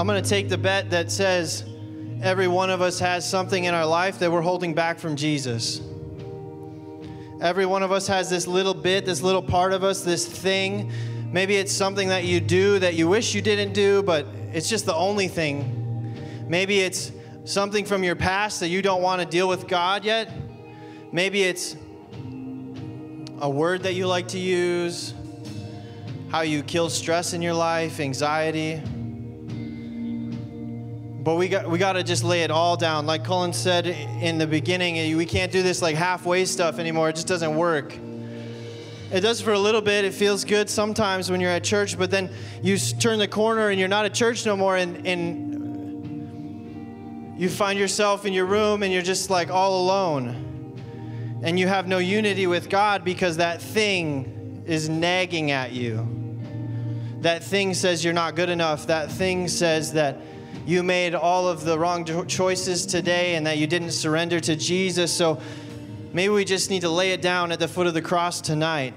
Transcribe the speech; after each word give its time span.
I'm 0.00 0.06
going 0.06 0.22
to 0.22 0.26
take 0.26 0.48
the 0.48 0.56
bet 0.56 0.88
that 0.92 1.10
says 1.10 1.62
every 2.22 2.48
one 2.48 2.70
of 2.70 2.80
us 2.80 2.98
has 3.00 3.28
something 3.28 3.64
in 3.64 3.74
our 3.74 3.84
life 3.84 4.18
that 4.20 4.32
we're 4.32 4.40
holding 4.40 4.72
back 4.72 4.98
from 4.98 5.14
Jesus. 5.14 5.82
Every 7.42 7.66
one 7.66 7.82
of 7.82 7.92
us 7.92 8.06
has 8.06 8.30
this 8.30 8.46
little 8.46 8.72
bit, 8.72 9.04
this 9.04 9.20
little 9.20 9.42
part 9.42 9.74
of 9.74 9.84
us, 9.84 10.02
this 10.02 10.26
thing. 10.26 10.90
Maybe 11.30 11.56
it's 11.56 11.70
something 11.70 12.08
that 12.08 12.24
you 12.24 12.40
do 12.40 12.78
that 12.78 12.94
you 12.94 13.08
wish 13.08 13.34
you 13.34 13.42
didn't 13.42 13.74
do, 13.74 14.02
but 14.02 14.24
it's 14.54 14.70
just 14.70 14.86
the 14.86 14.94
only 14.94 15.28
thing. 15.28 16.16
Maybe 16.48 16.80
it's 16.80 17.12
something 17.44 17.84
from 17.84 18.02
your 18.02 18.16
past 18.16 18.60
that 18.60 18.68
you 18.68 18.80
don't 18.80 19.02
want 19.02 19.20
to 19.20 19.26
deal 19.26 19.48
with 19.48 19.68
God 19.68 20.02
yet. 20.02 20.32
Maybe 21.12 21.42
it's 21.42 21.76
a 23.38 23.50
word 23.50 23.82
that 23.82 23.92
you 23.92 24.06
like 24.06 24.28
to 24.28 24.38
use, 24.38 25.12
how 26.30 26.40
you 26.40 26.62
kill 26.62 26.88
stress 26.88 27.34
in 27.34 27.42
your 27.42 27.52
life, 27.52 28.00
anxiety. 28.00 28.82
But 31.22 31.34
we 31.34 31.48
got 31.48 31.68
we 31.68 31.78
got 31.78 31.92
to 31.92 32.02
just 32.02 32.24
lay 32.24 32.42
it 32.44 32.50
all 32.50 32.78
down. 32.78 33.04
Like 33.04 33.24
Cullen 33.24 33.52
said 33.52 33.86
in 33.86 34.38
the 34.38 34.46
beginning, 34.46 34.98
eh, 34.98 35.14
we 35.14 35.26
can't 35.26 35.52
do 35.52 35.62
this 35.62 35.82
like 35.82 35.94
halfway 35.94 36.46
stuff 36.46 36.78
anymore. 36.78 37.10
It 37.10 37.16
just 37.16 37.26
doesn't 37.26 37.56
work. 37.56 37.94
It 39.12 39.20
does 39.20 39.38
for 39.40 39.52
a 39.52 39.58
little 39.58 39.82
bit. 39.82 40.06
It 40.06 40.14
feels 40.14 40.44
good 40.44 40.70
sometimes 40.70 41.30
when 41.30 41.40
you're 41.40 41.50
at 41.50 41.62
church, 41.62 41.98
but 41.98 42.10
then 42.10 42.30
you 42.62 42.78
turn 42.78 43.18
the 43.18 43.28
corner 43.28 43.68
and 43.68 43.78
you're 43.78 43.88
not 43.88 44.06
at 44.06 44.14
church 44.14 44.46
no 44.46 44.56
more, 44.56 44.78
and, 44.78 45.06
and 45.06 45.50
you 47.38 47.50
find 47.50 47.78
yourself 47.78 48.24
in 48.24 48.32
your 48.32 48.46
room 48.46 48.82
and 48.82 48.92
you're 48.92 49.02
just 49.02 49.28
like 49.28 49.50
all 49.50 49.82
alone. 49.82 50.46
And 51.42 51.58
you 51.58 51.66
have 51.66 51.88
no 51.88 51.98
unity 51.98 52.46
with 52.46 52.70
God 52.70 53.04
because 53.04 53.38
that 53.38 53.60
thing 53.60 54.62
is 54.66 54.88
nagging 54.88 55.50
at 55.50 55.72
you. 55.72 56.06
That 57.22 57.42
thing 57.42 57.74
says 57.74 58.04
you're 58.04 58.14
not 58.14 58.36
good 58.36 58.48
enough. 58.48 58.86
That 58.86 59.10
thing 59.10 59.48
says 59.48 59.94
that 59.94 60.20
you 60.70 60.84
made 60.84 61.16
all 61.16 61.48
of 61.48 61.64
the 61.64 61.76
wrong 61.76 62.04
choices 62.28 62.86
today 62.86 63.34
and 63.34 63.44
that 63.44 63.58
you 63.58 63.66
didn't 63.66 63.90
surrender 63.90 64.38
to 64.38 64.54
Jesus. 64.54 65.12
So 65.12 65.40
maybe 66.12 66.32
we 66.32 66.44
just 66.44 66.70
need 66.70 66.82
to 66.82 66.88
lay 66.88 67.10
it 67.10 67.20
down 67.20 67.50
at 67.50 67.58
the 67.58 67.66
foot 67.66 67.88
of 67.88 67.94
the 67.94 68.00
cross 68.00 68.40
tonight. 68.40 68.94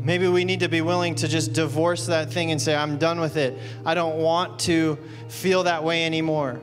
Maybe 0.00 0.26
we 0.26 0.46
need 0.46 0.60
to 0.60 0.68
be 0.68 0.80
willing 0.80 1.14
to 1.16 1.28
just 1.28 1.52
divorce 1.52 2.06
that 2.06 2.32
thing 2.32 2.50
and 2.52 2.62
say, 2.62 2.74
I'm 2.74 2.96
done 2.96 3.20
with 3.20 3.36
it. 3.36 3.58
I 3.84 3.92
don't 3.92 4.16
want 4.16 4.60
to 4.60 4.98
feel 5.28 5.64
that 5.64 5.84
way 5.84 6.06
anymore. 6.06 6.58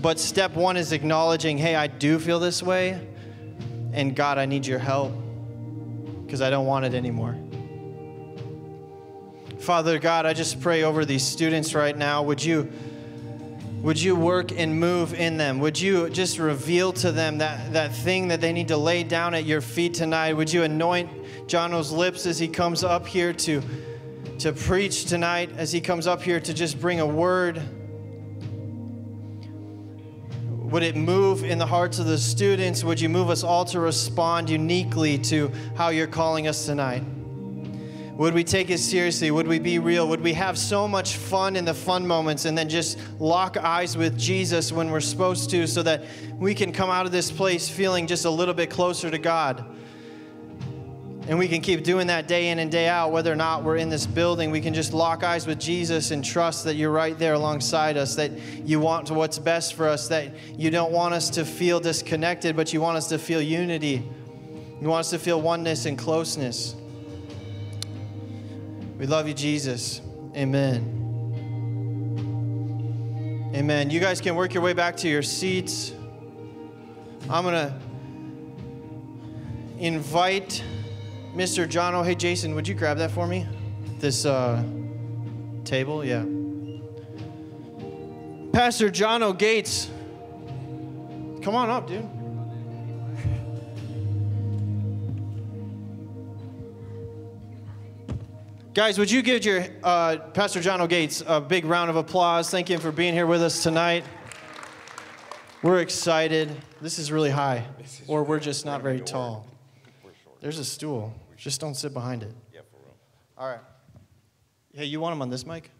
But 0.00 0.18
step 0.18 0.54
one 0.54 0.78
is 0.78 0.92
acknowledging, 0.92 1.58
hey, 1.58 1.76
I 1.76 1.86
do 1.86 2.18
feel 2.18 2.40
this 2.40 2.62
way, 2.62 2.98
and 3.92 4.16
God, 4.16 4.38
I 4.38 4.46
need 4.46 4.66
your 4.66 4.78
help 4.78 5.12
because 6.24 6.40
I 6.40 6.48
don't 6.48 6.64
want 6.64 6.86
it 6.86 6.94
anymore. 6.94 7.36
Father 9.62 10.00
God, 10.00 10.26
I 10.26 10.32
just 10.32 10.60
pray 10.60 10.82
over 10.82 11.04
these 11.04 11.22
students 11.22 11.72
right 11.72 11.96
now. 11.96 12.24
Would 12.24 12.42
you 12.42 12.68
would 13.80 14.00
you 14.00 14.16
work 14.16 14.50
and 14.50 14.80
move 14.80 15.14
in 15.14 15.36
them? 15.36 15.60
Would 15.60 15.80
you 15.80 16.10
just 16.10 16.40
reveal 16.40 16.92
to 16.94 17.12
them 17.12 17.38
that, 17.38 17.72
that 17.72 17.94
thing 17.94 18.26
that 18.28 18.40
they 18.40 18.52
need 18.52 18.68
to 18.68 18.76
lay 18.76 19.04
down 19.04 19.34
at 19.34 19.44
your 19.44 19.60
feet 19.60 19.94
tonight? 19.94 20.32
Would 20.32 20.52
you 20.52 20.64
anoint 20.64 21.10
Jono's 21.46 21.92
lips 21.92 22.26
as 22.26 22.40
he 22.40 22.48
comes 22.48 22.82
up 22.82 23.06
here 23.06 23.32
to, 23.32 23.62
to 24.40 24.52
preach 24.52 25.04
tonight, 25.04 25.50
as 25.56 25.70
he 25.70 25.80
comes 25.80 26.08
up 26.08 26.22
here 26.22 26.40
to 26.40 26.52
just 26.52 26.80
bring 26.80 26.98
a 26.98 27.06
word? 27.06 27.62
Would 30.50 30.82
it 30.82 30.96
move 30.96 31.44
in 31.44 31.58
the 31.58 31.66
hearts 31.66 32.00
of 32.00 32.06
the 32.06 32.18
students? 32.18 32.82
Would 32.82 33.00
you 33.00 33.08
move 33.08 33.30
us 33.30 33.44
all 33.44 33.64
to 33.66 33.78
respond 33.78 34.50
uniquely 34.50 35.18
to 35.18 35.52
how 35.76 35.90
you're 35.90 36.08
calling 36.08 36.48
us 36.48 36.66
tonight? 36.66 37.04
Would 38.16 38.34
we 38.34 38.44
take 38.44 38.68
it 38.68 38.78
seriously? 38.78 39.30
Would 39.30 39.48
we 39.48 39.58
be 39.58 39.78
real? 39.78 40.06
Would 40.08 40.20
we 40.20 40.34
have 40.34 40.58
so 40.58 40.86
much 40.86 41.16
fun 41.16 41.56
in 41.56 41.64
the 41.64 41.72
fun 41.72 42.06
moments 42.06 42.44
and 42.44 42.56
then 42.56 42.68
just 42.68 42.98
lock 43.18 43.56
eyes 43.56 43.96
with 43.96 44.18
Jesus 44.18 44.70
when 44.70 44.90
we're 44.90 45.00
supposed 45.00 45.48
to 45.50 45.66
so 45.66 45.82
that 45.82 46.04
we 46.38 46.54
can 46.54 46.72
come 46.72 46.90
out 46.90 47.06
of 47.06 47.12
this 47.12 47.32
place 47.32 47.70
feeling 47.70 48.06
just 48.06 48.26
a 48.26 48.30
little 48.30 48.52
bit 48.52 48.68
closer 48.68 49.10
to 49.10 49.18
God? 49.18 49.64
And 51.28 51.38
we 51.38 51.48
can 51.48 51.60
keep 51.62 51.84
doing 51.84 52.08
that 52.08 52.28
day 52.28 52.50
in 52.50 52.58
and 52.58 52.70
day 52.70 52.88
out, 52.88 53.12
whether 53.12 53.32
or 53.32 53.36
not 53.36 53.62
we're 53.62 53.76
in 53.76 53.88
this 53.88 54.06
building. 54.06 54.50
We 54.50 54.60
can 54.60 54.74
just 54.74 54.92
lock 54.92 55.22
eyes 55.22 55.46
with 55.46 55.58
Jesus 55.58 56.10
and 56.10 56.22
trust 56.22 56.64
that 56.64 56.74
you're 56.74 56.90
right 56.90 57.16
there 57.16 57.34
alongside 57.34 57.96
us, 57.96 58.16
that 58.16 58.32
you 58.66 58.80
want 58.80 59.10
what's 59.10 59.38
best 59.38 59.74
for 59.74 59.88
us, 59.88 60.08
that 60.08 60.34
you 60.58 60.70
don't 60.70 60.92
want 60.92 61.14
us 61.14 61.30
to 61.30 61.44
feel 61.44 61.78
disconnected, 61.78 62.56
but 62.56 62.72
you 62.72 62.80
want 62.80 62.96
us 62.96 63.08
to 63.08 63.18
feel 63.18 63.40
unity. 63.40 64.06
You 64.80 64.88
want 64.88 65.00
us 65.00 65.10
to 65.10 65.18
feel 65.18 65.40
oneness 65.40 65.86
and 65.86 65.96
closeness. 65.96 66.74
We 69.02 69.08
love 69.08 69.26
you, 69.26 69.34
Jesus. 69.34 70.00
Amen. 70.36 71.00
Amen. 73.52 73.90
You 73.90 73.98
guys 73.98 74.20
can 74.20 74.36
work 74.36 74.54
your 74.54 74.62
way 74.62 74.74
back 74.74 74.96
to 74.98 75.08
your 75.08 75.24
seats. 75.24 75.92
I'm 77.28 77.42
going 77.42 77.54
to 77.54 77.74
invite 79.80 80.62
Mr. 81.34 81.68
John. 81.68 81.96
Oh, 81.96 82.04
hey, 82.04 82.14
Jason, 82.14 82.54
would 82.54 82.68
you 82.68 82.74
grab 82.74 82.98
that 82.98 83.10
for 83.10 83.26
me? 83.26 83.44
This 83.98 84.24
uh, 84.24 84.62
table? 85.64 86.04
Yeah. 86.04 86.22
Pastor 88.52 88.88
Jono 88.88 89.36
Gates. 89.36 89.90
Come 91.42 91.56
on 91.56 91.70
up, 91.70 91.88
dude. 91.88 92.08
Guys, 98.74 98.98
would 98.98 99.10
you 99.10 99.20
give 99.20 99.44
your 99.44 99.66
uh, 99.82 100.16
Pastor 100.32 100.58
Jono 100.58 100.88
Gates 100.88 101.22
a 101.26 101.42
big 101.42 101.66
round 101.66 101.90
of 101.90 101.96
applause? 101.96 102.48
Thank 102.48 102.70
you 102.70 102.78
for 102.78 102.90
being 102.90 103.12
here 103.12 103.26
with 103.26 103.42
us 103.42 103.62
tonight. 103.62 104.02
We're 105.62 105.80
excited. 105.80 106.50
This 106.80 106.98
is 106.98 107.12
really 107.12 107.28
high, 107.28 107.66
or 108.06 108.24
we're 108.24 108.40
just 108.40 108.64
not 108.64 108.80
very 108.80 109.00
tall. 109.00 109.46
There's 110.40 110.58
a 110.58 110.64
stool. 110.64 111.12
Just 111.36 111.60
don't 111.60 111.74
sit 111.74 111.92
behind 111.92 112.22
it. 112.22 112.32
Yeah, 112.50 112.60
for 112.70 112.78
real. 112.78 112.96
All 113.36 113.46
right. 113.46 113.60
Hey, 114.72 114.86
you 114.86 115.00
want 115.00 115.12
him 115.12 115.20
on 115.20 115.28
this 115.28 115.44
mic? 115.44 115.70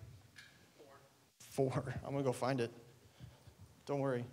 Four. 0.76 1.70
Four. 1.70 1.94
I'm 2.04 2.12
gonna 2.12 2.22
go 2.22 2.32
find 2.32 2.60
it. 2.60 2.70
Don't 3.86 4.00
worry. 4.00 4.26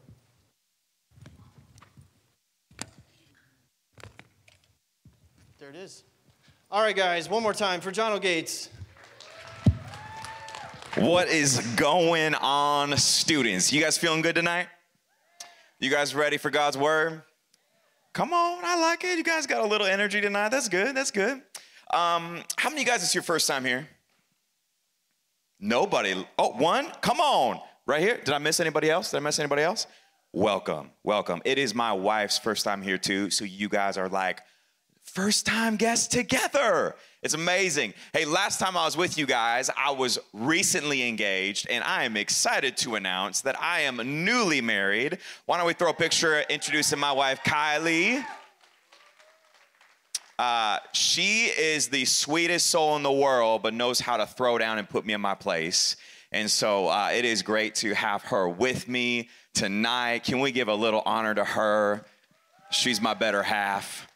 There 5.60 5.70
it 5.70 5.78
is. 5.78 6.04
All 6.72 6.84
right, 6.84 6.96
guys, 6.96 7.28
one 7.28 7.42
more 7.42 7.56
time 7.56 7.82
for 7.82 7.92
Jono 7.92 8.22
Gates. 8.22 8.70
What 10.98 11.28
is 11.28 11.58
going 11.76 12.36
on, 12.36 12.96
students? 12.98 13.74
You 13.74 13.82
guys 13.82 13.98
feeling 13.98 14.22
good 14.22 14.36
tonight? 14.36 14.68
You 15.80 15.90
guys 15.90 16.14
ready 16.14 16.38
for 16.38 16.52
God's 16.52 16.78
word? 16.78 17.24
Come 18.14 18.34
on, 18.34 18.64
I 18.64 18.80
like 18.80 19.04
it. 19.04 19.18
You 19.18 19.24
guys 19.24 19.48
got 19.48 19.62
a 19.62 19.66
little 19.66 19.88
energy 19.88 20.22
tonight. 20.22 20.50
That's 20.50 20.70
good. 20.70 20.96
That's 20.96 21.10
good. 21.10 21.42
Um, 21.92 22.44
how 22.56 22.70
many 22.70 22.82
of 22.84 22.86
you 22.88 22.94
guys, 22.94 23.02
it's 23.02 23.16
your 23.16 23.24
first 23.24 23.48
time 23.48 23.66
here? 23.66 23.88
Nobody. 25.60 26.24
Oh, 26.38 26.52
one? 26.52 26.92
Come 27.02 27.20
on. 27.20 27.60
Right 27.88 28.02
here. 28.02 28.18
Did 28.24 28.36
I 28.36 28.38
miss 28.38 28.60
anybody 28.60 28.92
else? 28.92 29.10
Did 29.10 29.18
I 29.18 29.22
miss 29.22 29.40
anybody 29.40 29.64
else? 29.64 29.88
Welcome. 30.34 30.92
Welcome. 31.04 31.42
It 31.46 31.58
is 31.58 31.74
my 31.74 31.94
wife's 31.94 32.38
first 32.38 32.64
time 32.64 32.84
here, 32.84 33.00
too. 33.00 33.32
So 33.32 33.44
you 33.44 33.70
guys 33.70 33.98
are 33.98 34.08
like, 34.08 34.42
first 35.10 35.46
time 35.46 35.76
guests 35.76 36.08
together. 36.08 36.96
It's 37.22 37.34
amazing. 37.34 37.94
Hey, 38.14 38.24
last 38.24 38.60
time 38.60 38.78
I 38.78 38.86
was 38.86 38.96
with 38.96 39.18
you 39.18 39.26
guys, 39.26 39.70
I 39.76 39.92
was 39.92 40.20
recently 40.32 41.08
engaged, 41.08 41.68
and 41.70 41.84
I 41.84 42.06
am 42.06 42.16
excited 42.16 42.78
to 42.78 42.96
announce 42.96 43.42
that 43.42 43.62
I 43.62 43.82
am 43.82 44.24
newly 44.24 44.62
married. 44.62 45.18
Why 45.46 45.58
don't 45.58 45.68
we 45.68 45.74
throw 45.74 45.90
a 45.90 45.94
picture 45.94 46.40
introducing 46.50 46.98
my 46.98 47.12
wife, 47.12 47.42
Kylie? 47.44 48.24
Uh, 50.38 50.78
she 50.94 51.48
is 51.48 51.90
the 51.90 52.06
sweetest 52.06 52.68
soul 52.68 52.96
in 52.96 53.04
the 53.04 53.12
world, 53.12 53.62
but 53.62 53.74
knows 53.74 54.00
how 54.00 54.16
to 54.16 54.26
throw 54.26 54.58
down 54.58 54.78
and 54.78 54.88
put 54.88 55.06
me 55.06 55.14
in 55.14 55.20
my 55.20 55.36
place. 55.36 55.98
And 56.32 56.50
so 56.50 56.88
uh, 56.88 57.10
it 57.14 57.26
is 57.26 57.42
great 57.42 57.76
to 57.76 57.94
have 57.94 58.24
her 58.24 58.48
with 58.48 58.88
me 58.88 59.28
tonight. 59.54 60.24
Can 60.24 60.40
we 60.40 60.54
give 60.54 60.70
a 60.70 60.76
little 60.76 61.02
honor 61.06 61.36
to 61.36 61.44
her? 61.44 62.06
She's 62.72 63.02
my 63.02 63.16
better 63.16 63.44
half. 63.44 64.09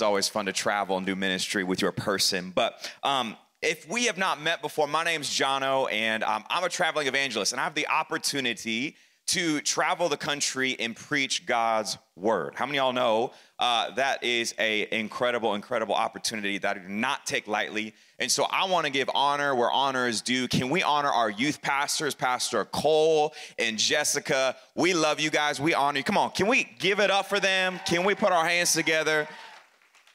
It's 0.00 0.02
always 0.06 0.30
fun 0.30 0.46
to 0.46 0.52
travel 0.54 0.96
and 0.96 1.04
do 1.04 1.14
ministry 1.14 1.62
with 1.62 1.82
your 1.82 1.92
person. 1.92 2.52
But 2.54 2.90
um, 3.02 3.36
if 3.60 3.86
we 3.86 4.06
have 4.06 4.16
not 4.16 4.40
met 4.40 4.62
before, 4.62 4.88
my 4.88 5.04
name's 5.04 5.28
Jono, 5.28 5.92
and 5.92 6.24
um, 6.24 6.42
I'm 6.48 6.64
a 6.64 6.70
traveling 6.70 7.06
evangelist, 7.06 7.52
and 7.52 7.60
I 7.60 7.64
have 7.64 7.74
the 7.74 7.86
opportunity 7.86 8.96
to 9.26 9.60
travel 9.60 10.08
the 10.08 10.16
country 10.16 10.74
and 10.80 10.96
preach 10.96 11.44
God's 11.44 11.98
word. 12.16 12.54
How 12.54 12.64
many 12.64 12.78
y'all 12.78 12.94
know 12.94 13.32
uh, 13.58 13.90
that 13.90 14.24
is 14.24 14.54
a 14.58 14.88
incredible, 14.90 15.54
incredible 15.54 15.94
opportunity 15.94 16.56
that 16.56 16.76
I 16.76 16.80
do 16.80 16.88
not 16.88 17.26
take 17.26 17.46
lightly. 17.46 17.92
And 18.18 18.30
so 18.30 18.46
I 18.50 18.64
want 18.64 18.86
to 18.86 18.90
give 18.90 19.10
honor 19.14 19.54
where 19.54 19.70
honor 19.70 20.08
is 20.08 20.22
due. 20.22 20.48
Can 20.48 20.70
we 20.70 20.82
honor 20.82 21.10
our 21.10 21.28
youth 21.28 21.60
pastors, 21.60 22.14
Pastor 22.14 22.64
Cole 22.64 23.34
and 23.58 23.76
Jessica? 23.76 24.56
We 24.74 24.94
love 24.94 25.20
you 25.20 25.28
guys. 25.28 25.60
We 25.60 25.74
honor 25.74 25.98
you. 25.98 26.04
Come 26.04 26.16
on, 26.16 26.30
can 26.30 26.46
we 26.46 26.74
give 26.78 27.00
it 27.00 27.10
up 27.10 27.26
for 27.26 27.38
them? 27.38 27.78
Can 27.84 28.04
we 28.04 28.14
put 28.14 28.32
our 28.32 28.46
hands 28.46 28.72
together? 28.72 29.28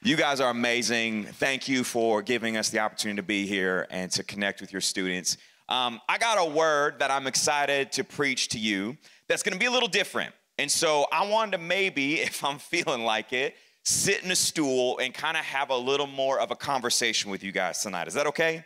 You 0.06 0.16
guys 0.16 0.40
are 0.40 0.52
amazing. 0.52 1.24
Thank 1.24 1.68
you 1.68 1.84
for 1.84 2.22
giving 2.22 2.58
us 2.58 2.70
the 2.70 2.78
opportunity 2.78 3.16
to 3.16 3.24
be 3.24 3.48
here 3.48 3.88
and 3.90 4.12
to 4.12 4.24
connect 4.24 4.62
with 4.62 4.72
your 4.72 4.80
students. 4.80 5.38
Um, 5.68 6.00
I 6.08 6.20
got 6.20 6.38
a 6.38 6.48
word 6.48 7.00
that 7.00 7.10
I'm 7.10 7.26
excited 7.26 7.92
to 7.94 8.04
preach 8.04 8.50
to 8.50 8.60
you 8.60 8.98
that's 9.28 9.42
gonna 9.42 9.58
be 9.58 9.66
a 9.66 9.72
little 9.72 9.90
different. 9.90 10.36
And 10.60 10.70
so 10.70 11.08
I 11.12 11.28
wanted 11.28 11.54
to 11.54 11.58
maybe, 11.58 12.14
if 12.22 12.44
I'm 12.44 12.60
feeling 12.60 13.04
like 13.04 13.34
it, 13.34 13.56
sit 13.84 14.24
in 14.24 14.30
a 14.30 14.36
stool 14.36 15.00
and 15.00 15.12
kind 15.12 15.38
of 15.38 15.44
have 15.44 15.72
a 15.72 15.76
little 15.76 16.06
more 16.06 16.40
of 16.40 16.52
a 16.52 16.56
conversation 16.56 17.32
with 17.32 17.44
you 17.44 17.52
guys 17.52 17.82
tonight. 17.82 18.08
Is 18.08 18.14
that 18.14 18.28
okay? 18.28 18.64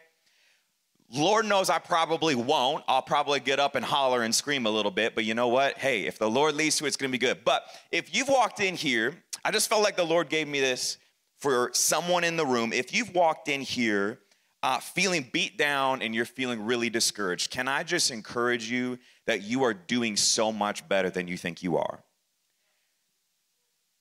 Lord 1.10 1.46
knows 1.46 1.70
I 1.70 1.80
probably 1.80 2.36
won't. 2.36 2.84
I'll 2.90 3.02
probably 3.02 3.40
get 3.40 3.62
up 3.62 3.76
and 3.76 3.86
holler 3.86 4.24
and 4.24 4.36
scream 4.36 4.66
a 4.66 4.70
little 4.70 4.92
bit, 4.92 5.16
but 5.16 5.24
you 5.24 5.36
know 5.36 5.48
what? 5.48 5.78
Hey, 5.78 6.06
if 6.06 6.20
the 6.20 6.30
Lord 6.30 6.56
leads 6.56 6.76
to 6.80 6.84
it, 6.84 6.90
it's 6.90 6.98
gonna 6.98 7.14
be 7.14 7.18
good. 7.18 7.46
But 7.46 7.64
if 7.94 8.14
you've 8.14 8.28
walked 8.28 8.60
in 8.60 8.76
here, 8.76 9.24
I 9.46 9.52
just 9.52 9.70
felt 9.70 9.84
like 9.84 9.96
the 9.96 10.04
Lord 10.04 10.28
gave 10.28 10.46
me 10.46 10.60
this 10.60 10.98
for 11.40 11.72
someone 11.74 12.24
in 12.24 12.38
the 12.38 12.46
room. 12.46 12.74
If 12.74 12.94
you've 12.94 13.14
walked 13.16 13.48
in 13.48 13.62
here 13.62 14.20
uh, 14.62 14.80
feeling 14.80 15.30
beat 15.32 15.58
down 15.58 16.02
and 16.02 16.14
you're 16.14 16.26
feeling 16.26 16.66
really 16.66 16.90
discouraged, 16.90 17.50
can 17.50 17.68
I 17.68 17.84
just 17.84 18.12
encourage 18.12 18.70
you 18.70 19.00
that 19.26 19.42
you 19.44 19.64
are 19.64 19.74
doing 19.74 20.16
so 20.16 20.52
much 20.52 20.88
better 20.88 21.10
than 21.10 21.28
you 21.28 21.38
think 21.38 21.64
you 21.64 21.78
are? 21.78 22.04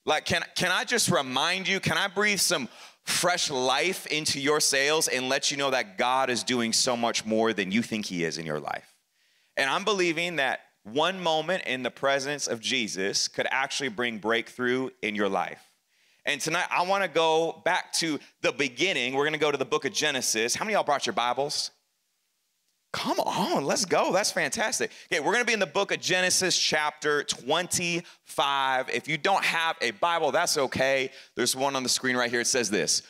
Like, 0.04 0.24
can, 0.24 0.42
can 0.56 0.72
I 0.72 0.84
just 0.84 1.10
remind 1.10 1.68
you, 1.68 1.80
can 1.80 1.98
I 1.98 2.08
breathe 2.08 2.40
some 2.40 2.68
fresh 3.04 3.50
life 3.50 4.06
into 4.06 4.40
your 4.40 4.58
sails 4.58 5.06
and 5.06 5.28
let 5.28 5.50
you 5.50 5.56
know 5.56 5.70
that 5.70 5.98
God 5.98 6.30
is 6.30 6.42
doing 6.42 6.72
so 6.72 6.96
much 6.96 7.24
more 7.24 7.52
than 7.52 7.70
you 7.70 7.82
think 7.82 8.06
He 8.06 8.24
is 8.24 8.38
in 8.38 8.46
your 8.46 8.58
life? 8.58 8.94
And 9.56 9.68
I'm 9.68 9.84
believing 9.84 10.36
that 10.36 10.60
one 10.82 11.20
moment 11.20 11.64
in 11.64 11.82
the 11.82 11.90
presence 11.90 12.46
of 12.46 12.60
Jesus 12.60 13.28
could 13.28 13.46
actually 13.50 13.90
bring 13.90 14.18
breakthrough 14.18 14.88
in 15.02 15.14
your 15.14 15.28
life. 15.28 15.67
And 16.28 16.42
tonight 16.42 16.66
I 16.70 16.82
want 16.82 17.02
to 17.02 17.08
go 17.08 17.62
back 17.64 17.90
to 17.94 18.20
the 18.42 18.52
beginning. 18.52 19.14
We're 19.14 19.22
going 19.22 19.32
to 19.32 19.38
go 19.38 19.50
to 19.50 19.56
the 19.56 19.64
book 19.64 19.86
of 19.86 19.94
Genesis. 19.94 20.54
How 20.54 20.66
many 20.66 20.74
y'all 20.74 20.84
brought 20.84 21.06
your 21.06 21.14
Bibles? 21.14 21.70
Come 22.92 23.18
on, 23.20 23.64
let's 23.64 23.86
go. 23.86 24.12
That's 24.12 24.30
fantastic. 24.30 24.90
Okay, 25.10 25.20
we're 25.20 25.32
going 25.32 25.42
to 25.42 25.46
be 25.46 25.54
in 25.54 25.58
the 25.58 25.64
book 25.64 25.90
of 25.90 26.00
Genesis, 26.00 26.58
chapter 26.58 27.22
25. 27.22 28.90
If 28.90 29.08
you 29.08 29.16
don't 29.16 29.42
have 29.42 29.76
a 29.80 29.92
Bible, 29.92 30.30
that's 30.30 30.58
okay. 30.58 31.12
There's 31.34 31.56
one 31.56 31.74
on 31.74 31.82
the 31.82 31.88
screen 31.88 32.14
right 32.14 32.30
here. 32.30 32.40
It 32.40 32.46
says 32.46 32.68
this 32.68 33.04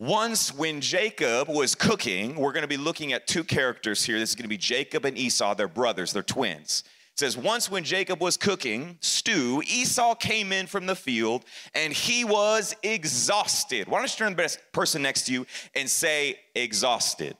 Once, 0.00 0.52
when 0.52 0.80
Jacob 0.80 1.48
was 1.48 1.76
cooking, 1.76 2.34
we're 2.34 2.52
going 2.52 2.62
to 2.62 2.68
be 2.68 2.76
looking 2.76 3.12
at 3.12 3.28
two 3.28 3.44
characters 3.44 4.02
here. 4.02 4.18
This 4.18 4.30
is 4.30 4.34
going 4.34 4.46
to 4.46 4.48
be 4.48 4.58
Jacob 4.58 5.04
and 5.04 5.16
Esau. 5.16 5.54
They're 5.54 5.68
brothers, 5.68 6.12
they're 6.12 6.24
twins. 6.24 6.82
It 7.14 7.20
says, 7.20 7.36
Once 7.36 7.70
when 7.70 7.84
Jacob 7.84 8.20
was 8.20 8.36
cooking 8.36 8.98
stew, 9.00 9.62
Esau 9.66 10.16
came 10.16 10.50
in 10.52 10.66
from 10.66 10.86
the 10.86 10.96
field 10.96 11.44
and 11.72 11.92
he 11.92 12.24
was 12.24 12.74
exhausted. 12.82 13.86
Why 13.86 13.98
don't 13.98 14.10
you 14.10 14.16
turn 14.16 14.36
to 14.36 14.36
the 14.36 14.58
person 14.72 15.02
next 15.02 15.26
to 15.26 15.32
you 15.32 15.46
and 15.76 15.88
say, 15.88 16.40
exhausted? 16.56 17.36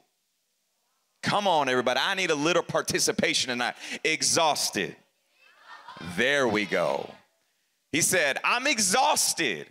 Come 1.24 1.48
on, 1.48 1.68
everybody. 1.68 1.98
I 2.00 2.14
need 2.14 2.30
a 2.30 2.36
little 2.36 2.62
participation 2.62 3.48
tonight. 3.48 3.74
Exhausted. 4.04 4.94
There 6.16 6.46
we 6.46 6.66
go. 6.66 7.10
He 7.90 8.00
said, 8.00 8.38
I'm 8.44 8.68
exhausted. 8.68 9.66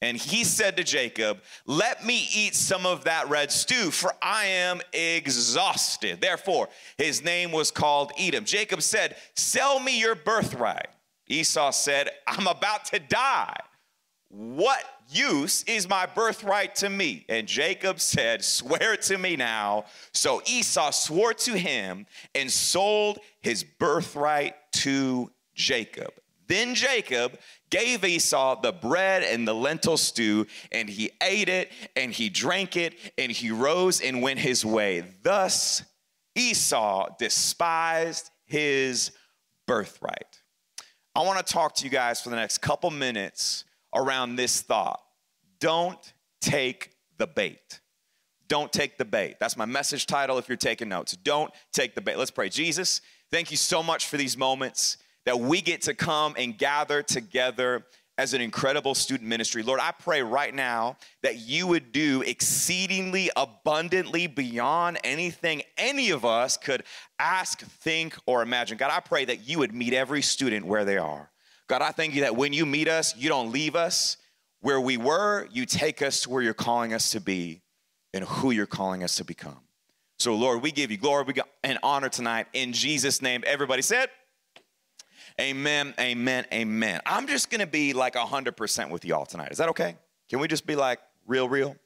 And 0.00 0.16
he 0.16 0.44
said 0.44 0.76
to 0.76 0.84
Jacob, 0.84 1.40
Let 1.66 2.04
me 2.04 2.28
eat 2.34 2.54
some 2.54 2.86
of 2.86 3.04
that 3.04 3.28
red 3.28 3.50
stew, 3.50 3.90
for 3.90 4.12
I 4.22 4.46
am 4.46 4.80
exhausted. 4.92 6.20
Therefore, 6.20 6.68
his 6.96 7.24
name 7.24 7.50
was 7.50 7.70
called 7.70 8.12
Edom. 8.18 8.44
Jacob 8.44 8.82
said, 8.82 9.16
Sell 9.34 9.80
me 9.80 9.98
your 9.98 10.14
birthright. 10.14 10.88
Esau 11.26 11.70
said, 11.70 12.10
I'm 12.26 12.46
about 12.46 12.86
to 12.86 13.00
die. 13.00 13.56
What 14.28 14.84
use 15.10 15.64
is 15.64 15.88
my 15.88 16.06
birthright 16.06 16.76
to 16.76 16.88
me? 16.88 17.24
And 17.28 17.48
Jacob 17.48 17.98
said, 18.00 18.44
Swear 18.44 18.96
to 18.96 19.18
me 19.18 19.34
now. 19.34 19.86
So 20.12 20.42
Esau 20.46 20.90
swore 20.90 21.34
to 21.34 21.58
him 21.58 22.06
and 22.34 22.50
sold 22.50 23.18
his 23.40 23.64
birthright 23.64 24.54
to 24.74 25.32
Jacob. 25.54 26.12
Then 26.48 26.74
Jacob 26.74 27.38
gave 27.70 28.04
Esau 28.04 28.60
the 28.60 28.72
bread 28.72 29.22
and 29.22 29.46
the 29.46 29.54
lentil 29.54 29.98
stew, 29.98 30.46
and 30.72 30.88
he 30.88 31.10
ate 31.22 31.48
it, 31.48 31.70
and 31.94 32.10
he 32.12 32.30
drank 32.30 32.76
it, 32.76 32.94
and 33.18 33.30
he 33.30 33.50
rose 33.50 34.00
and 34.00 34.22
went 34.22 34.40
his 34.40 34.64
way. 34.64 35.04
Thus 35.22 35.82
Esau 36.34 37.10
despised 37.18 38.30
his 38.46 39.12
birthright. 39.66 40.40
I 41.14 41.20
want 41.22 41.44
to 41.44 41.52
talk 41.52 41.74
to 41.76 41.84
you 41.84 41.90
guys 41.90 42.20
for 42.20 42.30
the 42.30 42.36
next 42.36 42.58
couple 42.58 42.90
minutes 42.90 43.64
around 43.94 44.36
this 44.36 44.62
thought. 44.62 45.00
Don't 45.60 46.12
take 46.40 46.92
the 47.18 47.26
bait. 47.26 47.80
Don't 48.46 48.72
take 48.72 48.96
the 48.96 49.04
bait. 49.04 49.36
That's 49.38 49.56
my 49.56 49.66
message 49.66 50.06
title 50.06 50.38
if 50.38 50.48
you're 50.48 50.56
taking 50.56 50.88
notes. 50.88 51.12
Don't 51.12 51.52
take 51.72 51.94
the 51.94 52.00
bait. 52.00 52.16
Let's 52.16 52.30
pray. 52.30 52.48
Jesus, 52.48 53.02
thank 53.30 53.50
you 53.50 53.58
so 53.58 53.82
much 53.82 54.06
for 54.06 54.16
these 54.16 54.38
moments 54.38 54.96
that 55.28 55.38
we 55.38 55.60
get 55.60 55.82
to 55.82 55.92
come 55.92 56.34
and 56.38 56.56
gather 56.56 57.02
together 57.02 57.84
as 58.16 58.32
an 58.32 58.40
incredible 58.40 58.94
student 58.94 59.28
ministry. 59.28 59.62
Lord, 59.62 59.78
I 59.78 59.90
pray 59.90 60.22
right 60.22 60.54
now 60.54 60.96
that 61.22 61.36
you 61.40 61.66
would 61.66 61.92
do 61.92 62.22
exceedingly 62.22 63.30
abundantly 63.36 64.26
beyond 64.26 64.96
anything 65.04 65.60
any 65.76 66.12
of 66.12 66.24
us 66.24 66.56
could 66.56 66.82
ask, 67.18 67.60
think, 67.60 68.16
or 68.24 68.40
imagine. 68.40 68.78
God, 68.78 68.90
I 68.90 69.00
pray 69.00 69.26
that 69.26 69.46
you 69.46 69.58
would 69.58 69.74
meet 69.74 69.92
every 69.92 70.22
student 70.22 70.64
where 70.64 70.86
they 70.86 70.96
are. 70.96 71.30
God, 71.66 71.82
I 71.82 71.90
thank 71.90 72.14
you 72.14 72.22
that 72.22 72.34
when 72.34 72.54
you 72.54 72.64
meet 72.64 72.88
us, 72.88 73.14
you 73.14 73.28
don't 73.28 73.52
leave 73.52 73.76
us 73.76 74.16
where 74.62 74.80
we 74.80 74.96
were, 74.96 75.46
you 75.52 75.66
take 75.66 76.00
us 76.00 76.22
to 76.22 76.30
where 76.30 76.40
you're 76.40 76.54
calling 76.54 76.94
us 76.94 77.10
to 77.10 77.20
be 77.20 77.60
and 78.14 78.24
who 78.24 78.50
you're 78.50 78.64
calling 78.64 79.04
us 79.04 79.16
to 79.16 79.24
become. 79.24 79.60
So, 80.18 80.34
Lord, 80.34 80.62
we 80.62 80.72
give 80.72 80.90
you 80.90 80.96
glory 80.96 81.34
and 81.62 81.78
honor 81.82 82.08
tonight 82.08 82.46
in 82.54 82.72
Jesus' 82.72 83.20
name. 83.20 83.44
Everybody 83.46 83.82
said, 83.82 84.08
Amen, 85.40 85.94
amen, 86.00 86.46
amen. 86.52 87.00
I'm 87.06 87.28
just 87.28 87.48
gonna 87.48 87.66
be 87.66 87.92
like 87.92 88.14
100% 88.14 88.90
with 88.90 89.04
y'all 89.04 89.24
tonight. 89.24 89.52
Is 89.52 89.58
that 89.58 89.68
okay? 89.68 89.96
Can 90.28 90.40
we 90.40 90.48
just 90.48 90.66
be 90.66 90.74
like 90.74 90.98
real, 91.28 91.48
real? 91.48 91.76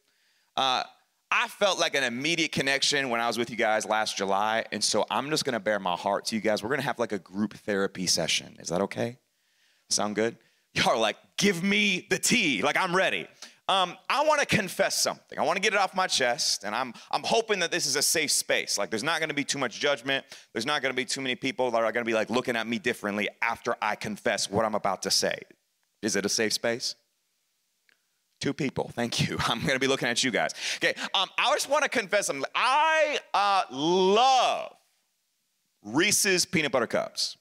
Uh, 0.57 0.85
I 1.31 1.49
felt 1.49 1.79
like 1.79 1.95
an 1.95 2.03
immediate 2.03 2.53
connection 2.53 3.11
when 3.11 3.21
I 3.21 3.27
was 3.27 3.37
with 3.37 3.51
you 3.51 3.57
guys 3.57 3.85
last 3.87 4.17
July, 4.17 4.65
and 4.73 4.83
so 4.83 5.05
I'm 5.11 5.29
just 5.29 5.45
gonna 5.45 5.61
bare 5.61 5.79
my 5.79 5.97
heart 5.97 6.25
to 6.27 6.35
you 6.35 6.41
guys. 6.41 6.63
We're 6.63 6.71
gonna 6.71 6.83
have 6.83 6.99
like 6.99 7.13
a 7.13 7.19
group 7.19 7.53
therapy 7.53 8.07
session. 8.07 8.57
Is 8.59 8.69
that 8.69 8.81
okay? 8.83 9.19
Sound 9.91 10.15
good? 10.15 10.39
Y'all 10.75 10.91
are 10.91 10.99
like, 10.99 11.17
give 11.37 11.63
me 11.63 12.07
the 12.09 12.19
tea. 12.19 12.63
Like, 12.63 12.79
I'm 12.79 12.97
ready. 12.97 13.29
Um, 13.73 13.97
I 14.11 14.23
want 14.27 14.39
to 14.41 14.47
confess 14.47 15.01
something. 15.01 15.39
I 15.39 15.43
want 15.45 15.57
to 15.57 15.63
get 15.63 15.73
it 15.73 15.79
off 15.79 15.95
my 15.95 16.07
chest, 16.07 16.65
and 16.65 16.75
I'm 16.75 16.93
I'm 17.11 17.23
hoping 17.23 17.59
that 17.61 17.71
this 17.71 17.87
is 17.87 17.97
a 17.97 18.03
safe 18.03 18.31
space. 18.31 18.77
Like, 18.77 18.91
there's 18.91 19.03
not 19.03 19.19
going 19.19 19.31
to 19.31 19.35
be 19.35 19.45
too 19.45 19.57
much 19.57 19.81
judgment. 19.81 20.27
There's 20.53 20.67
not 20.67 20.83
going 20.83 20.93
to 20.93 20.97
be 20.97 21.07
too 21.07 21.23
many 21.23 21.37
people 21.37 21.71
that 21.71 21.79
are 21.79 21.91
going 21.91 22.05
to 22.05 22.09
be 22.09 22.13
like 22.13 22.29
looking 22.29 22.55
at 22.55 22.67
me 22.67 22.79
differently 22.79 23.31
after 23.41 23.75
I 23.81 23.95
confess 23.95 24.51
what 24.51 24.67
I'm 24.67 24.75
about 24.75 25.01
to 25.03 25.11
say. 25.11 25.39
Is 26.03 26.17
it 26.17 26.27
a 26.27 26.29
safe 26.29 26.53
space? 26.53 26.97
Two 28.43 28.53
people. 28.53 28.91
Thank 28.95 29.27
you. 29.27 29.39
I'm 29.47 29.61
going 29.61 29.73
to 29.73 29.79
be 29.79 29.87
looking 29.87 30.09
at 30.09 30.23
you 30.23 30.31
guys. 30.31 30.53
Okay. 30.77 30.93
Um, 31.15 31.31
I 31.39 31.51
just 31.55 31.71
want 31.71 31.85
to 31.85 31.89
confess 31.89 32.27
something. 32.27 32.45
I 32.55 33.21
uh, 33.33 33.63
love 33.71 34.75
Reese's 35.83 36.45
peanut 36.45 36.73
butter 36.73 36.87
cups. 36.87 37.39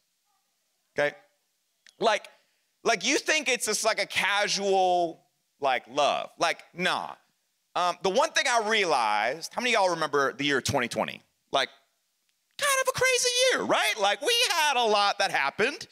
Okay. 0.97 1.13
Like 1.99 2.29
like 2.85 3.05
you 3.05 3.17
think 3.17 3.49
it's 3.49 3.65
just 3.65 3.83
like 3.83 4.01
a 4.01 4.05
casual 4.05 5.20
like 5.61 5.83
love. 5.89 6.29
Like, 6.37 6.63
nah. 6.73 7.11
Um, 7.75 7.95
the 8.03 8.09
one 8.09 8.31
thing 8.31 8.45
I 8.49 8.67
realized, 8.67 9.53
how 9.53 9.61
many 9.61 9.73
y'all 9.73 9.89
remember 9.89 10.33
the 10.33 10.43
year 10.43 10.59
2020? 10.59 11.21
Like, 11.51 11.69
kind 12.57 12.71
of 12.81 12.87
a 12.89 12.99
crazy 12.99 13.29
year, 13.51 13.63
right? 13.63 13.93
Like, 13.99 14.21
we 14.21 14.33
had 14.51 14.75
a 14.75 14.83
lot 14.85 15.19
that 15.19 15.31
happened. 15.31 15.87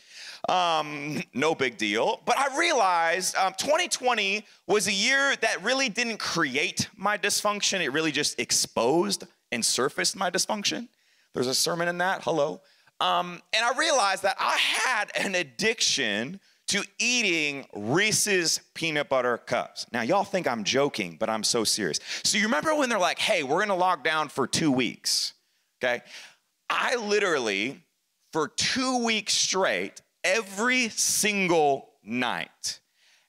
Um, 0.49 1.21
no 1.33 1.55
big 1.55 1.77
deal. 1.77 2.21
But 2.25 2.37
I 2.37 2.57
realized 2.57 3.35
um, 3.35 3.53
2020 3.57 4.45
was 4.67 4.87
a 4.87 4.91
year 4.91 5.35
that 5.37 5.63
really 5.63 5.87
didn't 5.89 6.17
create 6.17 6.89
my 6.97 7.17
dysfunction. 7.17 7.81
It 7.81 7.89
really 7.89 8.11
just 8.11 8.39
exposed 8.39 9.25
and 9.51 9.63
surfaced 9.63 10.15
my 10.15 10.29
dysfunction. 10.29 10.87
There's 11.33 11.47
a 11.47 11.55
sermon 11.55 11.87
in 11.87 11.99
that. 11.99 12.23
Hello. 12.23 12.61
Um, 12.99 13.41
and 13.53 13.63
I 13.63 13.77
realized 13.77 14.23
that 14.23 14.35
I 14.39 14.57
had 14.57 15.11
an 15.15 15.35
addiction 15.35 16.39
to 16.69 16.83
eating 16.99 17.65
Reese's 17.73 18.61
peanut 18.73 19.09
butter 19.09 19.37
cups. 19.37 19.85
Now, 19.91 20.01
y'all 20.01 20.23
think 20.23 20.47
I'm 20.47 20.63
joking, 20.63 21.17
but 21.19 21.29
I'm 21.29 21.43
so 21.43 21.63
serious. 21.63 21.99
So, 22.23 22.37
you 22.37 22.45
remember 22.45 22.75
when 22.75 22.89
they're 22.89 22.99
like, 22.99 23.19
hey, 23.19 23.43
we're 23.43 23.59
gonna 23.59 23.75
lock 23.75 24.03
down 24.03 24.29
for 24.29 24.47
two 24.47 24.71
weeks, 24.71 25.33
okay? 25.83 26.01
I 26.69 26.95
literally, 26.95 27.83
for 28.31 28.47
two 28.47 29.03
weeks 29.03 29.33
straight, 29.33 30.01
every 30.23 30.89
single 30.89 31.89
night, 32.03 32.79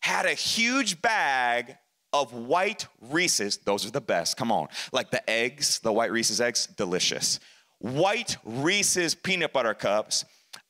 had 0.00 0.26
a 0.26 0.34
huge 0.34 1.00
bag 1.00 1.76
of 2.12 2.32
white 2.32 2.86
Reese's. 3.00 3.58
Those 3.58 3.86
are 3.86 3.90
the 3.90 4.00
best, 4.00 4.36
come 4.36 4.52
on. 4.52 4.68
Like 4.92 5.10
the 5.10 5.28
eggs, 5.28 5.78
the 5.80 5.92
white 5.92 6.12
Reese's 6.12 6.40
eggs, 6.40 6.66
delicious. 6.66 7.40
White 7.78 8.36
Reese's 8.44 9.14
peanut 9.14 9.52
butter 9.52 9.74
cups. 9.74 10.24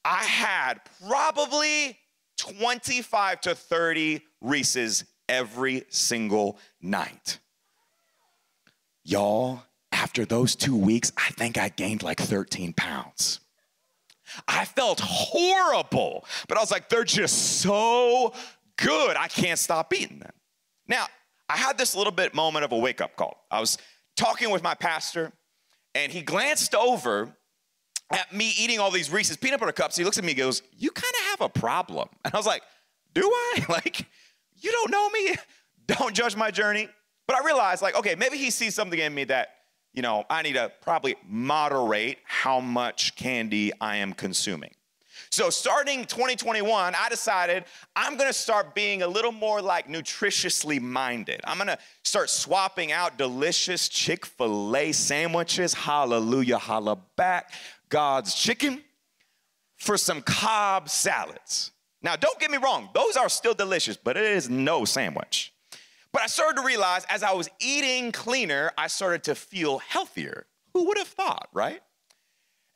I 0.04 0.22
had 0.24 0.80
probably 1.06 1.98
25 2.40 3.40
to 3.42 3.54
30 3.54 4.22
Reese's 4.40 5.04
every 5.28 5.84
single 5.90 6.58
night. 6.80 7.38
Y'all, 9.04 9.62
after 9.92 10.24
those 10.24 10.56
two 10.56 10.76
weeks, 10.76 11.12
I 11.16 11.30
think 11.32 11.58
I 11.58 11.68
gained 11.68 12.02
like 12.02 12.18
13 12.18 12.72
pounds. 12.72 13.40
I 14.48 14.64
felt 14.64 15.00
horrible, 15.00 16.24
but 16.48 16.56
I 16.56 16.60
was 16.60 16.70
like, 16.70 16.88
they're 16.88 17.04
just 17.04 17.60
so 17.60 18.32
good. 18.76 19.16
I 19.16 19.28
can't 19.28 19.58
stop 19.58 19.92
eating 19.92 20.20
them. 20.20 20.32
Now, 20.88 21.06
I 21.48 21.56
had 21.56 21.76
this 21.76 21.94
little 21.94 22.12
bit 22.12 22.34
moment 22.34 22.64
of 22.64 22.72
a 22.72 22.78
wake 22.78 23.00
up 23.00 23.16
call. 23.16 23.44
I 23.50 23.60
was 23.60 23.76
talking 24.16 24.50
with 24.50 24.62
my 24.62 24.74
pastor, 24.74 25.32
and 25.94 26.10
he 26.10 26.22
glanced 26.22 26.74
over 26.74 27.34
at 28.12 28.32
me 28.32 28.52
eating 28.58 28.78
all 28.78 28.90
these 28.90 29.10
Reese's 29.10 29.36
peanut 29.36 29.60
butter 29.60 29.72
cups. 29.72 29.96
He 29.96 30.04
looks 30.04 30.18
at 30.18 30.24
me 30.24 30.32
and 30.32 30.38
goes, 30.38 30.62
You 30.76 30.90
kind 30.90 31.12
of 31.12 31.24
have 31.30 31.40
a 31.42 31.48
problem. 31.48 32.08
And 32.24 32.34
I 32.34 32.36
was 32.36 32.46
like, 32.46 32.62
Do 33.14 33.22
I? 33.22 33.64
Like, 33.68 34.06
you 34.56 34.72
don't 34.72 34.90
know 34.90 35.08
me? 35.10 35.36
Don't 35.86 36.14
judge 36.14 36.36
my 36.36 36.50
journey. 36.50 36.88
But 37.26 37.36
I 37.40 37.44
realized, 37.44 37.82
like, 37.82 37.96
okay, 37.96 38.14
maybe 38.16 38.36
he 38.36 38.50
sees 38.50 38.74
something 38.74 38.98
in 38.98 39.14
me 39.14 39.24
that, 39.24 39.50
you 39.92 40.02
know, 40.02 40.24
I 40.28 40.42
need 40.42 40.54
to 40.54 40.72
probably 40.80 41.14
moderate 41.28 42.18
how 42.24 42.60
much 42.60 43.14
candy 43.14 43.72
I 43.80 43.96
am 43.96 44.12
consuming. 44.12 44.72
So, 45.30 45.48
starting 45.48 46.06
2021, 46.06 46.94
I 46.96 47.08
decided 47.08 47.64
I'm 47.94 48.16
gonna 48.16 48.32
start 48.32 48.74
being 48.74 49.02
a 49.02 49.06
little 49.06 49.30
more 49.30 49.62
like 49.62 49.86
nutritiously 49.86 50.80
minded. 50.80 51.40
I'm 51.44 51.56
gonna 51.56 51.78
start 52.02 52.30
swapping 52.30 52.90
out 52.90 53.16
delicious 53.16 53.88
Chick 53.88 54.26
fil 54.26 54.76
A 54.76 54.90
sandwiches, 54.90 55.72
hallelujah, 55.72 56.58
holla 56.58 56.98
back, 57.16 57.52
God's 57.90 58.34
chicken, 58.34 58.82
for 59.76 59.96
some 59.96 60.22
Cobb 60.22 60.88
salads. 60.88 61.72
Now, 62.02 62.16
don't 62.16 62.38
get 62.38 62.50
me 62.50 62.58
wrong, 62.58 62.88
those 62.94 63.16
are 63.16 63.28
still 63.28 63.54
delicious, 63.54 63.96
but 63.96 64.16
it 64.16 64.24
is 64.24 64.48
no 64.48 64.84
sandwich. 64.84 65.52
But 66.12 66.22
I 66.22 66.26
started 66.26 66.60
to 66.60 66.66
realize 66.66 67.04
as 67.08 67.22
I 67.22 67.32
was 67.32 67.48
eating 67.60 68.12
cleaner, 68.12 68.72
I 68.76 68.88
started 68.88 69.24
to 69.24 69.34
feel 69.34 69.78
healthier. 69.78 70.46
Who 70.74 70.86
would 70.86 70.98
have 70.98 71.08
thought, 71.08 71.48
right? 71.52 71.80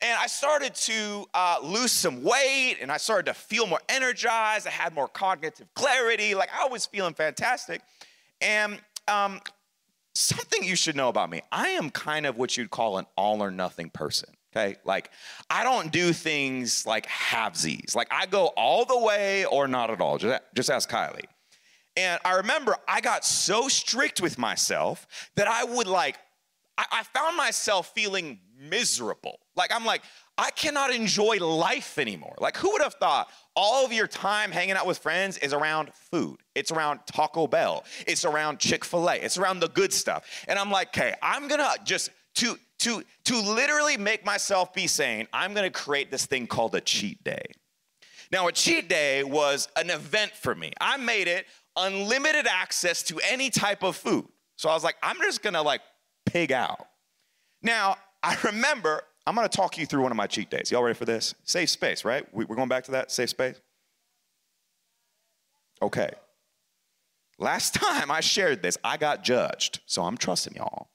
And 0.01 0.17
I 0.19 0.27
started 0.27 0.75
to 0.75 1.25
uh, 1.33 1.57
lose 1.63 1.91
some 1.91 2.23
weight 2.23 2.77
and 2.81 2.91
I 2.91 2.97
started 2.97 3.25
to 3.27 3.33
feel 3.33 3.65
more 3.65 3.81
energized. 3.89 4.67
I 4.67 4.71
had 4.71 4.93
more 4.93 5.07
cognitive 5.07 5.73
clarity. 5.73 6.35
Like 6.35 6.49
I 6.53 6.67
was 6.67 6.85
feeling 6.85 7.13
fantastic. 7.13 7.81
And 8.41 8.79
um, 9.07 9.41
something 10.13 10.63
you 10.63 10.75
should 10.75 10.95
know 10.95 11.09
about 11.09 11.29
me 11.29 11.41
I 11.51 11.69
am 11.69 11.89
kind 11.89 12.25
of 12.25 12.37
what 12.37 12.57
you'd 12.57 12.69
call 12.69 12.97
an 12.97 13.05
all 13.17 13.41
or 13.41 13.51
nothing 13.51 13.89
person. 13.89 14.34
Okay, 14.55 14.77
like 14.85 15.11
I 15.49 15.63
don't 15.63 15.91
do 15.91 16.13
things 16.13 16.85
like 16.85 17.07
halvesies. 17.07 17.95
Like 17.95 18.07
I 18.11 18.25
go 18.25 18.47
all 18.55 18.85
the 18.85 18.97
way 18.97 19.45
or 19.45 19.67
not 19.67 19.89
at 19.89 19.99
all. 19.99 20.17
Just, 20.17 20.41
just 20.55 20.69
ask 20.69 20.89
Kylie. 20.89 21.25
And 21.97 22.19
I 22.25 22.35
remember 22.35 22.75
I 22.87 23.01
got 23.01 23.25
so 23.25 23.67
strict 23.67 24.21
with 24.21 24.37
myself 24.37 25.07
that 25.35 25.47
I 25.47 25.63
would 25.63 25.87
like, 25.87 26.17
I, 26.77 26.85
I 26.91 27.03
found 27.03 27.37
myself 27.37 27.91
feeling 27.93 28.39
miserable. 28.57 29.39
Like, 29.55 29.71
I'm 29.73 29.85
like, 29.85 30.01
I 30.37 30.51
cannot 30.51 30.93
enjoy 30.93 31.37
life 31.37 31.97
anymore. 31.97 32.35
Like, 32.39 32.57
who 32.57 32.71
would 32.73 32.81
have 32.81 32.95
thought 32.95 33.29
all 33.55 33.85
of 33.85 33.93
your 33.93 34.07
time 34.07 34.51
hanging 34.51 34.75
out 34.75 34.85
with 34.85 34.97
friends 34.97 35.37
is 35.37 35.53
around 35.53 35.93
food? 35.93 36.37
It's 36.53 36.71
around 36.71 36.99
Taco 37.05 37.47
Bell. 37.47 37.85
It's 38.05 38.25
around 38.25 38.59
Chick 38.59 38.83
fil 38.83 39.09
A. 39.09 39.15
It's 39.15 39.37
around 39.37 39.61
the 39.61 39.69
good 39.69 39.93
stuff. 39.93 40.25
And 40.49 40.59
I'm 40.59 40.71
like, 40.71 40.89
okay, 40.89 41.15
I'm 41.21 41.47
gonna 41.47 41.71
just, 41.85 42.09
to, 42.35 42.57
to, 42.79 43.03
to 43.25 43.39
literally 43.39 43.97
make 43.97 44.25
myself 44.25 44.73
be 44.73 44.87
sane, 44.87 45.27
I'm 45.33 45.53
gonna 45.53 45.69
create 45.69 46.11
this 46.11 46.25
thing 46.25 46.47
called 46.47 46.75
a 46.75 46.81
cheat 46.81 47.23
day. 47.23 47.43
Now, 48.31 48.47
a 48.47 48.51
cheat 48.51 48.89
day 48.89 49.23
was 49.23 49.67
an 49.75 49.89
event 49.89 50.31
for 50.31 50.55
me. 50.55 50.73
I 50.81 50.97
made 50.97 51.27
it 51.27 51.45
unlimited 51.75 52.47
access 52.47 53.03
to 53.03 53.19
any 53.29 53.49
type 53.49 53.83
of 53.83 53.95
food. 53.95 54.27
So 54.57 54.69
I 54.69 54.73
was 54.73 54.83
like, 54.83 54.95
I'm 55.03 55.17
just 55.21 55.41
gonna 55.41 55.61
like 55.61 55.81
pig 56.25 56.51
out. 56.51 56.87
Now, 57.61 57.97
I 58.23 58.37
remember, 58.43 59.03
I'm 59.27 59.35
gonna 59.35 59.49
talk 59.49 59.77
you 59.77 59.85
through 59.85 60.03
one 60.03 60.11
of 60.11 60.17
my 60.17 60.27
cheat 60.27 60.49
days. 60.49 60.71
Y'all 60.71 60.83
ready 60.83 60.97
for 60.97 61.05
this? 61.05 61.35
Safe 61.43 61.69
space, 61.69 62.05
right? 62.05 62.25
We're 62.33 62.45
going 62.45 62.69
back 62.69 62.85
to 62.85 62.91
that? 62.91 63.11
Safe 63.11 63.29
space? 63.29 63.59
Okay. 65.81 66.11
Last 67.37 67.73
time 67.75 68.09
I 68.09 68.21
shared 68.21 68.61
this, 68.61 68.77
I 68.83 68.97
got 68.97 69.23
judged, 69.23 69.81
so 69.85 70.03
I'm 70.03 70.17
trusting 70.17 70.55
y'all. 70.55 70.87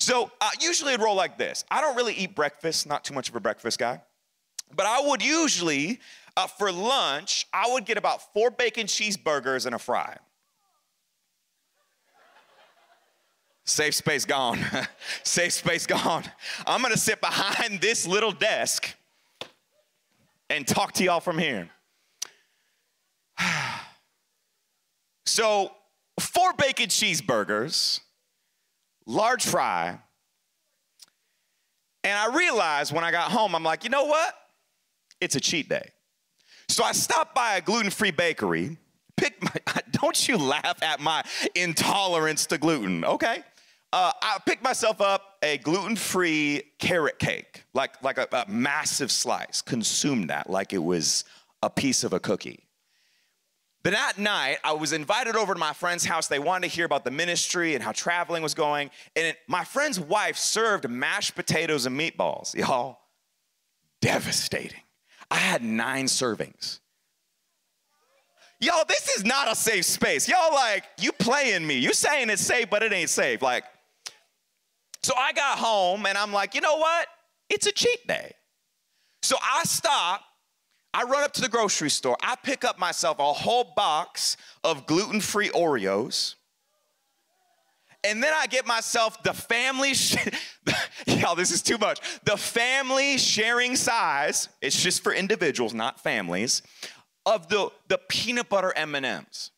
So 0.00 0.30
uh, 0.40 0.50
usually 0.60 0.94
it'd 0.94 1.04
roll 1.04 1.14
like 1.14 1.36
this. 1.36 1.64
I 1.70 1.82
don't 1.82 1.94
really 1.94 2.14
eat 2.14 2.34
breakfast, 2.34 2.86
not 2.88 3.04
too 3.04 3.12
much 3.12 3.28
of 3.28 3.36
a 3.36 3.40
breakfast 3.40 3.78
guy. 3.78 4.00
But 4.74 4.86
I 4.86 5.00
would 5.06 5.22
usually, 5.22 6.00
uh, 6.36 6.46
for 6.46 6.72
lunch, 6.72 7.46
I 7.52 7.70
would 7.72 7.84
get 7.84 7.98
about 7.98 8.32
four 8.32 8.50
bacon 8.50 8.86
cheeseburgers 8.86 9.66
and 9.66 9.74
a 9.74 9.78
fry. 9.78 10.16
Safe 13.64 13.94
space 13.94 14.24
gone. 14.24 14.58
Safe 15.22 15.52
space 15.52 15.86
gone. 15.86 16.24
I'm 16.66 16.80
gonna 16.82 16.96
sit 16.96 17.20
behind 17.20 17.80
this 17.80 18.06
little 18.06 18.32
desk 18.32 18.96
and 20.48 20.66
talk 20.66 20.92
to 20.94 21.04
y'all 21.04 21.20
from 21.20 21.38
here. 21.38 21.68
so, 25.26 25.72
four 26.18 26.52
bacon 26.54 26.86
cheeseburgers, 26.86 28.00
large 29.06 29.44
fry, 29.44 29.98
and 32.04 32.18
I 32.18 32.34
realized 32.34 32.92
when 32.92 33.04
I 33.04 33.10
got 33.10 33.30
home, 33.30 33.54
I'm 33.54 33.62
like, 33.62 33.84
you 33.84 33.90
know 33.90 34.04
what? 34.04 34.34
It's 35.20 35.36
a 35.36 35.40
cheat 35.40 35.68
day. 35.68 35.90
So 36.68 36.84
I 36.84 36.92
stopped 36.92 37.34
by 37.34 37.56
a 37.56 37.60
gluten 37.60 37.90
free 37.90 38.10
bakery, 38.10 38.78
picked 39.16 39.42
my, 39.42 39.52
don't 39.90 40.28
you 40.28 40.38
laugh 40.38 40.82
at 40.82 41.00
my 41.00 41.22
intolerance 41.54 42.46
to 42.46 42.58
gluten, 42.58 43.04
okay? 43.04 43.42
Uh, 43.92 44.12
I 44.22 44.38
picked 44.46 44.62
myself 44.62 45.00
up 45.00 45.36
a 45.42 45.58
gluten 45.58 45.96
free 45.96 46.62
carrot 46.78 47.18
cake, 47.18 47.64
like, 47.74 48.02
like 48.02 48.18
a, 48.18 48.28
a 48.32 48.44
massive 48.48 49.10
slice, 49.10 49.62
consumed 49.62 50.30
that 50.30 50.48
like 50.48 50.72
it 50.72 50.82
was 50.82 51.24
a 51.62 51.68
piece 51.68 52.04
of 52.04 52.12
a 52.12 52.20
cookie. 52.20 52.69
But 53.82 53.92
that 53.94 54.18
night, 54.18 54.58
I 54.62 54.72
was 54.72 54.92
invited 54.92 55.36
over 55.36 55.54
to 55.54 55.58
my 55.58 55.72
friend's 55.72 56.04
house. 56.04 56.28
They 56.28 56.38
wanted 56.38 56.68
to 56.68 56.74
hear 56.74 56.84
about 56.84 57.04
the 57.04 57.10
ministry 57.10 57.74
and 57.74 57.82
how 57.82 57.92
traveling 57.92 58.42
was 58.42 58.52
going. 58.52 58.90
And 59.16 59.28
it, 59.28 59.38
my 59.46 59.64
friend's 59.64 59.98
wife 59.98 60.36
served 60.36 60.88
mashed 60.88 61.34
potatoes 61.34 61.86
and 61.86 61.98
meatballs. 61.98 62.54
Y'all, 62.54 62.98
devastating. 64.02 64.82
I 65.30 65.36
had 65.36 65.62
nine 65.62 66.06
servings. 66.06 66.80
Y'all, 68.58 68.84
this 68.86 69.08
is 69.16 69.24
not 69.24 69.50
a 69.50 69.54
safe 69.54 69.86
space. 69.86 70.28
Y'all, 70.28 70.52
like, 70.52 70.84
you 70.98 71.12
playing 71.12 71.66
me. 71.66 71.78
You 71.78 71.94
saying 71.94 72.28
it's 72.28 72.42
safe, 72.42 72.68
but 72.68 72.82
it 72.82 72.92
ain't 72.92 73.08
safe. 73.08 73.40
Like, 73.40 73.64
so 75.02 75.14
I 75.16 75.32
got 75.32 75.58
home 75.58 76.04
and 76.04 76.18
I'm 76.18 76.32
like, 76.32 76.54
you 76.54 76.60
know 76.60 76.76
what? 76.76 77.06
It's 77.48 77.66
a 77.66 77.72
cheat 77.72 78.06
day. 78.06 78.34
So 79.22 79.36
I 79.42 79.62
stop 79.64 80.20
I 80.92 81.04
run 81.04 81.22
up 81.22 81.32
to 81.34 81.40
the 81.40 81.48
grocery 81.48 81.90
store. 81.90 82.16
I 82.22 82.36
pick 82.36 82.64
up 82.64 82.78
myself 82.78 83.18
a 83.18 83.32
whole 83.32 83.72
box 83.76 84.36
of 84.64 84.86
gluten 84.86 85.20
free 85.20 85.48
Oreos. 85.50 86.34
And 88.02 88.22
then 88.22 88.32
I 88.34 88.46
get 88.46 88.66
myself 88.66 89.22
the 89.22 89.34
family, 89.34 89.94
sh- 89.94 90.16
y'all, 91.06 91.34
this 91.34 91.50
is 91.50 91.62
too 91.62 91.78
much. 91.78 92.00
The 92.24 92.36
family 92.36 93.18
sharing 93.18 93.76
size, 93.76 94.48
it's 94.62 94.82
just 94.82 95.02
for 95.02 95.12
individuals, 95.12 95.74
not 95.74 96.00
families, 96.02 96.62
of 97.26 97.48
the, 97.48 97.70
the 97.88 97.98
peanut 98.08 98.48
butter 98.48 98.72
M&Ms. 98.74 99.50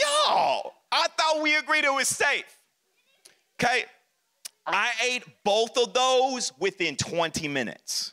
Y'all, 0.00 0.72
I 0.90 1.06
thought 1.18 1.42
we 1.42 1.56
agreed 1.56 1.84
it 1.84 1.92
was 1.92 2.08
safe. 2.08 2.44
Okay, 3.60 3.84
I 4.66 4.92
ate 5.04 5.24
both 5.44 5.76
of 5.76 5.92
those 5.92 6.52
within 6.58 6.96
20 6.96 7.48
minutes. 7.48 8.12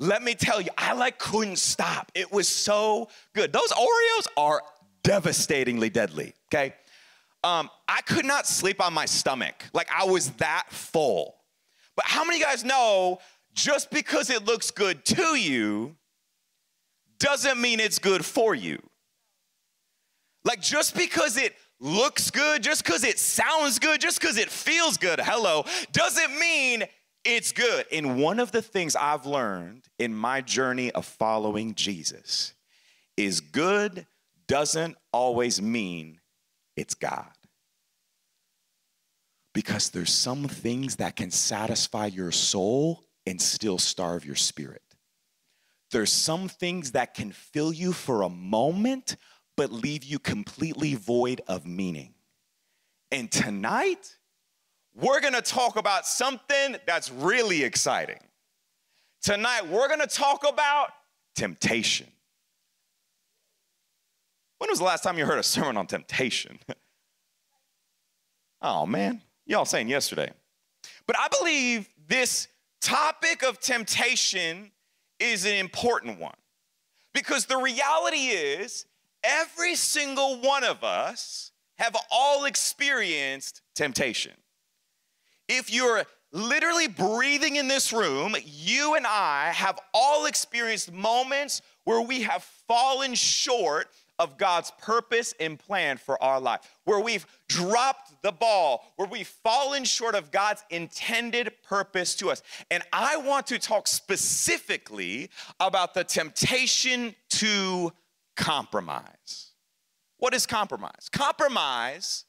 Let 0.00 0.22
me 0.22 0.34
tell 0.34 0.62
you, 0.62 0.70
I 0.78 0.94
like 0.94 1.18
couldn't 1.18 1.58
stop. 1.58 2.10
It 2.14 2.32
was 2.32 2.48
so 2.48 3.10
good. 3.34 3.52
Those 3.52 3.70
Oreos 3.70 4.26
are 4.34 4.62
devastatingly 5.02 5.90
deadly, 5.90 6.32
okay? 6.48 6.74
Um, 7.44 7.68
I 7.86 8.00
could 8.00 8.24
not 8.24 8.46
sleep 8.46 8.80
on 8.82 8.94
my 8.94 9.04
stomach. 9.04 9.62
Like 9.74 9.88
I 9.94 10.04
was 10.04 10.30
that 10.32 10.68
full. 10.70 11.36
But 11.96 12.06
how 12.06 12.24
many 12.24 12.36
of 12.36 12.40
you 12.40 12.46
guys 12.46 12.64
know 12.64 13.18
just 13.52 13.90
because 13.90 14.30
it 14.30 14.46
looks 14.46 14.70
good 14.70 15.04
to 15.04 15.36
you 15.36 15.96
doesn't 17.18 17.60
mean 17.60 17.78
it's 17.78 17.98
good 17.98 18.24
for 18.24 18.54
you? 18.54 18.82
Like 20.46 20.62
just 20.62 20.96
because 20.96 21.36
it 21.36 21.54
looks 21.78 22.30
good, 22.30 22.62
just 22.62 22.84
because 22.84 23.04
it 23.04 23.18
sounds 23.18 23.78
good, 23.78 24.00
just 24.00 24.18
because 24.18 24.38
it 24.38 24.48
feels 24.48 24.96
good, 24.96 25.20
hello, 25.20 25.64
doesn't 25.92 26.38
mean 26.38 26.84
it's 27.24 27.52
good. 27.52 27.86
And 27.92 28.20
one 28.20 28.38
of 28.38 28.52
the 28.52 28.62
things 28.62 28.96
I've 28.96 29.26
learned 29.26 29.84
in 29.98 30.14
my 30.14 30.40
journey 30.40 30.90
of 30.92 31.04
following 31.04 31.74
Jesus 31.74 32.54
is 33.16 33.40
good 33.40 34.06
doesn't 34.46 34.96
always 35.12 35.60
mean 35.60 36.20
it's 36.76 36.94
God. 36.94 37.30
Because 39.52 39.90
there's 39.90 40.12
some 40.12 40.48
things 40.48 40.96
that 40.96 41.16
can 41.16 41.30
satisfy 41.30 42.06
your 42.06 42.30
soul 42.30 43.04
and 43.26 43.40
still 43.40 43.78
starve 43.78 44.24
your 44.24 44.36
spirit. 44.36 44.82
There's 45.90 46.12
some 46.12 46.48
things 46.48 46.92
that 46.92 47.14
can 47.14 47.32
fill 47.32 47.72
you 47.72 47.92
for 47.92 48.22
a 48.22 48.28
moment 48.28 49.16
but 49.56 49.72
leave 49.72 50.04
you 50.04 50.18
completely 50.18 50.94
void 50.94 51.42
of 51.46 51.66
meaning. 51.66 52.14
And 53.10 53.30
tonight, 53.30 54.16
we're 54.94 55.20
gonna 55.20 55.42
talk 55.42 55.76
about 55.76 56.06
something 56.06 56.76
that's 56.86 57.10
really 57.10 57.62
exciting. 57.62 58.18
Tonight, 59.22 59.68
we're 59.68 59.88
gonna 59.88 60.06
talk 60.06 60.46
about 60.48 60.90
temptation. 61.34 62.06
When 64.58 64.68
was 64.68 64.78
the 64.78 64.84
last 64.84 65.02
time 65.02 65.16
you 65.16 65.24
heard 65.24 65.38
a 65.38 65.42
sermon 65.42 65.76
on 65.76 65.86
temptation? 65.86 66.58
oh 68.62 68.86
man, 68.86 69.22
y'all 69.46 69.64
saying 69.64 69.88
yesterday. 69.88 70.30
But 71.06 71.16
I 71.18 71.28
believe 71.38 71.88
this 72.08 72.48
topic 72.80 73.42
of 73.42 73.60
temptation 73.60 74.70
is 75.18 75.44
an 75.44 75.54
important 75.54 76.18
one 76.18 76.34
because 77.12 77.46
the 77.46 77.56
reality 77.56 78.28
is 78.28 78.86
every 79.22 79.74
single 79.74 80.40
one 80.40 80.64
of 80.64 80.82
us 80.82 81.52
have 81.78 81.96
all 82.10 82.44
experienced 82.44 83.62
temptation. 83.74 84.32
If 85.52 85.72
you're 85.72 86.04
literally 86.30 86.86
breathing 86.86 87.56
in 87.56 87.66
this 87.66 87.92
room, 87.92 88.36
you 88.44 88.94
and 88.94 89.04
I 89.04 89.50
have 89.52 89.80
all 89.92 90.26
experienced 90.26 90.92
moments 90.92 91.60
where 91.82 92.00
we 92.00 92.22
have 92.22 92.44
fallen 92.68 93.14
short 93.14 93.88
of 94.20 94.38
God's 94.38 94.70
purpose 94.80 95.34
and 95.40 95.58
plan 95.58 95.96
for 95.96 96.22
our 96.22 96.40
life, 96.40 96.60
where 96.84 97.00
we've 97.00 97.26
dropped 97.48 98.22
the 98.22 98.30
ball, 98.30 98.92
where 98.94 99.08
we've 99.08 99.26
fallen 99.26 99.82
short 99.82 100.14
of 100.14 100.30
God's 100.30 100.62
intended 100.70 101.52
purpose 101.64 102.14
to 102.16 102.30
us. 102.30 102.44
And 102.70 102.84
I 102.92 103.16
want 103.16 103.48
to 103.48 103.58
talk 103.58 103.88
specifically 103.88 105.30
about 105.58 105.94
the 105.94 106.04
temptation 106.04 107.16
to 107.30 107.92
compromise. 108.36 109.50
What 110.18 110.32
is 110.32 110.46
compromise? 110.46 111.08
Compromise 111.10 112.24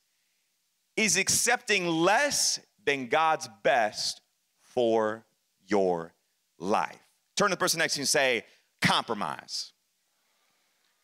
is 0.97 1.17
accepting 1.17 1.85
less 1.85 2.59
than 2.85 3.07
God's 3.07 3.49
best 3.63 4.21
for 4.61 5.25
your 5.67 6.13
life. 6.57 6.99
Turn 7.35 7.49
to 7.49 7.55
the 7.55 7.59
person 7.59 7.79
next 7.79 7.93
to 7.93 7.99
you 7.99 8.03
and 8.03 8.09
say, 8.09 8.45
compromise. 8.81 9.73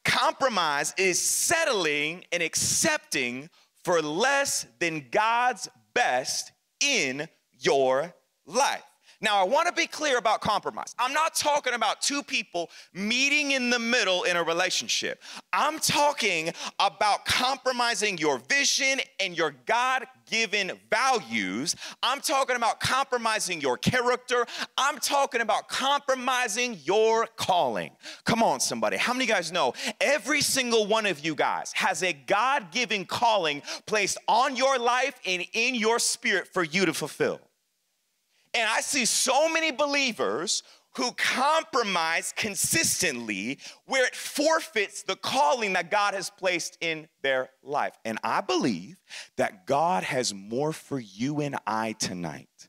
Compromise 0.06 0.94
is 0.98 1.20
settling 1.20 2.24
and 2.32 2.42
accepting 2.42 3.50
for 3.84 4.02
less 4.02 4.66
than 4.80 5.06
God's 5.12 5.68
best 5.94 6.52
in 6.80 7.28
your 7.60 8.14
life. 8.46 8.84
Now, 9.20 9.42
I 9.42 9.46
want 9.46 9.68
to 9.68 9.74
be 9.74 9.88
clear 9.88 10.20
about 10.20 10.42
compromise. 10.42 10.94
I'm 11.00 11.14
not 11.14 11.34
talking 11.34 11.74
about 11.74 12.02
two 12.02 12.22
people 12.22 12.70
meeting 12.94 13.52
in 13.52 13.72
the 13.72 13.80
middle 13.80 14.24
in 14.24 14.38
a 14.38 14.44
relationship. 14.44 15.24
I'm 15.52 15.80
talking 15.80 16.52
about 16.80 17.26
compromising 17.26 18.20
your 18.20 18.38
vision 18.38 19.00
and 19.20 19.36
your 19.36 19.56
God 19.66 20.06
given 20.28 20.72
values. 20.90 21.76
I'm 22.04 22.22
talking 22.22 22.56
about 22.56 22.80
compromising 22.80 23.60
your 23.60 23.78
character. 23.78 24.46
I'm 24.78 25.00
talking 25.00 25.42
about 25.42 25.68
compromising 25.68 26.78
your 26.84 27.28
calling. 27.36 27.92
Come 28.26 28.44
on, 28.44 28.60
somebody. 28.60 28.98
How 28.98 29.14
many 29.14 29.26
guys 29.26 29.52
know 29.52 29.74
every 30.00 30.42
single 30.42 30.86
one 30.86 31.06
of 31.06 31.26
you 31.26 31.36
guys 31.36 31.72
has 31.74 32.04
a 32.04 32.14
God 32.14 32.72
given 32.72 33.06
calling 33.06 33.62
placed 33.86 34.18
on 34.28 34.56
your 34.56 34.78
life 34.78 35.20
and 35.26 35.46
in 35.54 35.76
your 35.76 36.00
spirit 36.00 36.48
for 36.48 36.64
you 36.64 36.86
to 36.86 36.94
fulfill? 36.94 37.40
And 38.54 38.70
I 38.70 38.82
see 38.82 39.06
so 39.06 39.50
many 39.50 39.72
believers 39.72 40.64
who 40.98 41.12
compromise 41.12 42.34
consistently 42.36 43.60
where 43.86 44.06
it 44.06 44.16
forfeits 44.16 45.04
the 45.04 45.16
calling 45.16 45.74
that 45.74 45.92
God 45.92 46.16
has 46.16 46.32
placed 46.32 46.78
in 46.82 47.08
their 47.22 47.50
life. 47.64 47.94
And 48.04 48.18
I 48.24 48.42
believe 48.42 48.98
that 49.38 49.68
God 49.68 50.04
has 50.04 50.34
more 50.34 50.74
for 50.74 51.00
you 51.00 51.40
and 51.40 51.56
I 51.68 51.94
tonight 51.94 52.68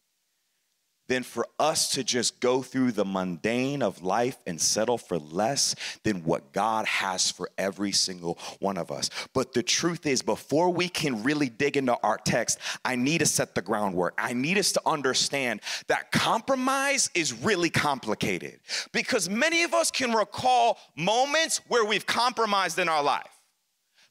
than 1.09 1.23
for 1.23 1.47
us 1.59 1.91
to 1.93 2.05
just 2.05 2.41
go 2.41 2.63
through 2.63 2.93
the 2.93 3.05
mundane 3.05 3.83
of 3.83 4.03
life 4.03 4.37
and 4.47 4.61
settle 4.61 4.99
for 4.99 5.19
less 5.19 5.75
than 6.05 6.23
what 6.25 6.53
God 6.53 6.87
has 6.87 7.31
for 7.31 7.51
every 7.59 7.93
single 7.93 8.39
one 8.61 8.77
of 8.77 8.91
us. 8.91 9.11
But 9.33 9.55
the 9.55 9.63
truth 9.63 10.07
is, 10.07 10.23
before 10.23 10.71
we 10.71 10.89
can 10.89 11.23
really 11.23 11.49
dig 11.49 11.77
into 11.77 11.99
our 12.03 12.19
text, 12.19 12.59
I 12.85 12.97
need 12.97 13.19
to 13.19 13.27
set 13.27 13.55
the 13.55 13.63
groundwork. 13.63 14.15
I 14.19 14.35
need 14.35 14.59
us 14.59 14.73
to 14.73 14.83
understand 14.87 15.61
that 15.89 16.13
compromise 16.13 17.11
is 17.15 17.33
really 17.33 17.71
complicated 17.71 18.61
because 18.93 19.29
many 19.29 19.63
of 19.63 19.75
us 19.75 19.91
can 19.91 20.13
recall 20.13 20.79
moments 20.97 21.61
where 21.69 21.85
we've 21.85 22.07
compromised 22.07 22.79
in 22.79 22.89
our 22.89 23.03
life. 23.03 23.27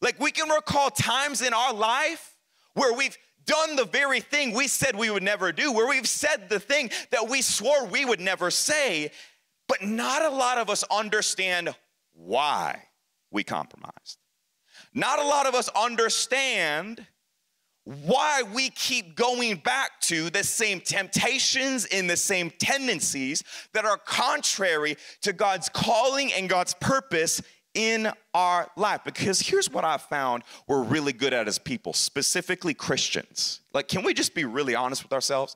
Like 0.01 0.19
we 0.19 0.31
can 0.31 0.49
recall 0.49 0.89
times 0.89 1.41
in 1.41 1.53
our 1.53 1.73
life 1.73 2.35
where 2.73 2.93
we've 2.93 3.17
done 3.47 3.75
the 3.75 3.85
very 3.85 4.19
thing 4.19 4.53
we 4.53 4.67
said 4.67 4.95
we 4.95 5.09
would 5.09 5.23
never 5.23 5.51
do, 5.51 5.71
where 5.71 5.87
we've 5.87 6.07
said 6.07 6.49
the 6.49 6.59
thing 6.59 6.91
that 7.09 7.27
we 7.27 7.41
swore 7.41 7.87
we 7.87 8.05
would 8.05 8.19
never 8.19 8.51
say, 8.51 9.09
but 9.67 9.81
not 9.81 10.23
a 10.23 10.29
lot 10.29 10.59
of 10.59 10.69
us 10.69 10.83
understand 10.91 11.73
why 12.13 12.83
we 13.31 13.43
compromised. 13.43 14.19
Not 14.93 15.19
a 15.19 15.27
lot 15.27 15.47
of 15.47 15.55
us 15.55 15.69
understand 15.69 17.05
why 17.83 18.43
we 18.53 18.69
keep 18.69 19.15
going 19.15 19.55
back 19.55 20.01
to 20.01 20.29
the 20.29 20.43
same 20.43 20.81
temptations 20.81 21.85
and 21.85 22.09
the 22.09 22.17
same 22.17 22.51
tendencies 22.59 23.43
that 23.73 23.85
are 23.85 23.97
contrary 23.97 24.97
to 25.21 25.31
God's 25.31 25.69
calling 25.69 26.33
and 26.33 26.49
God's 26.49 26.73
purpose 26.73 27.41
in 27.77 28.11
our 28.33 28.69
life. 28.75 29.01
Because 29.05 29.39
here's 29.39 29.69
what 29.69 29.85
I 29.85 29.97
found 29.97 30.43
we're 30.67 30.83
really 30.83 31.13
good 31.13 31.31
at 31.31 31.47
as 31.47 31.59
people, 31.59 31.93
specifically 31.93 32.73
Christians. 32.73 33.61
Like, 33.73 33.87
can 33.87 34.03
we 34.03 34.13
just 34.13 34.33
be 34.33 34.43
really 34.43 34.75
honest 34.75 35.03
with 35.03 35.13
ourselves? 35.13 35.55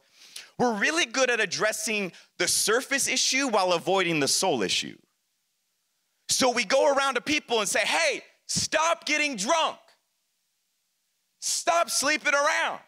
We're 0.57 0.75
really 0.75 1.05
good 1.05 1.31
at 1.31 1.39
addressing 1.39 2.11
the 2.37 2.47
surface 2.47 3.07
issue 3.07 3.47
while 3.47 3.73
avoiding 3.73 4.19
the 4.19 4.27
soul 4.27 4.61
issue. 4.61 4.95
So 6.29 6.51
we 6.51 6.63
go 6.63 6.93
around 6.93 7.15
to 7.15 7.21
people 7.21 7.59
and 7.59 7.67
say, 7.67 7.81
hey, 7.81 8.21
stop 8.45 9.05
getting 9.05 9.35
drunk, 9.35 9.77
stop 11.39 11.89
sleeping 11.89 12.35
around. 12.35 12.79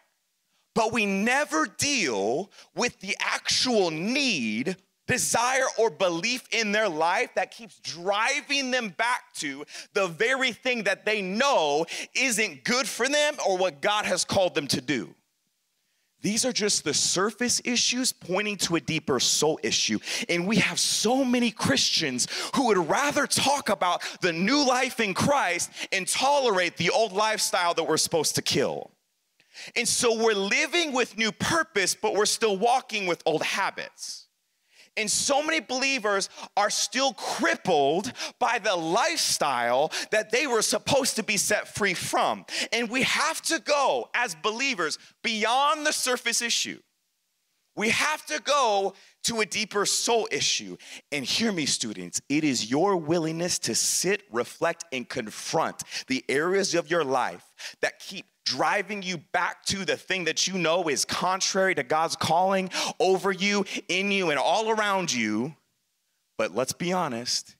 But 0.74 0.92
we 0.92 1.06
never 1.06 1.66
deal 1.66 2.50
with 2.74 2.98
the 3.00 3.16
actual 3.20 3.90
need 3.90 4.76
desire 5.06 5.64
or 5.78 5.90
belief 5.90 6.42
in 6.50 6.72
their 6.72 6.88
life 6.88 7.30
that 7.34 7.50
keeps 7.50 7.78
driving 7.80 8.70
them 8.70 8.88
back 8.90 9.32
to 9.34 9.64
the 9.92 10.06
very 10.06 10.52
thing 10.52 10.84
that 10.84 11.04
they 11.04 11.20
know 11.22 11.86
isn't 12.14 12.64
good 12.64 12.86
for 12.86 13.08
them 13.08 13.34
or 13.46 13.56
what 13.58 13.80
God 13.80 14.06
has 14.06 14.24
called 14.24 14.54
them 14.54 14.66
to 14.68 14.80
do. 14.80 15.14
These 16.24 16.46
are 16.46 16.52
just 16.52 16.84
the 16.84 16.94
surface 16.94 17.60
issues 17.66 18.10
pointing 18.10 18.56
to 18.58 18.76
a 18.76 18.80
deeper 18.80 19.20
soul 19.20 19.60
issue. 19.62 19.98
And 20.30 20.48
we 20.48 20.56
have 20.56 20.80
so 20.80 21.22
many 21.22 21.50
Christians 21.50 22.28
who 22.54 22.68
would 22.68 22.88
rather 22.88 23.26
talk 23.26 23.68
about 23.68 24.00
the 24.22 24.32
new 24.32 24.66
life 24.66 25.00
in 25.00 25.12
Christ 25.12 25.70
and 25.92 26.08
tolerate 26.08 26.78
the 26.78 26.88
old 26.88 27.12
lifestyle 27.12 27.74
that 27.74 27.84
we're 27.84 27.98
supposed 27.98 28.36
to 28.36 28.42
kill. 28.42 28.90
And 29.76 29.86
so 29.86 30.18
we're 30.18 30.32
living 30.32 30.94
with 30.94 31.18
new 31.18 31.30
purpose, 31.30 31.94
but 31.94 32.14
we're 32.14 32.24
still 32.24 32.56
walking 32.56 33.06
with 33.06 33.22
old 33.26 33.42
habits. 33.42 34.23
And 34.96 35.10
so 35.10 35.42
many 35.42 35.60
believers 35.60 36.28
are 36.56 36.70
still 36.70 37.14
crippled 37.14 38.12
by 38.38 38.58
the 38.58 38.76
lifestyle 38.76 39.92
that 40.10 40.30
they 40.30 40.46
were 40.46 40.62
supposed 40.62 41.16
to 41.16 41.22
be 41.22 41.36
set 41.36 41.74
free 41.74 41.94
from. 41.94 42.44
And 42.72 42.88
we 42.88 43.02
have 43.02 43.42
to 43.42 43.60
go 43.60 44.08
as 44.14 44.34
believers 44.36 44.98
beyond 45.22 45.84
the 45.84 45.92
surface 45.92 46.40
issue. 46.40 46.78
We 47.76 47.90
have 47.90 48.24
to 48.26 48.40
go 48.40 48.94
to 49.24 49.40
a 49.40 49.46
deeper 49.46 49.84
soul 49.84 50.28
issue. 50.30 50.76
And 51.10 51.24
hear 51.24 51.50
me, 51.50 51.66
students, 51.66 52.20
it 52.28 52.44
is 52.44 52.70
your 52.70 52.96
willingness 52.96 53.58
to 53.60 53.74
sit, 53.74 54.22
reflect, 54.30 54.84
and 54.92 55.08
confront 55.08 55.82
the 56.06 56.24
areas 56.28 56.74
of 56.74 56.88
your 56.88 57.02
life 57.04 57.44
that 57.80 57.98
keep 57.98 58.26
driving 58.44 59.02
you 59.02 59.18
back 59.32 59.64
to 59.66 59.84
the 59.84 59.96
thing 59.96 60.24
that 60.24 60.46
you 60.46 60.58
know 60.58 60.88
is 60.88 61.04
contrary 61.04 61.74
to 61.74 61.82
God's 61.82 62.16
calling 62.16 62.70
over 63.00 63.32
you, 63.32 63.64
in 63.88 64.10
you, 64.10 64.30
and 64.30 64.38
all 64.38 64.70
around 64.70 65.12
you. 65.12 65.54
But 66.36 66.54
let's 66.54 66.72
be 66.72 66.92
honest, 66.92 67.56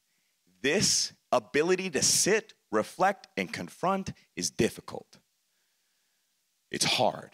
this 0.63 1.13
ability 1.33 1.91
to 1.91 2.03
sit, 2.03 2.55
reflect, 2.71 3.29
and 3.37 3.53
confront 3.53 4.13
is 4.37 4.51
difficult. 4.51 5.19
It's 6.71 6.85
hard 6.85 7.31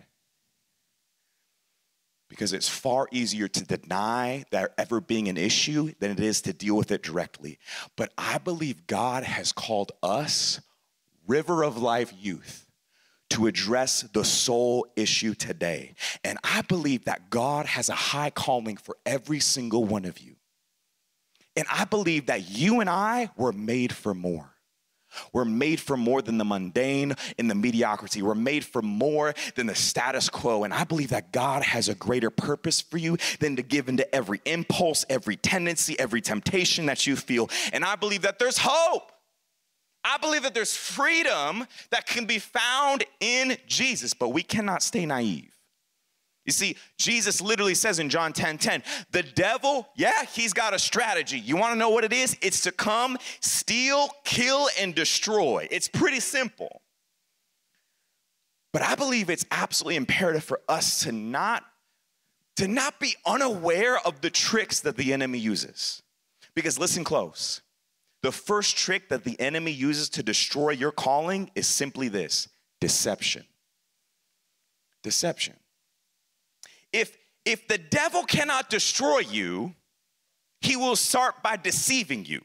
because 2.28 2.52
it's 2.52 2.68
far 2.68 3.08
easier 3.10 3.48
to 3.48 3.64
deny 3.64 4.44
there 4.50 4.70
ever 4.78 5.00
being 5.00 5.28
an 5.28 5.36
issue 5.36 5.92
than 5.98 6.10
it 6.12 6.20
is 6.20 6.40
to 6.42 6.52
deal 6.52 6.76
with 6.76 6.92
it 6.92 7.02
directly. 7.02 7.58
But 7.96 8.12
I 8.16 8.38
believe 8.38 8.86
God 8.86 9.24
has 9.24 9.50
called 9.50 9.92
us, 10.02 10.60
River 11.26 11.64
of 11.64 11.76
Life 11.76 12.12
Youth, 12.18 12.69
to 13.30 13.46
address 13.46 14.02
the 14.12 14.24
soul 14.24 14.86
issue 14.96 15.34
today. 15.34 15.94
And 16.24 16.38
I 16.44 16.62
believe 16.62 17.04
that 17.06 17.30
God 17.30 17.66
has 17.66 17.88
a 17.88 17.94
high 17.94 18.30
calling 18.30 18.76
for 18.76 18.96
every 19.06 19.40
single 19.40 19.84
one 19.84 20.04
of 20.04 20.18
you. 20.18 20.36
And 21.56 21.66
I 21.70 21.84
believe 21.84 22.26
that 22.26 22.50
you 22.50 22.80
and 22.80 22.88
I 22.88 23.30
were 23.36 23.52
made 23.52 23.92
for 23.92 24.14
more. 24.14 24.50
We're 25.32 25.44
made 25.44 25.80
for 25.80 25.96
more 25.96 26.22
than 26.22 26.38
the 26.38 26.44
mundane 26.44 27.14
and 27.38 27.50
the 27.50 27.54
mediocrity. 27.54 28.22
We're 28.22 28.34
made 28.34 28.64
for 28.64 28.80
more 28.80 29.34
than 29.56 29.66
the 29.66 29.74
status 29.74 30.28
quo. 30.28 30.64
And 30.64 30.72
I 30.72 30.84
believe 30.84 31.10
that 31.10 31.32
God 31.32 31.62
has 31.62 31.88
a 31.88 31.94
greater 31.94 32.30
purpose 32.30 32.80
for 32.80 32.98
you 32.98 33.16
than 33.40 33.56
to 33.56 33.62
give 33.62 33.88
into 33.88 34.12
every 34.14 34.40
impulse, 34.44 35.04
every 35.08 35.36
tendency, 35.36 35.98
every 35.98 36.20
temptation 36.20 36.86
that 36.86 37.06
you 37.06 37.16
feel. 37.16 37.50
And 37.72 37.84
I 37.84 37.96
believe 37.96 38.22
that 38.22 38.38
there's 38.38 38.58
hope. 38.58 39.10
I 40.04 40.16
believe 40.18 40.42
that 40.44 40.54
there's 40.54 40.76
freedom 40.76 41.66
that 41.90 42.06
can 42.06 42.24
be 42.24 42.38
found 42.38 43.04
in 43.20 43.56
Jesus, 43.66 44.14
but 44.14 44.30
we 44.30 44.42
cannot 44.42 44.82
stay 44.82 45.04
naive. 45.04 45.54
You 46.46 46.52
see, 46.52 46.76
Jesus 46.98 47.40
literally 47.40 47.74
says 47.74 47.98
in 47.98 48.08
John 48.08 48.32
10 48.32 48.58
10, 48.58 48.82
the 49.10 49.22
devil, 49.22 49.88
yeah, 49.94 50.24
he's 50.24 50.52
got 50.52 50.74
a 50.74 50.78
strategy. 50.78 51.38
You 51.38 51.56
wanna 51.56 51.76
know 51.76 51.90
what 51.90 52.02
it 52.02 52.12
is? 52.12 52.36
It's 52.40 52.62
to 52.62 52.72
come, 52.72 53.18
steal, 53.40 54.08
kill, 54.24 54.68
and 54.78 54.94
destroy. 54.94 55.68
It's 55.70 55.86
pretty 55.86 56.20
simple. 56.20 56.80
But 58.72 58.82
I 58.82 58.94
believe 58.94 59.30
it's 59.30 59.44
absolutely 59.50 59.96
imperative 59.96 60.44
for 60.44 60.60
us 60.68 61.02
to 61.04 61.12
not, 61.12 61.64
to 62.56 62.68
not 62.68 62.98
be 63.00 63.16
unaware 63.26 63.98
of 63.98 64.20
the 64.20 64.30
tricks 64.30 64.80
that 64.80 64.96
the 64.96 65.12
enemy 65.12 65.38
uses. 65.38 66.02
Because 66.54 66.78
listen 66.78 67.04
close. 67.04 67.60
The 68.22 68.33
first 68.33 68.76
trick 68.76 69.09
that 69.09 69.24
the 69.24 69.38
enemy 69.40 69.70
uses 69.70 70.09
to 70.11 70.22
destroy 70.22 70.70
your 70.70 70.92
calling 70.92 71.50
is 71.54 71.66
simply 71.66 72.09
this 72.09 72.48
deception. 72.80 73.44
Deception. 75.02 75.56
If, 76.92 77.16
if 77.44 77.66
the 77.68 77.78
devil 77.78 78.24
cannot 78.24 78.68
destroy 78.68 79.20
you, 79.20 79.74
he 80.61 80.76
will 80.76 80.96
start 80.96 81.42
by 81.42 81.56
deceiving 81.56 82.26
you. 82.26 82.42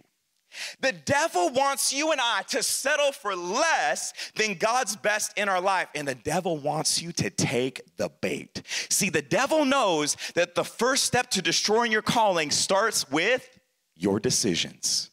The 0.80 0.94
devil 0.94 1.50
wants 1.50 1.92
you 1.92 2.14
and 2.14 2.22
I 2.22 2.44
to 2.44 2.64
settle 2.64 3.12
for 3.12 3.36
less 3.36 4.14
than 4.36 4.54
God's 4.54 4.96
best 4.96 5.38
in 5.38 5.50
our 5.50 5.60
life, 5.60 5.90
and 5.94 6.08
the 6.08 6.16
devil 6.16 6.58
wants 6.58 7.02
you 7.02 7.12
to 7.14 7.30
take 7.30 7.82
the 7.98 8.10
bait. 8.22 8.62
See, 8.90 9.10
the 9.10 9.22
devil 9.22 9.66
knows 9.66 10.16
that 10.36 10.56
the 10.56 10.64
first 10.64 11.04
step 11.04 11.30
to 11.32 11.42
destroying 11.42 11.92
your 11.92 12.02
calling 12.02 12.52
starts 12.52 13.10
with 13.12 13.60
your 13.96 14.18
decisions. 14.20 15.12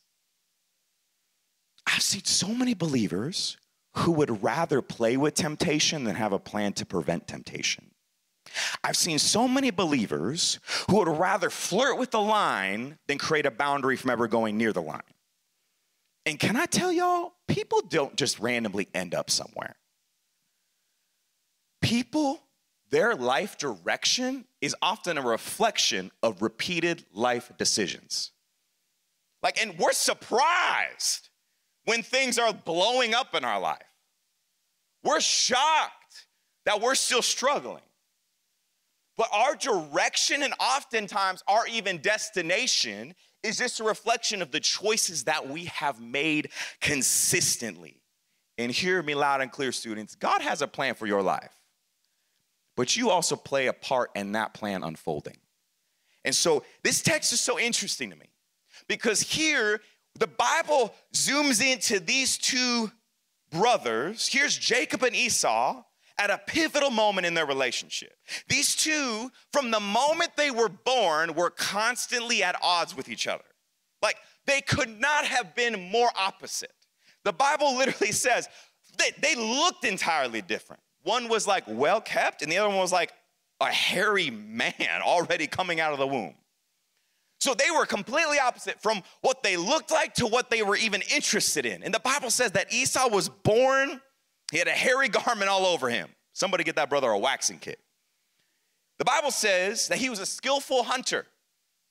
I've 1.93 2.03
seen 2.03 2.25
so 2.25 2.49
many 2.49 2.75
believers 2.75 3.59
who 3.97 4.13
would 4.13 4.43
rather 4.43 4.81
play 4.81 5.17
with 5.17 5.35
temptation 5.35 6.05
than 6.05 6.17
have 6.17 6.33
a 6.33 6.39
plan 6.39 6.73
to 6.75 6.87
prevent 6.87 7.29
temptation. 7.29 7.91
I've 8.83 8.97
seen 8.97 9.19
so 9.19 9.47
many 9.47 9.71
believers 9.71 10.59
who 10.89 10.97
would 10.97 11.09
rather 11.09 11.51
flirt 11.51 11.99
with 11.99 12.11
the 12.11 12.21
line 12.21 12.99
than 13.07 13.19
create 13.19 13.47
a 13.47 13.51
boundary 13.51 13.97
from 13.97 14.11
ever 14.11 14.27
going 14.27 14.57
near 14.57 14.73
the 14.73 14.83
line. 14.83 15.01
And 16.25 16.39
can 16.39 16.57
I 16.57 16.67
tell 16.67 16.91
y'all, 16.93 17.35
people 17.47 17.83
don't 17.83 18.17
just 18.17 18.39
randomly 18.39 18.89
end 18.95 19.15
up 19.15 19.31
somewhere. 19.31 19.77
People, 21.83 22.43
their 22.91 23.15
life 23.15 23.59
direction 23.59 24.47
is 24.61 24.75
often 24.81 25.19
a 25.19 25.23
reflection 25.23 26.11
of 26.23 26.41
repeated 26.41 27.05
life 27.13 27.53
decisions. 27.59 28.33
Like, 29.43 29.61
and 29.61 29.77
we're 29.79 29.93
surprised 29.93 31.29
when 31.85 32.03
things 32.03 32.39
are 32.39 32.53
blowing 32.53 33.15
up 33.15 33.35
in 33.35 33.45
our 33.45 33.61
life. 33.61 33.83
We're 35.03 35.21
shocked 35.21 36.27
that 36.65 36.81
we're 36.81 36.95
still 36.95 37.23
struggling. 37.23 37.83
But 39.17 39.29
our 39.33 39.55
direction 39.57 40.43
and 40.43 40.55
oftentimes 40.59 41.43
our 41.47 41.67
even 41.67 41.99
destination 41.99 43.15
is 43.43 43.59
just 43.59 43.81
a 43.81 43.85
reflection 43.85 44.41
of 44.41 44.51
the 44.51 44.61
choices 44.61 45.25
that 45.25 45.49
we 45.49 45.67
have 45.67 46.01
made 46.01 46.51
consistently. 46.81 48.01
And 48.59 48.71
hear 48.71 49.03
me 49.03 49.15
loud 49.15 49.41
and 49.41 49.51
clear, 49.51 49.73
students 49.73 50.15
God 50.15 50.43
has 50.43 50.63
a 50.63 50.69
plan 50.69 50.95
for 50.95 51.07
your 51.07 51.23
life, 51.23 51.53
but 52.77 52.97
you 52.97 53.11
also 53.11 53.35
play 53.35 53.67
a 53.67 53.73
part 53.73 54.11
in 54.15 54.33
that 54.33 54.55
plan 54.55 54.85
unfolding. 54.85 55.39
And 56.25 56.35
so 56.35 56.63
this 56.83 57.03
text 57.03 57.33
is 57.33 57.41
so 57.41 57.59
interesting 57.59 58.11
to 58.11 58.17
me 58.17 58.27
because 58.89 59.21
here 59.21 59.81
the 60.15 60.27
Bible 60.27 60.95
zooms 61.15 61.65
into 61.65 62.01
these 62.01 62.37
two 62.37 62.91
brothers. 63.51 64.29
Here's 64.29 64.57
Jacob 64.57 65.03
and 65.03 65.15
Esau 65.15 65.83
at 66.19 66.31
a 66.31 66.39
pivotal 66.47 66.91
moment 66.91 67.27
in 67.27 67.35
their 67.35 67.47
relationship. 67.47 68.15
These 68.49 68.77
two, 68.77 69.31
from 69.53 69.71
the 69.71 69.81
moment 69.81 70.37
they 70.37 70.51
were 70.51 70.69
born, 70.69 71.35
were 71.35 71.51
constantly 71.51 72.43
at 72.43 72.57
odds 72.63 72.97
with 72.97 73.09
each 73.09 73.27
other. 73.27 73.45
Like 74.03 74.17
they 74.47 74.61
could 74.61 75.01
not 75.01 75.25
have 75.25 75.55
been 75.55 75.91
more 75.91 76.11
opposite. 76.17 76.73
The 77.25 77.33
Bible 77.33 77.77
literally 77.79 78.13
says 78.13 78.49
they, 78.99 79.11
they 79.21 79.35
looked 79.35 79.85
entirely 79.85 80.43
different. 80.43 80.83
One 81.03 81.29
was 81.29 81.47
like 81.47 81.65
well 81.67 82.01
kept, 82.01 82.43
and 82.43 82.53
the 82.53 82.59
other 82.59 82.69
one 82.69 82.79
was 82.79 82.93
like 82.93 83.13
a 83.61 83.67
hairy 83.67 84.31
man 84.31 84.75
already 85.03 85.47
coming 85.47 85.81
out 85.81 85.93
of 85.93 85.99
the 85.99 86.07
womb. 86.07 86.35
So 87.43 87.55
they 87.55 87.73
were 87.73 87.87
completely 87.87 88.39
opposite 88.39 88.81
from 88.81 89.03
what 89.21 89.43
they 89.43 89.57
looked 89.57 89.91
like 89.91 90.15
to 90.15 90.29
what 90.29 90.49
they 90.49 90.63
were 90.63 90.77
even 90.77 91.03
interested 91.13 91.67
in. 91.67 91.83
And 91.83 91.93
the 91.93 91.99
Bible 91.99 92.31
says 92.31 92.53
that 92.53 92.73
Esau 92.73 93.09
was 93.09 93.29
born, 93.29 94.01
he 94.53 94.59
had 94.59 94.69
a 94.69 94.71
hairy 94.71 95.09
garment 95.27 95.51
all 95.51 95.67
over 95.67 95.89
him. 95.89 96.09
Somebody 96.35 96.63
get 96.63 96.77
that 96.77 96.89
brother 96.89 97.11
a 97.11 97.19
waxing 97.19 97.59
kit. 97.59 97.81
The 99.01 99.05
Bible 99.05 99.33
says 99.33 99.89
that 99.89 99.99
he 99.99 100.09
was 100.09 100.21
a 100.21 100.25
skillful 100.25 100.85
hunter. 100.85 101.27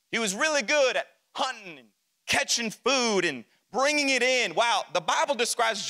He 0.09 0.19
was 0.19 0.33
really 0.33 0.61
good 0.61 0.95
at 0.95 1.07
hunting 1.35 1.79
and 1.79 1.87
catching 2.27 2.71
food 2.71 3.25
and 3.25 3.43
bringing 3.73 4.07
it 4.07 4.23
in. 4.23 4.55
Wow, 4.55 4.85
the 4.93 5.01
Bible 5.01 5.35
describes 5.35 5.85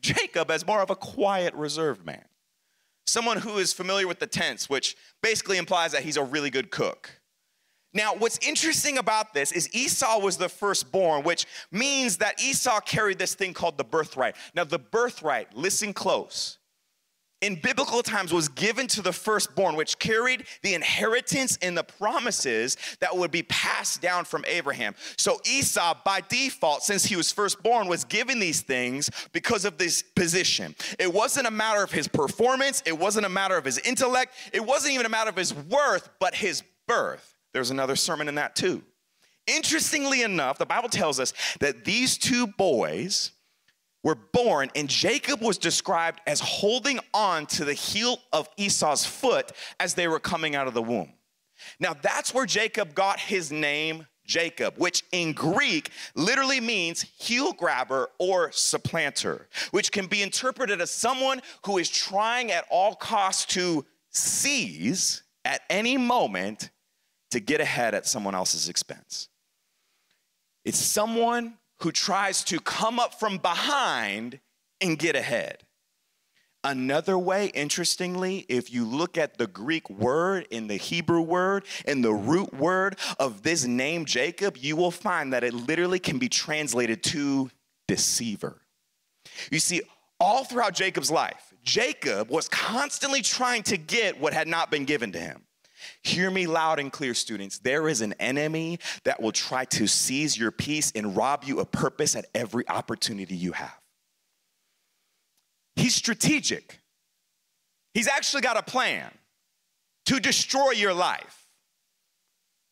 Jacob 0.00 0.50
as 0.50 0.66
more 0.66 0.80
of 0.80 0.88
a 0.88 0.96
quiet, 0.96 1.52
reserved 1.52 2.06
man. 2.06 2.24
Someone 3.06 3.36
who 3.36 3.58
is 3.58 3.74
familiar 3.74 4.08
with 4.08 4.18
the 4.18 4.26
tents, 4.26 4.70
which 4.70 4.96
basically 5.22 5.58
implies 5.58 5.92
that 5.92 6.04
he's 6.04 6.16
a 6.16 6.24
really 6.24 6.48
good 6.48 6.70
cook. 6.70 7.20
Now, 7.94 8.14
what's 8.14 8.38
interesting 8.46 8.98
about 8.98 9.32
this 9.32 9.52
is 9.52 9.72
Esau 9.72 10.18
was 10.18 10.36
the 10.36 10.48
firstborn, 10.48 11.22
which 11.22 11.46
means 11.70 12.18
that 12.18 12.42
Esau 12.42 12.80
carried 12.80 13.18
this 13.18 13.34
thing 13.34 13.54
called 13.54 13.78
the 13.78 13.84
birthright. 13.84 14.34
Now, 14.54 14.64
the 14.64 14.80
birthright, 14.80 15.56
listen 15.56 15.94
close, 15.94 16.58
in 17.44 17.56
biblical 17.56 18.02
times 18.02 18.32
was 18.32 18.48
given 18.48 18.86
to 18.88 19.02
the 19.02 19.12
firstborn, 19.12 19.76
which 19.76 19.98
carried 19.98 20.46
the 20.62 20.74
inheritance 20.74 21.58
and 21.60 21.76
the 21.76 21.84
promises 21.84 22.76
that 23.00 23.14
would 23.14 23.30
be 23.30 23.42
passed 23.42 24.00
down 24.00 24.24
from 24.24 24.44
Abraham. 24.48 24.94
So 25.18 25.40
Esau, 25.44 25.94
by 26.04 26.22
default, 26.28 26.82
since 26.82 27.04
he 27.04 27.16
was 27.16 27.30
firstborn, 27.30 27.86
was 27.86 28.04
given 28.04 28.40
these 28.40 28.62
things 28.62 29.10
because 29.32 29.64
of 29.66 29.76
this 29.76 30.02
position. 30.02 30.74
It 30.98 31.12
wasn't 31.12 31.46
a 31.46 31.50
matter 31.50 31.82
of 31.82 31.92
his 31.92 32.08
performance, 32.08 32.82
it 32.86 32.98
wasn't 32.98 33.26
a 33.26 33.30
matter 33.30 33.56
of 33.56 33.64
his 33.64 33.78
intellect, 33.78 34.34
it 34.52 34.64
wasn't 34.64 34.94
even 34.94 35.06
a 35.06 35.10
matter 35.10 35.30
of 35.30 35.36
his 35.36 35.52
worth, 35.52 36.08
but 36.18 36.34
his 36.34 36.62
birth. 36.86 37.33
There's 37.54 37.70
another 37.70 37.96
sermon 37.96 38.28
in 38.28 38.34
that 38.34 38.54
too. 38.54 38.82
Interestingly 39.46 40.22
enough, 40.22 40.58
the 40.58 40.66
Bible 40.66 40.88
tells 40.88 41.20
us 41.20 41.32
that 41.60 41.84
these 41.84 42.18
two 42.18 42.46
boys 42.46 43.30
were 44.02 44.16
born, 44.16 44.70
and 44.74 44.88
Jacob 44.88 45.40
was 45.40 45.56
described 45.56 46.20
as 46.26 46.40
holding 46.40 46.98
on 47.14 47.46
to 47.46 47.64
the 47.64 47.72
heel 47.72 48.18
of 48.32 48.48
Esau's 48.58 49.06
foot 49.06 49.52
as 49.80 49.94
they 49.94 50.08
were 50.08 50.20
coming 50.20 50.54
out 50.54 50.66
of 50.66 50.74
the 50.74 50.82
womb. 50.82 51.12
Now, 51.78 51.94
that's 51.94 52.34
where 52.34 52.44
Jacob 52.44 52.94
got 52.94 53.20
his 53.20 53.52
name, 53.52 54.06
Jacob, 54.26 54.74
which 54.76 55.04
in 55.12 55.32
Greek 55.32 55.90
literally 56.14 56.60
means 56.60 57.02
heel 57.18 57.52
grabber 57.52 58.10
or 58.18 58.50
supplanter, 58.52 59.48
which 59.70 59.92
can 59.92 60.06
be 60.06 60.22
interpreted 60.22 60.80
as 60.80 60.90
someone 60.90 61.40
who 61.64 61.78
is 61.78 61.88
trying 61.88 62.50
at 62.50 62.66
all 62.70 62.94
costs 62.94 63.46
to 63.54 63.86
seize 64.10 65.22
at 65.44 65.62
any 65.70 65.96
moment 65.96 66.70
to 67.34 67.40
get 67.40 67.60
ahead 67.60 67.96
at 67.96 68.06
someone 68.06 68.32
else's 68.32 68.68
expense. 68.68 69.28
It's 70.64 70.78
someone 70.78 71.54
who 71.80 71.90
tries 71.90 72.44
to 72.44 72.60
come 72.60 73.00
up 73.00 73.18
from 73.18 73.38
behind 73.38 74.38
and 74.80 74.96
get 74.96 75.16
ahead. 75.16 75.64
Another 76.62 77.18
way, 77.18 77.48
interestingly, 77.48 78.46
if 78.48 78.72
you 78.72 78.86
look 78.86 79.18
at 79.18 79.36
the 79.36 79.48
Greek 79.48 79.90
word 79.90 80.46
in 80.52 80.68
the 80.68 80.76
Hebrew 80.76 81.22
word 81.22 81.66
and 81.86 82.04
the 82.04 82.14
root 82.14 82.54
word 82.54 83.00
of 83.18 83.42
this 83.42 83.64
name, 83.66 84.04
Jacob, 84.04 84.56
you 84.56 84.76
will 84.76 84.92
find 84.92 85.32
that 85.32 85.42
it 85.42 85.52
literally 85.52 85.98
can 85.98 86.18
be 86.18 86.28
translated 86.28 87.02
to 87.02 87.50
deceiver. 87.88 88.62
You 89.50 89.58
see, 89.58 89.82
all 90.20 90.44
throughout 90.44 90.74
Jacob's 90.74 91.10
life, 91.10 91.52
Jacob 91.64 92.30
was 92.30 92.48
constantly 92.48 93.22
trying 93.22 93.64
to 93.64 93.76
get 93.76 94.20
what 94.20 94.32
had 94.32 94.46
not 94.46 94.70
been 94.70 94.84
given 94.84 95.10
to 95.10 95.18
him. 95.18 95.42
Hear 96.04 96.30
me 96.30 96.46
loud 96.46 96.78
and 96.78 96.92
clear, 96.92 97.14
students. 97.14 97.58
There 97.58 97.88
is 97.88 98.02
an 98.02 98.12
enemy 98.20 98.78
that 99.04 99.22
will 99.22 99.32
try 99.32 99.64
to 99.66 99.86
seize 99.86 100.36
your 100.36 100.50
peace 100.50 100.92
and 100.94 101.16
rob 101.16 101.44
you 101.44 101.60
of 101.60 101.72
purpose 101.72 102.14
at 102.14 102.26
every 102.34 102.68
opportunity 102.68 103.34
you 103.34 103.52
have. 103.52 103.78
He's 105.76 105.94
strategic, 105.94 106.80
he's 107.94 108.06
actually 108.06 108.42
got 108.42 108.58
a 108.58 108.62
plan 108.62 109.10
to 110.06 110.20
destroy 110.20 110.72
your 110.72 110.92
life. 110.92 111.40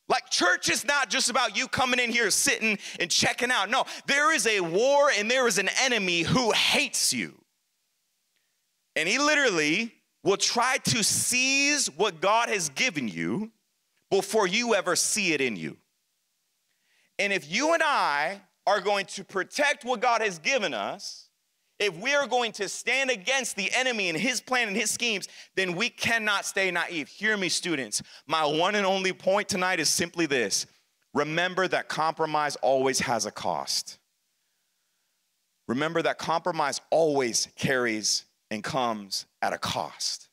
Like, 0.09 0.29
church 0.29 0.69
is 0.69 0.85
not 0.85 1.09
just 1.09 1.31
about 1.31 1.57
you 1.57 1.69
coming 1.69 1.99
in 1.99 2.11
here, 2.11 2.31
sitting 2.31 2.79
and 3.01 3.11
checking 3.11 3.51
out. 3.51 3.71
No, 3.71 3.87
there 4.07 4.35
is 4.35 4.47
a 4.47 4.61
war 4.61 5.11
and 5.17 5.31
there 5.31 5.49
is 5.49 5.57
an 5.57 5.71
enemy 5.81 6.21
who 6.21 6.53
hates 6.53 7.15
you. 7.15 7.33
And 8.95 9.09
he 9.09 9.19
literally 9.19 9.95
will 10.23 10.37
try 10.37 10.79
to 10.79 11.03
seize 11.03 11.89
what 11.89 12.21
God 12.21 12.49
has 12.49 12.69
given 12.69 13.09
you 13.09 13.51
before 14.11 14.47
you 14.47 14.75
ever 14.75 14.95
see 14.95 15.33
it 15.33 15.41
in 15.41 15.57
you. 15.57 15.77
And 17.19 17.33
if 17.33 17.51
you 17.51 17.75
and 17.75 17.83
I 17.83 18.41
are 18.67 18.81
going 18.81 19.07
to 19.07 19.25
protect 19.25 19.85
what 19.85 20.01
God 20.01 20.21
has 20.21 20.39
given 20.39 20.75
us, 20.75 21.29
if 21.79 21.97
we 21.99 22.15
are 22.15 22.29
going 22.29 22.53
to 22.53 22.69
stand 22.69 23.11
against 23.11 23.57
the 23.57 23.71
enemy 23.73 24.09
and 24.09 24.17
his 24.17 24.41
plan 24.41 24.69
and 24.69 24.77
his 24.77 24.91
schemes, 24.91 25.27
then 25.57 25.75
we 25.75 25.89
cannot 25.89 26.45
stay 26.45 26.71
naive. 26.71 27.09
Hear 27.09 27.37
me, 27.37 27.49
students. 27.49 28.03
My 28.27 28.45
one 28.45 28.77
and 28.77 28.87
only 28.87 29.13
point 29.13 29.49
tonight 29.49 29.81
is 29.81 29.89
simply 29.89 30.27
this 30.27 30.67
remember 31.13 31.67
that 31.69 31.89
compromise 31.89 32.57
always 32.57 33.01
has 33.01 33.27
a 33.27 33.33
cost. 33.33 33.99
Remember 35.67 36.03
that 36.03 36.19
compromise 36.19 36.81
always 36.91 37.49
carries 37.57 38.25
and 38.53 38.63
comes 38.63 39.25
at 39.41 39.55
a 39.55 39.59
cost. 39.59 40.29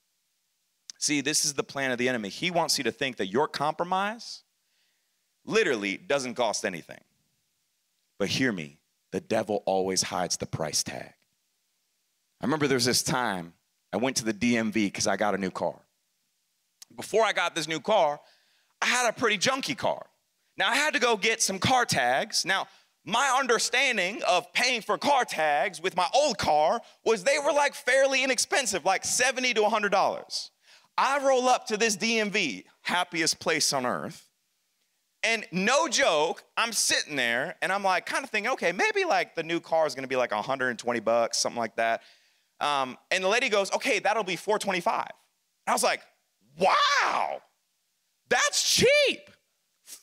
See, 0.98 1.22
this 1.22 1.46
is 1.46 1.54
the 1.54 1.64
plan 1.64 1.92
of 1.92 1.98
the 1.98 2.10
enemy. 2.10 2.28
He 2.28 2.52
wants 2.52 2.78
you 2.78 2.84
to 2.84 2.92
think 2.92 3.16
that 3.16 3.28
your 3.28 3.48
compromise 3.48 4.44
literally 5.46 5.96
doesn't 5.96 6.34
cost 6.34 6.66
anything. 6.66 7.00
But 8.20 8.28
hear 8.28 8.52
me, 8.52 8.80
the 9.14 9.22
devil 9.22 9.64
always 9.66 10.04
hides 10.04 10.36
the 10.36 10.46
price 10.46 10.84
tag. 10.84 11.14
I 12.42 12.46
remember 12.46 12.68
there 12.68 12.76
was 12.76 12.84
this 12.84 13.04
time 13.04 13.54
I 13.94 13.98
went 13.98 14.18
to 14.18 14.26
the 14.26 14.34
DMV 14.34 14.74
because 14.74 15.08
I 15.08 15.16
got 15.16 15.34
a 15.34 15.38
new 15.38 15.50
car. 15.50 15.80
Before 16.98 17.24
I 17.24 17.32
got 17.32 17.56
this 17.56 17.70
new 17.70 17.80
car, 17.80 18.20
I 18.82 18.88
had 18.88 19.08
a 19.08 19.14
pretty 19.14 19.38
junky 19.38 19.78
car. 19.78 20.08
Now 20.58 20.70
I 20.70 20.76
had 20.76 20.94
to 20.94 21.00
go 21.00 21.16
get 21.16 21.42
some 21.42 21.58
car 21.58 21.86
tags. 21.86 22.44
Now, 22.44 22.68
my 23.10 23.36
understanding 23.40 24.22
of 24.28 24.52
paying 24.54 24.82
for 24.82 24.98
car 24.98 25.26
tags 25.26 25.82
with 25.82 25.96
my 25.96 26.08
old 26.14 26.38
car 26.38 26.82
was 27.06 27.24
they 27.24 27.38
were 27.44 27.52
like 27.52 27.74
fairly 27.74 28.24
inexpensive, 28.24 28.86
like 28.86 29.06
70 29.06 29.54
to 29.56 29.62
$100. 29.62 30.50
I 30.98 31.26
roll 31.26 31.48
up 31.48 31.68
to 31.68 31.78
this 31.78 31.98
DMV, 31.98 32.66
happiest 32.82 33.40
place 33.40 33.74
on 33.74 33.86
earth. 33.86 34.26
And 35.24 35.46
no 35.52 35.88
joke, 35.88 36.44
I'm 36.56 36.72
sitting 36.72 37.16
there 37.16 37.56
and 37.62 37.72
I'm 37.72 37.84
like 37.84 38.06
kind 38.06 38.24
of 38.24 38.30
thinking, 38.30 38.52
okay, 38.54 38.72
maybe 38.72 39.06
like 39.06 39.36
the 39.36 39.44
new 39.44 39.60
car 39.60 39.86
is 39.86 39.96
gonna 39.96 40.08
be 40.08 40.16
like 40.16 40.32
120 40.32 41.00
bucks, 41.00 41.38
something 41.38 41.60
like 41.60 41.76
that. 41.76 42.02
Um, 42.62 42.98
and 43.12 43.24
the 43.24 43.28
lady 43.28 43.50
goes, 43.50 43.72
okay, 43.74 44.00
that'll 44.00 44.24
be 44.24 44.36
425. 44.36 45.08
I 45.68 45.72
was 45.72 45.84
like, 45.84 46.02
wow, 46.58 47.42
that's 48.30 48.76
cheap. 48.76 49.30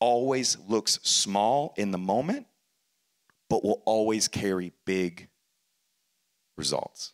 always 0.01 0.57
looks 0.67 0.99
small 1.03 1.73
in 1.77 1.91
the 1.91 1.97
moment, 1.97 2.47
but 3.49 3.63
will 3.63 3.81
always 3.85 4.27
carry 4.27 4.73
big 4.85 5.29
results. 6.57 7.13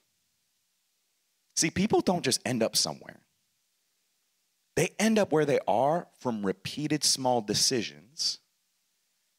See, 1.55 1.69
people 1.69 2.01
don't 2.01 2.25
just 2.25 2.41
end 2.43 2.63
up 2.63 2.75
somewhere, 2.75 3.21
they 4.75 4.89
end 4.97 5.19
up 5.19 5.31
where 5.31 5.45
they 5.45 5.59
are 5.67 6.07
from 6.19 6.43
repeated 6.43 7.03
small 7.03 7.39
decisions 7.39 8.39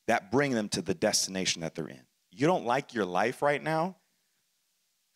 that 0.06 0.30
bring 0.30 0.52
them 0.52 0.68
to 0.68 0.82
the 0.82 0.94
destination 0.94 1.62
that 1.62 1.74
they're 1.74 1.88
in. 1.88 2.02
You 2.30 2.46
don't 2.46 2.64
like 2.64 2.94
your 2.94 3.06
life 3.06 3.42
right 3.42 3.62
now? 3.62 3.96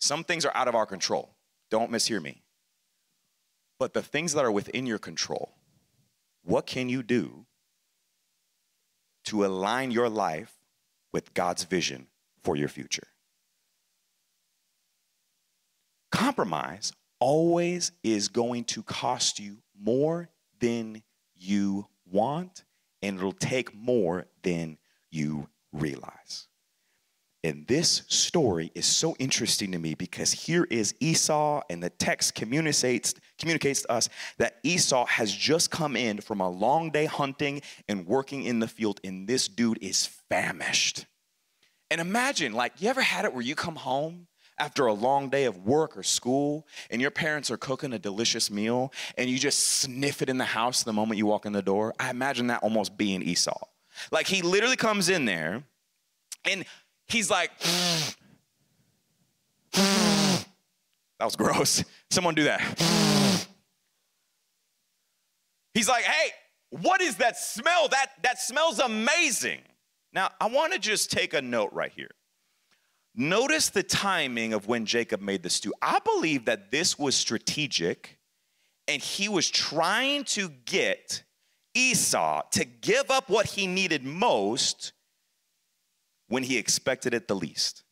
Some 0.01 0.25
things 0.25 0.45
are 0.45 0.57
out 0.57 0.67
of 0.67 0.75
our 0.75 0.87
control. 0.87 1.37
Don't 1.71 1.93
mishear 1.93 2.21
me. 2.21 2.43
But 3.79 3.93
the 3.93 4.03
things 4.03 4.33
that 4.33 4.45
are 4.45 4.51
within 4.51 4.87
your 4.87 4.99
control, 4.99 5.55
what 6.43 6.67
can 6.67 6.89
you 6.89 7.03
do 7.03 7.47
to 9.25 9.45
align 9.45 9.91
your 9.91 10.09
life 10.09 10.55
with 11.13 11.35
God's 11.35 11.65
vision 11.65 12.07
for 12.43 12.57
your 12.57 12.69
future? 12.69 13.09
Compromise 16.11 16.93
always 17.19 17.93
is 18.03 18.29
going 18.29 18.65
to 18.65 18.83
cost 18.83 19.39
you 19.39 19.59
more 19.79 20.31
than 20.61 21.03
you 21.35 21.87
want, 22.11 22.65
and 23.03 23.19
it'll 23.19 23.33
take 23.33 23.75
more 23.75 24.27
than 24.43 24.79
you 25.11 25.49
realize. 25.73 26.49
And 27.45 27.67
this 27.67 28.03
story 28.09 28.73
is 28.75 28.87
so 28.87 29.15
interesting 29.19 29.73
to 29.73 29.79
me 29.79 29.95
because 29.95 30.33
here 30.33 30.67
is 30.71 30.95
Esau, 31.01 31.63
and 31.71 31.83
the 31.83 31.91
text 31.91 32.35
communicates, 32.35 33.15
communicates 33.39 33.83
to 33.83 33.93
us 33.93 34.09
that 34.39 34.57
Esau 34.63 35.07
has 35.07 35.33
just 35.33 35.71
come 35.71 35.97
in 35.97 36.21
from 36.21 36.41
a 36.41 36.51
long 36.51 36.91
day 36.91 37.05
hunting 37.05 37.63
and 37.89 38.07
working 38.07 38.43
in 38.43 38.59
the 38.59 38.69
field, 38.69 39.01
and 39.05 39.29
this 39.29 39.49
dude 39.49 39.79
is 39.81 40.07
famished. 40.29 41.07
And 41.91 42.01
imagine, 42.01 42.53
like, 42.53 42.81
you 42.81 42.89
ever 42.89 43.03
had 43.03 43.25
it 43.25 43.33
where 43.33 43.43
you 43.43 43.55
come 43.55 43.77
home 43.77 44.27
after 44.59 44.87
a 44.87 44.93
long 44.93 45.29
day 45.29 45.45
of 45.45 45.67
work 45.67 45.97
or 45.97 46.03
school 46.03 46.67
and 46.91 47.01
your 47.01 47.11
parents 47.11 47.51
are 47.51 47.57
cooking 47.57 47.93
a 47.93 47.99
delicious 47.99 48.51
meal 48.51 48.93
and 49.17 49.29
you 49.29 49.39
just 49.39 49.61
sniff 49.61 50.23
it 50.23 50.29
in 50.29 50.39
the 50.39 50.45
house 50.45 50.83
the 50.83 50.93
moment 50.93 51.19
you 51.19 51.27
walk 51.27 51.47
in 51.47 51.53
the 51.53 51.63
door, 51.63 51.95
I 52.01 52.11
imagine 52.11 52.47
that 52.49 52.63
almost 52.63 52.97
being 52.97 53.23
Esau. 53.23 53.59
Like 54.11 54.27
he 54.27 54.43
literally 54.43 54.77
comes 54.77 55.09
in 55.09 55.27
there 55.27 55.63
and 56.45 56.65
he's 57.09 57.31
like, 57.31 57.51
that 59.73 60.45
was 61.21 61.37
gross. 61.37 61.85
Someone 62.11 62.35
do 62.35 62.45
that. 62.45 62.61
He's 65.75 65.89
like, 65.89 66.05
hey, 66.05 66.31
what 66.71 67.01
is 67.01 67.17
that 67.17 67.37
smell? 67.37 67.89
That, 67.89 68.07
that 68.23 68.41
smells 68.41 68.79
amazing. 68.79 69.61
Now, 70.13 70.31
I 70.41 70.47
want 70.47 70.73
to 70.73 70.79
just 70.79 71.11
take 71.11 71.35
a 71.35 71.43
note 71.43 71.73
right 71.73 71.93
here. 71.95 72.11
Notice 73.15 73.71
the 73.71 73.83
timing 73.83 74.53
of 74.53 74.69
when 74.69 74.85
Jacob 74.85 75.21
made 75.21 75.43
the 75.43 75.51
stew. 75.51 75.73
I 75.81 75.99
believe 76.01 76.47
that 76.47 76.71
this 76.71 76.99
was 76.99 77.15
strategic 77.15 78.19
and 78.89 79.01
he 79.03 79.29
was 79.29 79.49
trying 79.49 80.25
to 80.25 80.51
get 80.65 81.23
Esau 81.75 82.43
to 82.53 82.65
give 82.65 83.11
up 83.11 83.29
what 83.29 83.47
he 83.47 83.67
needed 83.67 84.05
most 84.05 84.93
when 86.29 86.43
he 86.43 86.59
expected 86.59 87.15
it 87.15 87.29
the 87.29 87.35
least. 87.35 87.85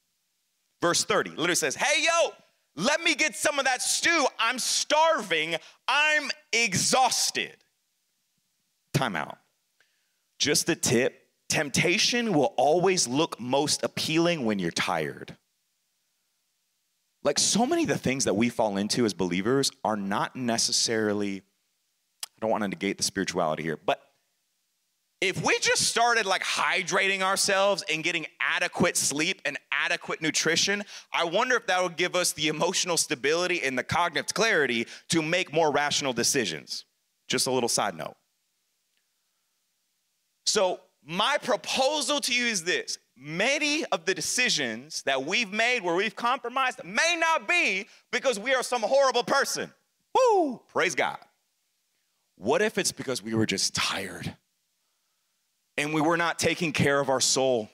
Verse 0.80 1.04
30 1.04 1.30
literally 1.30 1.54
says, 1.54 1.76
Hey, 1.76 2.02
yo, 2.02 2.32
let 2.76 3.02
me 3.02 3.14
get 3.14 3.36
some 3.36 3.58
of 3.58 3.64
that 3.64 3.82
stew. 3.82 4.26
I'm 4.38 4.58
starving. 4.58 5.56
I'm 5.88 6.30
exhausted. 6.52 7.56
Time 8.92 9.16
out. 9.16 9.38
Just 10.38 10.68
a 10.68 10.74
tip 10.74 11.24
Temptation 11.48 12.32
will 12.32 12.52
always 12.56 13.06
look 13.06 13.38
most 13.38 13.84
appealing 13.84 14.44
when 14.44 14.58
you're 14.58 14.70
tired. 14.70 15.36
Like 17.22 17.38
so 17.38 17.64
many 17.64 17.82
of 17.82 17.88
the 17.88 17.98
things 17.98 18.24
that 18.24 18.34
we 18.34 18.48
fall 18.48 18.76
into 18.76 19.04
as 19.04 19.14
believers 19.14 19.70
are 19.84 19.96
not 19.96 20.34
necessarily, 20.34 21.42
I 21.42 22.40
don't 22.40 22.50
want 22.50 22.64
to 22.64 22.68
negate 22.68 22.96
the 22.96 23.04
spirituality 23.04 23.62
here, 23.62 23.76
but 23.76 24.00
if 25.20 25.42
we 25.44 25.58
just 25.60 25.82
started 25.82 26.26
like 26.26 26.42
hydrating 26.42 27.22
ourselves 27.22 27.82
and 27.90 28.04
getting 28.04 28.26
adequate 28.40 28.96
sleep 28.96 29.40
and 29.44 29.58
adequate 29.70 30.20
nutrition, 30.20 30.82
I 31.12 31.24
wonder 31.24 31.56
if 31.56 31.66
that 31.66 31.82
would 31.82 31.96
give 31.96 32.14
us 32.14 32.32
the 32.32 32.48
emotional 32.48 32.96
stability 32.96 33.62
and 33.62 33.78
the 33.78 33.84
cognitive 33.84 34.34
clarity 34.34 34.86
to 35.08 35.22
make 35.22 35.52
more 35.52 35.72
rational 35.72 36.12
decisions. 36.12 36.84
Just 37.28 37.46
a 37.46 37.50
little 37.50 37.68
side 37.68 37.94
note. 37.94 38.16
So, 40.46 40.80
my 41.06 41.38
proposal 41.42 42.20
to 42.20 42.34
you 42.34 42.46
is 42.46 42.64
this 42.64 42.98
many 43.16 43.84
of 43.86 44.04
the 44.04 44.14
decisions 44.14 45.02
that 45.04 45.24
we've 45.24 45.52
made 45.52 45.82
where 45.82 45.94
we've 45.94 46.16
compromised 46.16 46.82
may 46.84 47.16
not 47.18 47.48
be 47.48 47.86
because 48.10 48.38
we 48.38 48.54
are 48.54 48.62
some 48.62 48.82
horrible 48.82 49.22
person. 49.22 49.72
Woo! 50.14 50.60
Praise 50.68 50.94
God. 50.94 51.18
What 52.36 52.62
if 52.62 52.78
it's 52.78 52.92
because 52.92 53.22
we 53.22 53.34
were 53.34 53.46
just 53.46 53.74
tired 53.74 54.36
and 55.76 55.92
we 55.92 56.00
were 56.00 56.16
not 56.16 56.38
taking 56.38 56.72
care 56.72 57.00
of 57.00 57.08
our 57.08 57.20
soul? 57.20 57.68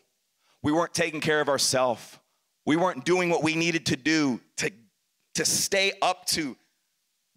We 0.62 0.72
weren't 0.72 0.94
taking 0.94 1.20
care 1.20 1.40
of 1.40 1.48
ourselves. 1.48 2.18
We 2.66 2.76
weren't 2.76 3.04
doing 3.04 3.30
what 3.30 3.42
we 3.42 3.56
needed 3.56 3.86
to 3.86 3.96
do 3.96 4.40
to, 4.58 4.70
to 5.34 5.44
stay 5.44 5.92
up 6.02 6.26
to 6.26 6.56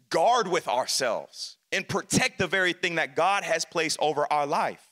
guard 0.10 0.48
with 0.48 0.68
ourselves 0.68 1.58
and 1.72 1.88
protect 1.88 2.38
the 2.38 2.48
very 2.48 2.74
thing 2.74 2.96
that 2.96 3.16
God 3.16 3.44
has 3.44 3.66
placed 3.66 3.98
over 4.00 4.32
our 4.32 4.46
life. 4.46 4.86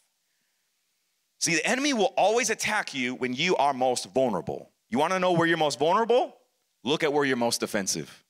See, 1.40 1.56
the 1.56 1.66
enemy 1.66 1.94
will 1.94 2.14
always 2.18 2.50
attack 2.50 2.94
you 2.94 3.16
when 3.16 3.34
you 3.34 3.56
are 3.58 3.74
most 3.74 4.12
vulnerable. 4.14 4.70
You 4.90 4.98
wanna 4.98 5.20
know 5.20 5.32
where 5.32 5.48
you're 5.48 5.58
most 5.58 5.80
vulnerable? 5.80 6.36
Look 6.84 7.04
at 7.04 7.14
where 7.14 7.26
you're 7.26 7.38
most 7.38 7.60
defensive. 7.60 8.24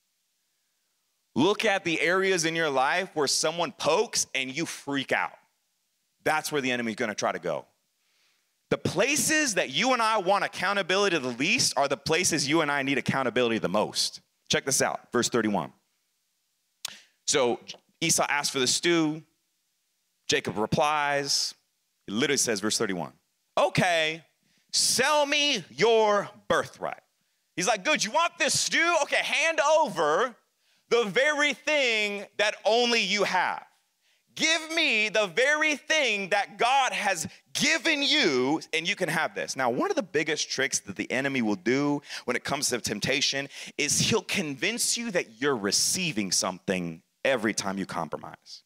Look 1.35 1.63
at 1.63 1.83
the 1.83 2.01
areas 2.01 2.45
in 2.45 2.55
your 2.55 2.69
life 2.69 3.09
where 3.13 3.27
someone 3.27 3.71
pokes 3.71 4.27
and 4.35 4.55
you 4.55 4.65
freak 4.65 5.11
out. 5.11 5.31
That's 6.23 6.51
where 6.51 6.61
the 6.61 6.71
enemy's 6.71 6.95
gonna 6.95 7.15
try 7.15 7.31
to 7.31 7.39
go. 7.39 7.65
The 8.69 8.77
places 8.77 9.55
that 9.55 9.69
you 9.69 9.93
and 9.93 10.01
I 10.01 10.17
want 10.19 10.45
accountability 10.45 11.17
the 11.17 11.27
least 11.27 11.77
are 11.77 11.87
the 11.87 11.97
places 11.97 12.47
you 12.47 12.61
and 12.61 12.71
I 12.71 12.83
need 12.83 12.97
accountability 12.97 13.57
the 13.57 13.69
most. 13.69 14.21
Check 14.49 14.65
this 14.65 14.81
out, 14.81 15.11
verse 15.11 15.29
31. 15.29 15.73
So 17.27 17.59
Esau 17.99 18.25
asks 18.29 18.51
for 18.51 18.59
the 18.59 18.67
stew. 18.67 19.23
Jacob 20.27 20.57
replies. 20.57 21.53
He 22.07 22.13
literally 22.13 22.37
says, 22.37 22.61
verse 22.61 22.77
31, 22.77 23.11
okay, 23.57 24.23
sell 24.71 25.25
me 25.25 25.63
your 25.69 26.29
birthright. 26.47 27.01
He's 27.55 27.67
like, 27.67 27.83
good, 27.83 28.03
you 28.03 28.11
want 28.11 28.33
this 28.39 28.59
stew? 28.59 28.95
Okay, 29.03 29.17
hand 29.17 29.59
over 29.79 30.35
the 30.89 31.03
very 31.03 31.53
thing 31.53 32.25
that 32.37 32.55
only 32.65 33.01
you 33.01 33.23
have. 33.23 33.63
Give 34.35 34.73
me 34.73 35.09
the 35.09 35.27
very 35.27 35.75
thing 35.75 36.29
that 36.29 36.57
God 36.57 36.93
has 36.93 37.27
given 37.53 38.01
you, 38.01 38.61
and 38.73 38.87
you 38.87 38.95
can 38.95 39.09
have 39.09 39.35
this. 39.35 39.55
Now, 39.55 39.69
one 39.69 39.89
of 39.89 39.95
the 39.95 40.03
biggest 40.03 40.49
tricks 40.49 40.79
that 40.79 40.95
the 40.95 41.11
enemy 41.11 41.41
will 41.41 41.55
do 41.55 42.01
when 42.25 42.35
it 42.35 42.43
comes 42.43 42.69
to 42.69 42.79
temptation 42.79 43.49
is 43.77 43.99
he'll 43.99 44.21
convince 44.21 44.97
you 44.97 45.11
that 45.11 45.41
you're 45.41 45.57
receiving 45.57 46.31
something 46.31 47.01
every 47.25 47.53
time 47.53 47.77
you 47.77 47.85
compromise. 47.85 48.63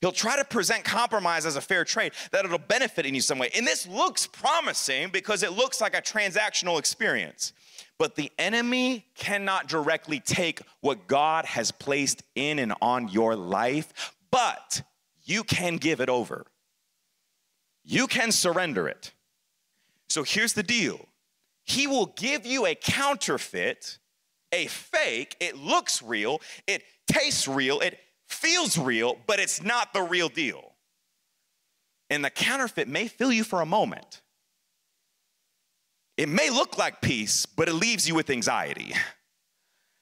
He'll 0.00 0.12
try 0.12 0.36
to 0.36 0.44
present 0.44 0.84
compromise 0.84 1.44
as 1.44 1.56
a 1.56 1.60
fair 1.60 1.84
trade, 1.84 2.12
that 2.30 2.44
it'll 2.44 2.58
benefit 2.58 3.04
in 3.04 3.14
you 3.14 3.20
some 3.20 3.38
way. 3.38 3.50
And 3.56 3.66
this 3.66 3.86
looks 3.86 4.26
promising 4.26 5.08
because 5.08 5.42
it 5.42 5.52
looks 5.52 5.80
like 5.80 5.96
a 5.96 6.02
transactional 6.02 6.78
experience. 6.78 7.52
But 7.98 8.14
the 8.14 8.30
enemy 8.38 9.06
cannot 9.16 9.66
directly 9.66 10.20
take 10.20 10.60
what 10.82 11.08
God 11.08 11.46
has 11.46 11.72
placed 11.72 12.22
in 12.36 12.60
and 12.60 12.74
on 12.80 13.08
your 13.08 13.34
life, 13.34 14.14
but 14.30 14.82
you 15.24 15.44
can 15.44 15.76
give 15.76 16.00
it 16.00 16.08
over. 16.08 16.46
You 17.84 18.06
can 18.06 18.32
surrender 18.32 18.88
it. 18.88 19.12
So 20.08 20.22
here's 20.22 20.52
the 20.52 20.62
deal 20.62 21.06
He 21.64 21.86
will 21.86 22.14
give 22.16 22.46
you 22.46 22.66
a 22.66 22.74
counterfeit, 22.74 23.98
a 24.52 24.66
fake. 24.66 25.36
It 25.40 25.56
looks 25.56 26.02
real, 26.02 26.40
it 26.66 26.82
tastes 27.06 27.46
real, 27.46 27.80
it 27.80 27.98
feels 28.26 28.78
real, 28.78 29.18
but 29.26 29.40
it's 29.40 29.62
not 29.62 29.92
the 29.92 30.02
real 30.02 30.28
deal. 30.28 30.74
And 32.10 32.24
the 32.24 32.30
counterfeit 32.30 32.88
may 32.88 33.06
fill 33.06 33.32
you 33.32 33.44
for 33.44 33.60
a 33.60 33.66
moment. 33.66 34.22
It 36.16 36.28
may 36.28 36.50
look 36.50 36.76
like 36.78 37.00
peace, 37.00 37.46
but 37.46 37.68
it 37.68 37.74
leaves 37.74 38.08
you 38.08 38.14
with 38.14 38.30
anxiety. 38.30 38.94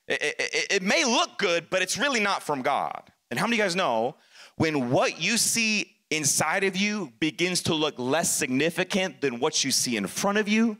It, 0.08 0.36
it, 0.38 0.66
it, 0.70 0.82
may 0.82 1.04
look 1.04 1.36
good, 1.36 1.68
but 1.68 1.82
it's 1.82 1.98
really 1.98 2.20
not 2.20 2.42
from 2.42 2.62
God. 2.62 3.02
And 3.30 3.38
how 3.38 3.46
many 3.46 3.56
of 3.56 3.58
you 3.58 3.64
guys 3.64 3.76
know 3.76 4.16
when 4.56 4.90
what 4.90 5.20
you 5.20 5.36
see 5.36 5.96
inside 6.10 6.64
of 6.64 6.76
you 6.76 7.12
begins 7.18 7.62
to 7.62 7.74
look 7.74 7.98
less 7.98 8.30
significant 8.30 9.20
than 9.20 9.40
what 9.40 9.64
you 9.64 9.70
see 9.70 9.96
in 9.96 10.06
front 10.06 10.38
of 10.38 10.48
you, 10.48 10.78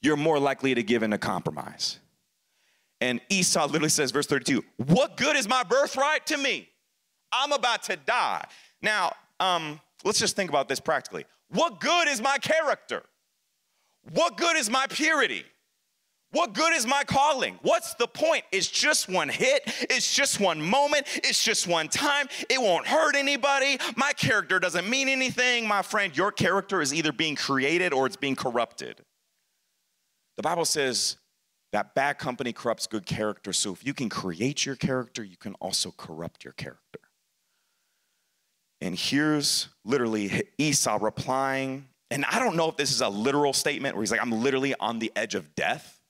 you're 0.00 0.16
more 0.16 0.38
likely 0.38 0.74
to 0.74 0.82
give 0.82 1.02
in 1.02 1.12
a 1.12 1.18
compromise. 1.18 1.98
And 3.00 3.20
Esau 3.28 3.66
literally 3.66 3.88
says, 3.88 4.10
verse 4.10 4.26
32, 4.26 4.64
What 4.76 5.16
good 5.16 5.36
is 5.36 5.48
my 5.48 5.62
birthright 5.62 6.26
to 6.26 6.36
me? 6.36 6.68
I'm 7.32 7.52
about 7.52 7.82
to 7.84 7.96
die. 7.96 8.44
Now, 8.80 9.12
um, 9.40 9.80
let's 10.04 10.18
just 10.18 10.36
think 10.36 10.50
about 10.50 10.68
this 10.68 10.80
practically. 10.80 11.26
What 11.48 11.80
good 11.80 12.08
is 12.08 12.20
my 12.22 12.38
character? 12.38 13.02
What 14.12 14.36
good 14.36 14.56
is 14.56 14.70
my 14.70 14.86
purity? 14.88 15.44
What 16.34 16.52
good 16.52 16.72
is 16.72 16.84
my 16.84 17.04
calling? 17.04 17.60
What's 17.62 17.94
the 17.94 18.08
point? 18.08 18.42
It's 18.50 18.68
just 18.68 19.08
one 19.08 19.28
hit. 19.28 19.62
It's 19.88 20.12
just 20.12 20.40
one 20.40 20.60
moment. 20.60 21.06
It's 21.22 21.44
just 21.44 21.68
one 21.68 21.86
time. 21.86 22.26
It 22.50 22.60
won't 22.60 22.88
hurt 22.88 23.14
anybody. 23.14 23.78
My 23.94 24.12
character 24.12 24.58
doesn't 24.58 24.90
mean 24.90 25.08
anything. 25.08 25.68
My 25.68 25.82
friend, 25.82 26.14
your 26.16 26.32
character 26.32 26.82
is 26.82 26.92
either 26.92 27.12
being 27.12 27.36
created 27.36 27.92
or 27.92 28.06
it's 28.06 28.16
being 28.16 28.34
corrupted. 28.34 29.00
The 30.36 30.42
Bible 30.42 30.64
says 30.64 31.18
that 31.72 31.94
bad 31.94 32.18
company 32.18 32.52
corrupts 32.52 32.88
good 32.88 33.06
character. 33.06 33.52
So 33.52 33.72
if 33.72 33.86
you 33.86 33.94
can 33.94 34.08
create 34.08 34.66
your 34.66 34.74
character, 34.74 35.22
you 35.22 35.36
can 35.36 35.54
also 35.60 35.94
corrupt 35.96 36.42
your 36.42 36.54
character. 36.54 36.98
And 38.80 38.98
here's 38.98 39.68
literally 39.84 40.42
Esau 40.58 40.98
replying. 41.00 41.86
And 42.10 42.24
I 42.24 42.40
don't 42.40 42.56
know 42.56 42.68
if 42.68 42.76
this 42.76 42.90
is 42.90 43.02
a 43.02 43.08
literal 43.08 43.52
statement 43.52 43.94
where 43.94 44.02
he's 44.02 44.10
like, 44.10 44.20
I'm 44.20 44.32
literally 44.32 44.74
on 44.80 44.98
the 44.98 45.12
edge 45.14 45.36
of 45.36 45.54
death. 45.54 46.00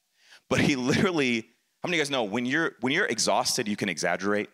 But 0.48 0.60
he 0.60 0.76
literally, 0.76 1.40
how 1.82 1.88
many 1.88 1.96
of 1.96 1.98
you 1.98 2.04
guys 2.04 2.10
know 2.10 2.24
when 2.24 2.46
you're 2.46 2.72
when 2.80 2.92
you're 2.92 3.06
exhausted, 3.06 3.68
you 3.68 3.76
can 3.76 3.88
exaggerate? 3.88 4.50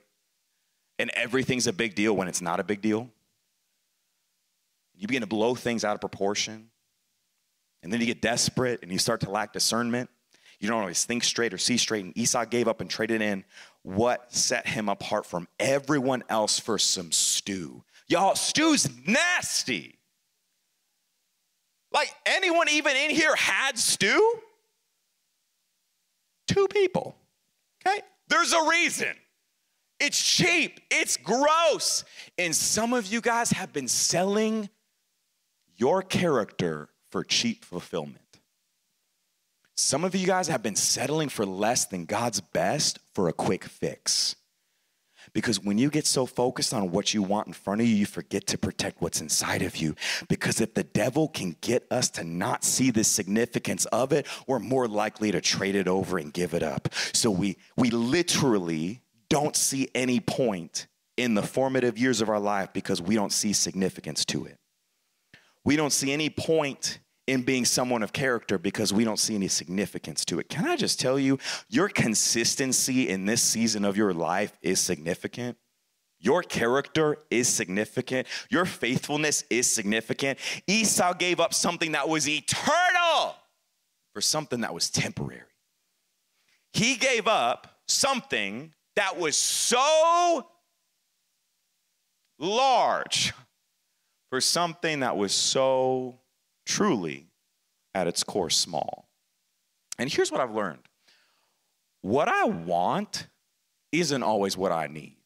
And 0.99 1.11
everything's 1.15 1.67
a 1.67 1.73
big 1.73 1.95
deal 1.95 2.15
when 2.15 2.29
it's 2.29 2.43
not 2.43 2.61
a 2.61 2.65
big 2.65 2.83
deal. 2.83 3.09
You 4.95 5.07
begin 5.07 5.23
to 5.23 5.27
blow 5.27 5.55
things 5.55 5.83
out 5.83 5.95
of 5.95 6.01
proportion. 6.01 6.69
And 7.83 7.91
then 7.91 8.01
you 8.01 8.07
get 8.07 8.21
desperate 8.21 8.81
and 8.83 8.93
you 8.93 8.99
start 8.99 9.21
to 9.23 9.31
lack 9.31 9.55
discernment. 9.55 10.11
You 10.59 10.69
don't 10.69 10.81
always 10.81 11.05
think 11.05 11.25
straight 11.25 11.55
or 11.55 11.59
see 11.59 11.79
straight. 11.79 12.05
And 12.05 12.17
Esau 12.17 12.45
gave 12.45 12.69
up 12.69 12.83
and 12.83 12.91
traded 12.91 13.23
in 13.23 13.45
what 13.83 14.31
set 14.33 14.67
him 14.67 14.91
apart 14.91 15.25
from 15.25 15.49
everyone 15.59 16.23
else 16.29 16.59
for 16.59 16.79
some 16.79 17.13
stew. 17.13 17.83
Y'all, 18.09 18.35
stew's 18.35 18.89
nasty. 19.07 19.99
Like 21.93 22.15
anyone 22.27 22.69
even 22.69 22.95
in 22.95 23.11
here 23.11 23.35
had 23.35 23.79
stew? 23.79 24.39
Two 26.51 26.67
people. 26.67 27.15
Okay? 27.87 28.01
There's 28.27 28.53
a 28.53 28.69
reason. 28.69 29.15
It's 30.01 30.21
cheap, 30.21 30.81
it's 30.91 31.17
gross. 31.17 32.03
And 32.39 32.57
some 32.57 32.93
of 32.93 33.07
you 33.07 33.21
guys 33.21 33.51
have 33.51 33.73
been 33.73 33.87
selling 33.87 34.69
your 35.77 36.03
character 36.03 36.89
for 37.13 37.23
cheap 37.23 37.65
fulfillment. 37.65 38.19
Some 39.77 40.03
of 40.03 40.17
you 40.17 40.27
guys 40.27 40.49
have 40.49 40.61
been 40.61 40.75
settling 40.75 41.29
for 41.29 41.47
less 41.47 41.87
than 41.87 42.05
God's 42.05 42.41
best 42.41 42.99
for 43.15 43.29
a 43.29 43.33
quick 43.33 43.63
fix. 43.65 44.35
Because 45.33 45.61
when 45.61 45.79
you 45.79 45.91
get 45.91 46.07
so 46.07 46.27
focused 46.27 46.75
on 46.75 46.91
what 46.91 47.15
you 47.15 47.23
want 47.23 47.47
in 47.47 47.53
front 47.53 47.81
of 47.81 47.87
you, 47.87 47.95
you 47.95 48.07
forget 48.07 48.47
to 48.49 48.59
protect 48.59 49.01
what's 49.01 49.21
inside 49.21 49.63
of 49.63 49.77
you. 49.77 49.95
Because 50.29 50.61
if 50.61 50.75
the 50.75 50.85
devil 50.85 51.29
can 51.29 51.57
get 51.61 51.87
us 51.91 52.11
to 52.11 52.25
not 52.25 52.65
see 52.65 52.91
the 52.91 53.05
significance 53.05 53.87
of 53.87 54.13
it, 54.13 54.27
we're 54.47 54.59
more 54.59 54.89
likely 54.89 55.31
to 55.33 55.41
trade 55.41 55.75
it 55.75 55.89
over 55.89 56.19
and 56.19 56.33
give 56.33 56.55
it 56.55 56.63
up. 56.63 56.89
So 57.13 57.31
we, 57.31 57.57
we 57.77 57.91
literally 57.91 59.03
don't 59.29 59.57
see 59.57 59.89
any 59.95 60.21
point 60.21 60.87
in 61.17 61.35
the 61.35 61.43
formative 61.43 61.99
years 61.99 62.21
of 62.21 62.29
our 62.29 62.41
life 62.41 62.73
because 62.73 63.01
we 63.01 63.15
don't 63.15 63.33
see 63.33 63.53
significance 63.53 64.25
to 64.27 64.47
it. 64.47 64.57
We 65.65 65.77
don't 65.77 65.93
see 65.93 66.13
any 66.13 66.31
point 66.31 66.99
in 67.31 67.43
being 67.43 67.65
someone 67.65 68.03
of 68.03 68.13
character 68.13 68.59
because 68.59 68.93
we 68.93 69.05
don't 69.05 69.21
see 69.21 69.37
any 69.37 69.47
significance 69.47 70.25
to 70.25 70.41
it. 70.41 70.49
Can 70.49 70.67
I 70.67 70.75
just 70.75 70.99
tell 70.99 71.17
you, 71.17 71.39
your 71.69 71.89
consistency 71.89 73.09
in 73.09 73.25
this 73.25 73.41
season 73.41 73.85
of 73.85 73.97
your 73.97 74.13
life 74.13 74.53
is 74.63 74.81
significant. 74.81 75.57
Your 76.19 76.43
character 76.43 77.19
is 77.31 77.49
significant. 77.49 78.27
Your 78.51 78.65
faithfulness 78.65 79.45
is 79.49 79.71
significant. 79.71 80.41
Esau 80.67 81.15
gave 81.15 81.39
up 81.39 81.55
something 81.55 81.93
that 81.93 82.09
was 82.09 82.29
eternal 82.29 83.37
for 84.13 84.21
something 84.21 84.63
that 84.63 84.75
was 84.75 84.91
temporary. 84.91 85.43
He 86.73 86.97
gave 86.97 87.29
up 87.29 87.79
something 87.87 88.75
that 88.97 89.19
was 89.19 89.37
so 89.37 90.49
large 92.41 93.33
for 94.31 94.41
something 94.41 95.01
that 95.01 95.17
was 95.17 95.33
so 95.33 96.20
truly 96.71 97.27
at 97.95 98.07
its 98.07 98.23
core 98.23 98.49
small. 98.49 99.09
And 99.99 100.11
here's 100.11 100.31
what 100.31 100.41
I've 100.41 100.55
learned 100.55 100.79
what 102.03 102.29
I 102.29 102.45
want 102.45 103.27
isn't 103.93 104.23
always 104.23 104.57
what 104.57 104.73
I 104.73 104.87
need. 104.87 105.17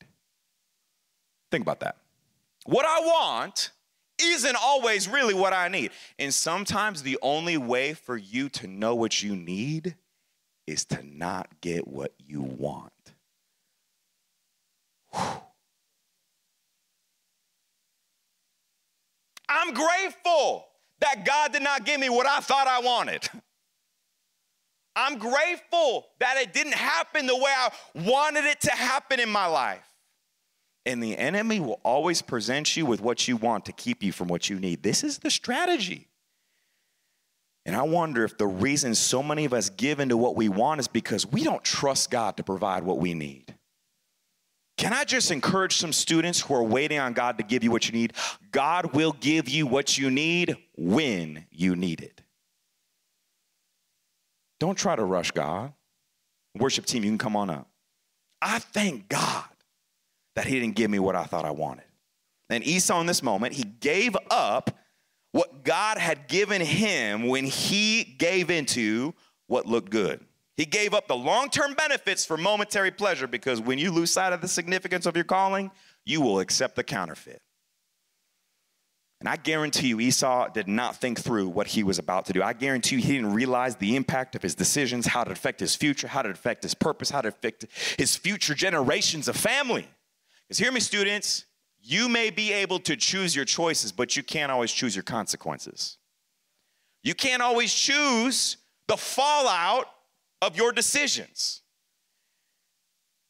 Think 1.53 1.63
about 1.63 1.81
that. 1.81 1.97
What 2.65 2.87
I 2.87 3.01
want 3.01 3.71
isn't 4.19 4.57
always 4.61 5.07
really 5.07 5.35
what 5.35 5.53
I 5.53 5.69
need. 5.69 5.91
And 6.19 6.33
sometimes 6.33 7.03
the 7.03 7.19
only 7.21 7.59
way 7.59 7.93
for 7.93 8.17
you 8.17 8.49
to 8.51 8.67
know 8.67 8.95
what 8.95 9.23
you 9.23 9.37
need 9.37 9.97
is 10.67 10.85
to 10.87 11.03
not 11.05 11.61
get 11.61 11.87
what 11.87 12.15
you 12.19 12.41
want. 12.41 12.93
Whew. 15.13 15.43
I'm 19.49 19.75
grateful 19.75 20.67
that 21.05 21.25
God 21.25 21.53
did 21.53 21.63
not 21.63 21.85
give 21.85 22.01
me 22.01 22.09
what 22.09 22.27
I 22.27 22.41
thought 22.41 22.67
I 22.67 22.81
wanted. 22.81 23.29
I'm 24.97 25.19
grateful 25.19 26.07
that 26.21 26.37
it 26.39 26.53
didn't 26.53 26.75
happen 26.75 27.27
the 27.27 27.37
way 27.37 27.53
I 27.55 27.71
wanted 27.95 28.45
it 28.45 28.61
to 28.63 28.71
happen 28.71 29.21
in 29.21 29.29
my 29.29 29.47
life. 29.47 29.87
And 30.87 31.03
the 31.03 31.17
enemy 31.17 31.61
will 31.61 31.81
always 31.83 32.23
present 32.23 32.77
you 32.77 32.87
with 32.87 33.01
what 33.01 33.27
you 33.27 33.37
want 33.37 33.65
to 33.67 33.73
keep 33.73 34.03
you 34.03 34.13
from 34.13 34.29
what 34.29 34.49
you 34.49 34.59
need. 34.59 34.83
This 34.83 35.03
is 35.03 35.19
the 35.19 35.31
strategy. 35.31 36.09
And 37.67 37.75
I 37.75 37.83
wonder 37.83 38.25
if 38.25 38.37
the 38.37 38.47
reason 38.47 38.95
so 38.95 39.23
many 39.23 39.47
of 39.47 39.55
us 39.55 39.71
give 39.71 39.99
into 39.99 40.17
what 40.17 40.37
we 40.37 40.49
want 40.49 40.81
is 40.81 40.89
because 40.89 41.27
we 41.27 41.43
don't 41.43 41.65
trust 41.65 42.11
God 42.11 42.37
to 42.37 42.45
provide 42.45 42.85
what 42.85 42.99
we 42.99 43.15
need. 43.15 43.55
Can 44.77 44.93
I 44.93 45.05
just 45.05 45.31
encourage 45.31 45.77
some 45.77 45.93
students 45.93 46.41
who 46.41 46.55
are 46.55 46.63
waiting 46.63 46.99
on 46.99 47.13
God 47.13 47.39
to 47.39 47.45
give 47.45 47.63
you 47.63 47.71
what 47.71 47.87
you 47.87 47.93
need? 47.93 48.13
God 48.51 48.93
will 48.95 49.13
give 49.13 49.49
you 49.49 49.67
what 49.67 49.97
you 49.97 50.11
need 50.11 50.57
when 50.77 51.47
you 51.51 51.77
need 51.77 52.01
it. 52.01 52.23
Don't 54.59 54.77
try 54.77 54.97
to 54.97 55.05
rush 55.05 55.31
God. 55.31 55.73
Worship 56.57 56.87
team, 56.87 57.05
you 57.05 57.11
can 57.11 57.19
come 57.19 57.37
on 57.37 57.51
up. 57.51 57.69
I 58.43 58.59
thank 58.59 59.09
God 59.09 59.45
that 60.35 60.47
He 60.47 60.59
didn't 60.59 60.75
give 60.75 60.91
me 60.91 60.99
what 60.99 61.15
I 61.17 61.25
thought 61.25 61.45
I 61.45 61.51
wanted. 61.51 61.85
And 62.51 62.65
Esau, 62.65 63.01
in 63.01 63.07
this 63.07 63.23
moment, 63.23 63.55
he 63.55 63.65
gave 63.65 64.17
up 64.31 64.71
what 65.33 65.65
God 65.65 65.99
had 65.99 66.29
given 66.29 66.61
him 66.61 67.27
when 67.27 67.45
he 67.45 68.05
gave 68.05 68.51
into 68.51 69.15
what 69.47 69.67
looked 69.67 69.91
good. 69.91 70.25
He 70.57 70.65
gave 70.67 70.95
up 70.95 71.09
the 71.09 71.17
long 71.17 71.51
term 71.51 71.75
benefits 71.75 72.25
for 72.25 72.37
momentary 72.37 72.91
pleasure 72.91 73.27
because 73.27 73.61
when 73.61 73.79
you 73.79 73.91
lose 73.91 74.13
sight 74.13 74.33
of 74.33 74.41
the 74.41 74.49
significance 74.49 75.07
of 75.07 75.17
your 75.17 75.25
calling, 75.25 75.71
you 76.05 76.21
will 76.21 76.41
accept 76.41 76.77
the 76.77 76.85
counterfeit. 76.85 77.43
And 79.21 79.29
I 79.29 79.37
guarantee 79.37 79.89
you, 79.89 80.01
Esau 80.01 80.49
did 80.49 80.69
not 80.69 80.97
think 80.97 81.19
through 81.19 81.49
what 81.49 81.69
he 81.69 81.83
was 81.83 81.99
about 81.99 82.27
to 82.27 82.35
do. 82.35 82.43
I 82.43 82.53
guarantee 82.53 82.97
you, 82.97 83.03
he 83.03 83.15
didn't 83.15 83.33
realize 83.33 83.77
the 83.77 83.97
impact 83.97 84.37
of 84.37 84.43
his 84.43 84.55
decisions, 84.55 85.07
how 85.07 85.25
to 85.25 85.31
affect 85.31 85.61
his 85.61 85.75
future, 85.75 86.07
how 86.07 86.21
to 86.21 86.29
affect 86.29 86.63
his 86.63 86.75
purpose, 86.75 87.09
how 87.09 87.23
to 87.23 87.29
affect 87.29 87.65
his 87.97 88.17
future 88.17 88.55
generations 88.55 89.27
of 89.27 89.37
family. 89.37 89.89
Because 90.47 90.59
hear 90.59 90.71
me, 90.71 90.81
students, 90.81 91.47
you 91.81 92.09
may 92.09 92.29
be 92.29 92.53
able 92.53 92.79
to 92.81 92.97
choose 92.97 93.35
your 93.35 93.47
choices, 93.47 93.93
but 93.93 94.15
you 94.15 94.23
can't 94.23 94.53
always 94.53 94.71
choose 94.71 94.95
your 94.95 95.03
consequences. 95.03 95.97
You 97.03 97.15
can't 97.15 97.43
always 97.43 97.73
choose 97.73 98.59
the 98.89 98.97
fallout 98.97 99.87
of 100.45 100.57
your 100.57 100.73
decisions. 100.73 101.63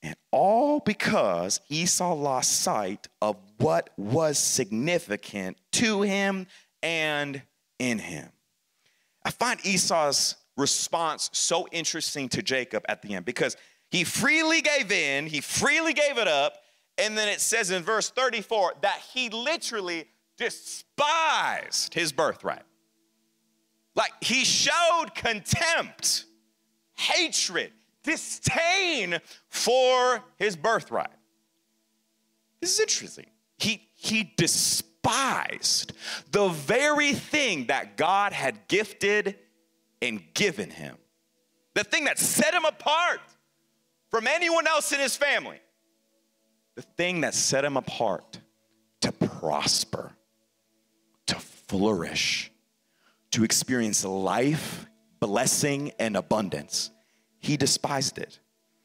And 0.03 0.17
all 0.31 0.81
because 0.81 1.61
Esau 1.69 2.15
lost 2.15 2.61
sight 2.61 3.07
of 3.23 3.37
what 3.59 3.91
was 3.97 4.39
significant 4.39 5.57
to 5.73 6.03
him 6.03 6.47
and 6.83 7.41
in 7.79 7.99
him. 7.99 8.29
I 9.25 9.31
find 9.31 9.65
Esau's 9.65 10.37
response 10.57 11.31
so 11.33 11.67
interesting 11.73 12.29
to 12.31 12.43
Jacob 12.43 12.85
at 12.89 13.01
the 13.01 13.15
end 13.15 13.25
because 13.25 13.57
he 13.91 14.05
freely 14.05 14.61
gave 14.61 14.93
in, 14.93 15.27
he 15.27 15.41
freely 15.41 15.95
gave 15.95 16.19
it 16.19 16.29
up, 16.29 16.59
and 16.99 17.17
then 17.17 17.29
it 17.29 17.41
says 17.41 17.71
in 17.71 17.83
verse 17.83 18.11
34 18.11 18.75
that 18.83 19.01
he 19.12 19.31
literally 19.31 20.07
despised 20.37 21.95
his 21.95 22.12
birthright. 22.12 22.65
Like 23.95 24.12
he 24.21 24.45
showed 24.45 25.15
contempt, 25.15 26.27
hatred, 26.95 27.73
disdain 28.03 29.19
for 29.49 30.23
his 30.37 30.57
birthright. 30.57 31.09
This 32.61 32.75
is 32.75 32.81
interesting. 32.81 33.27
He, 33.59 33.89
he 33.95 34.33
despised 34.37 35.93
the 36.31 36.49
very 36.49 37.13
thing 37.13 37.67
that 37.67 37.97
God 37.97 38.33
had 38.33 38.69
gifted 38.69 39.37
and 40.01 40.23
given 40.35 40.71
him, 40.71 40.97
the 41.75 41.85
thing 41.85 42.05
that 42.05 42.19
set 42.19 42.55
him 42.55 42.65
apart 42.65 43.21
from 44.11 44.27
anyone 44.27 44.67
else 44.67 44.93
in 44.93 45.01
his 45.01 45.17
family, 45.17 45.61
the 46.75 46.83
thing 46.83 47.23
that 47.23 47.35
set 47.35 47.65
him 47.65 47.77
apart 47.77 48.39
to 49.01 49.13
prosper, 49.13 50.13
to 51.27 51.35
flourish, 51.35 52.51
to 53.31 53.45
experience 53.45 54.05
life, 54.05 54.87
blessing, 55.27 55.93
and 55.99 56.16
abundance 56.16 56.91
he 57.45 57.57
despised 57.57 58.18
it. 58.18 58.41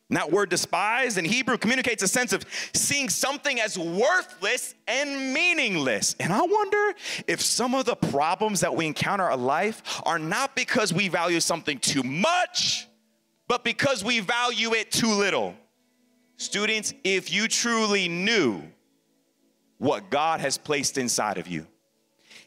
And 0.10 0.18
that 0.18 0.32
word 0.32 0.50
despise 0.50 1.18
in 1.18 1.26
Hebrew 1.26 1.58
communicates 1.58 2.02
a 2.02 2.08
sense 2.08 2.34
of 2.34 2.44
seeing 2.74 3.10
something 3.10 3.60
as 3.60 3.78
worthless 3.78 4.74
and 4.88 5.34
meaningless. 5.34 6.16
And 6.20 6.34
I 6.34 6.42
wonder 6.42 6.94
if 7.28 7.42
some 7.42 7.76
of 7.76 7.86
the 7.86 7.96
problems 7.96 8.62
that 8.62 8.76
we 8.76 8.88
encounter 8.88 9.30
in 9.30 9.46
life 9.46 10.02
are 10.06 10.18
not 10.18 10.56
because 10.56 10.92
we 10.92 11.10
value 11.10 11.40
something 11.40 11.78
too 11.78 12.02
much, 12.02 12.88
but 13.48 13.64
because 13.64 14.04
we 14.04 14.20
value 14.20 14.74
it 14.74 14.92
too 14.92 15.14
little. 15.14 15.54
Students, 16.38 16.94
if 17.04 17.32
you 17.32 17.48
truly 17.48 18.08
knew 18.08 18.64
what 19.78 20.10
God 20.10 20.40
has 20.40 20.58
placed 20.58 20.98
inside 20.98 21.38
of 21.38 21.48
you, 21.48 21.68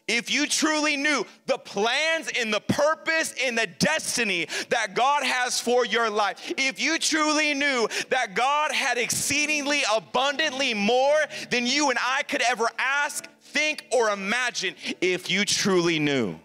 if 0.08 0.30
you 0.30 0.46
truly 0.46 0.96
knew 0.96 1.24
the 1.46 1.58
plans 1.58 2.30
and 2.38 2.52
the 2.52 2.60
purpose 2.60 3.34
and 3.42 3.56
the 3.56 3.68
destiny 3.78 4.46
that 4.68 4.94
God 4.94 5.22
has 5.22 5.60
for 5.60 5.86
your 5.86 6.10
life, 6.10 6.52
if 6.56 6.80
you 6.80 6.98
truly 6.98 7.54
knew 7.54 7.88
that 8.10 8.34
God 8.34 8.72
had 8.72 8.98
exceedingly 8.98 9.82
abundantly 9.94 10.74
more 10.74 11.16
than 11.50 11.66
you 11.66 11.90
and 11.90 11.98
I 12.04 12.22
could 12.24 12.42
ever 12.42 12.68
ask, 12.78 13.28
think, 13.40 13.86
or 13.92 14.10
imagine, 14.10 14.74
if 15.00 15.30
you 15.30 15.44
truly 15.44 15.98
knew. 15.98 16.38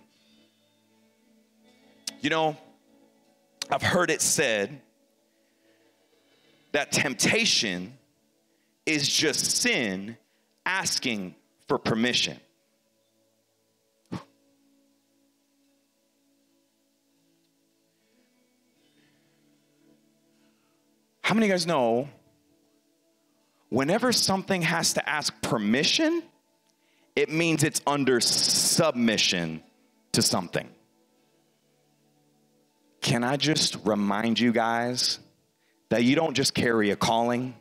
You 2.22 2.30
know, 2.30 2.58
I've 3.70 3.84
heard 3.84 4.10
it 4.10 4.22
said 4.22 4.82
that 6.72 6.92
temptation 6.92 7.98
is 8.86 9.08
just 9.08 9.58
sin 9.58 10.18
asking 10.66 11.36
for 11.68 11.78
permission. 11.78 12.40
How 21.28 21.34
many 21.34 21.48
of 21.48 21.50
you 21.50 21.54
guys 21.56 21.68
know 21.68 22.08
whenever 23.68 24.14
something 24.14 24.62
has 24.62 24.94
to 24.94 25.10
ask 25.10 25.34
permission, 25.42 26.24
it 27.18 27.30
means 27.30 27.66
it's 27.66 27.82
under 27.86 28.22
submission 28.22 29.62
to 30.14 30.22
something? 30.22 30.70
Can 33.02 33.26
I 33.26 33.36
just 33.36 33.76
remind 33.84 34.40
you 34.40 34.54
guys 34.54 35.20
that 35.90 36.06
you 36.06 36.16
don't 36.16 36.34
just 36.34 36.54
carry 36.54 36.92
a 36.92 36.96
calling, 36.96 37.54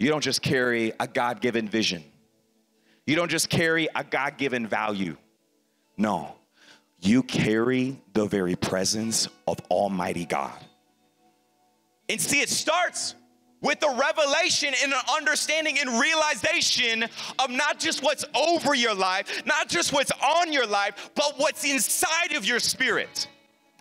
you 0.00 0.08
don't 0.08 0.24
just 0.24 0.42
carry 0.42 0.92
a 0.98 1.06
God 1.06 1.40
given 1.40 1.68
vision, 1.68 2.02
you 3.06 3.14
don't 3.14 3.30
just 3.30 3.48
carry 3.48 3.86
a 3.94 4.02
God 4.02 4.38
given 4.38 4.66
value. 4.66 5.16
No, 5.96 6.34
you 6.98 7.22
carry 7.22 8.02
the 8.12 8.26
very 8.26 8.56
presence 8.56 9.28
of 9.46 9.60
Almighty 9.70 10.24
God. 10.24 10.58
And 12.12 12.20
see, 12.20 12.42
it 12.42 12.50
starts 12.50 13.14
with 13.62 13.82
a 13.82 13.96
revelation 13.96 14.74
and 14.82 14.92
an 14.92 15.00
understanding 15.16 15.78
and 15.78 15.98
realization 15.98 17.04
of 17.38 17.48
not 17.48 17.78
just 17.78 18.02
what's 18.02 18.24
over 18.34 18.74
your 18.74 18.94
life, 18.94 19.42
not 19.46 19.68
just 19.70 19.94
what's 19.94 20.12
on 20.22 20.52
your 20.52 20.66
life, 20.66 21.10
but 21.14 21.34
what's 21.38 21.64
inside 21.64 22.32
of 22.32 22.44
your 22.44 22.60
spirit. 22.60 23.28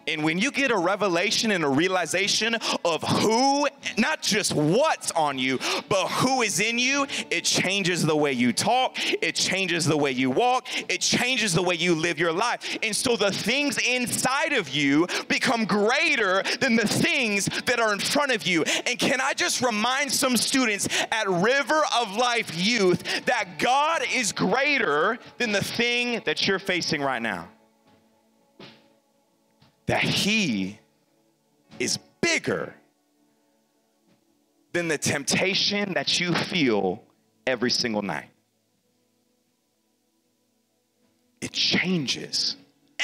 And 0.07 0.23
when 0.23 0.37
you 0.39 0.51
get 0.51 0.71
a 0.71 0.77
revelation 0.77 1.51
and 1.51 1.63
a 1.63 1.69
realization 1.69 2.55
of 2.85 3.03
who, 3.03 3.67
not 3.97 4.21
just 4.21 4.53
what's 4.53 5.11
on 5.11 5.37
you, 5.37 5.59
but 5.89 6.07
who 6.07 6.41
is 6.41 6.59
in 6.59 6.79
you, 6.79 7.05
it 7.29 7.43
changes 7.43 8.03
the 8.03 8.15
way 8.15 8.33
you 8.33 8.53
talk, 8.53 8.97
it 9.21 9.35
changes 9.35 9.85
the 9.85 9.97
way 9.97 10.11
you 10.11 10.29
walk, 10.29 10.67
it 10.89 11.01
changes 11.01 11.53
the 11.53 11.61
way 11.61 11.75
you 11.75 11.95
live 11.95 12.19
your 12.19 12.33
life. 12.33 12.77
And 12.83 12.95
so 12.95 13.15
the 13.15 13.31
things 13.31 13.77
inside 13.77 14.53
of 14.53 14.69
you 14.69 15.07
become 15.27 15.65
greater 15.65 16.43
than 16.59 16.75
the 16.75 16.87
things 16.87 17.45
that 17.65 17.79
are 17.79 17.93
in 17.93 17.99
front 17.99 18.31
of 18.31 18.45
you. 18.45 18.63
And 18.63 18.97
can 18.97 19.21
I 19.21 19.33
just 19.33 19.61
remind 19.61 20.11
some 20.11 20.37
students 20.37 20.87
at 21.11 21.27
River 21.27 21.81
of 21.97 22.15
Life 22.15 22.55
Youth 22.55 23.25
that 23.25 23.59
God 23.59 24.01
is 24.13 24.31
greater 24.31 25.19
than 25.37 25.51
the 25.51 25.63
thing 25.63 26.21
that 26.25 26.47
you're 26.47 26.59
facing 26.59 27.01
right 27.01 27.21
now? 27.21 27.47
That 29.91 30.03
He 30.03 30.79
is 31.77 31.99
bigger 32.21 32.73
than 34.71 34.87
the 34.87 34.97
temptation 34.97 35.95
that 35.95 36.17
you 36.17 36.33
feel 36.33 37.03
every 37.45 37.69
single 37.69 38.01
night. 38.01 38.29
It 41.41 41.51
changes 41.51 42.55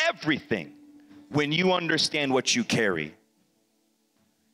everything 0.07 0.75
when 1.27 1.51
you 1.51 1.73
understand 1.73 2.33
what 2.33 2.55
you 2.55 2.63
carry. 2.63 3.13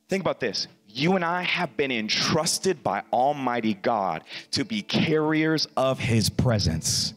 Think 0.10 0.22
about 0.22 0.40
this. 0.40 0.68
You 0.88 1.14
and 1.14 1.24
I 1.24 1.44
have 1.44 1.78
been 1.78 1.92
entrusted 1.92 2.82
by 2.82 3.04
Almighty 3.14 3.76
God 3.76 4.24
to 4.52 4.66
be 4.66 4.82
carriers 4.82 5.68
of 5.78 6.00
His 6.00 6.32
presence. 6.32 7.14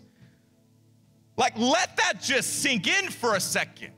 Like, 1.39 1.59
let 1.59 1.97
that 1.97 2.21
just 2.21 2.61
sink 2.61 2.87
in 2.87 3.09
for 3.09 3.35
a 3.35 3.41
second 3.41 3.96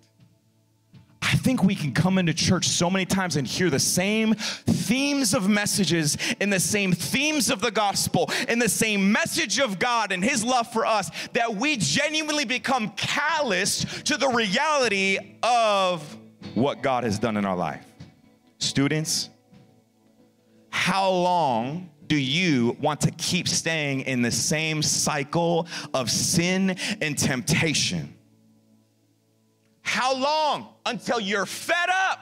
think 1.33 1.63
we 1.63 1.75
can 1.75 1.93
come 1.93 2.19
into 2.19 2.33
church 2.35 2.69
so 2.69 2.89
many 2.91 3.05
times 3.05 3.37
and 3.37 3.47
hear 3.47 3.71
the 3.71 3.79
same 3.79 4.35
themes 4.35 5.35
of 5.35 5.49
messages 5.49 6.17
and 6.41 6.53
the 6.53 6.61
same 6.61 6.93
themes 6.93 7.51
of 7.51 7.61
the 7.61 7.71
gospel 7.71 8.31
and 8.49 8.61
the 8.61 8.69
same 8.69 9.13
message 9.13 9.59
of 9.59 9.79
God 9.79 10.13
and 10.13 10.25
His 10.25 10.45
love 10.45 10.73
for 10.73 10.87
us 10.87 11.11
that 11.33 11.55
we 11.55 11.77
genuinely 11.77 12.45
become 12.45 12.91
calloused 12.91 14.07
to 14.07 14.17
the 14.17 14.29
reality 14.29 15.19
of 15.43 16.17
what 16.55 16.83
God 16.83 17.05
has 17.05 17.19
done 17.19 17.37
in 17.37 17.45
our 17.45 17.57
life. 17.57 17.85
Students, 18.59 19.31
how 20.71 21.11
long 21.11 21.91
do 22.07 22.17
you 22.17 22.77
want 22.81 23.01
to 23.03 23.11
keep 23.13 23.47
staying 23.47 24.01
in 24.03 24.23
the 24.23 24.31
same 24.31 24.83
cycle 24.83 25.69
of 25.95 26.11
sin 26.11 26.77
and 27.01 27.17
temptation? 27.17 28.18
How 29.89 30.15
long 30.15 30.69
until 30.85 31.19
you're 31.19 31.47
fed 31.47 31.89
up? 31.89 32.21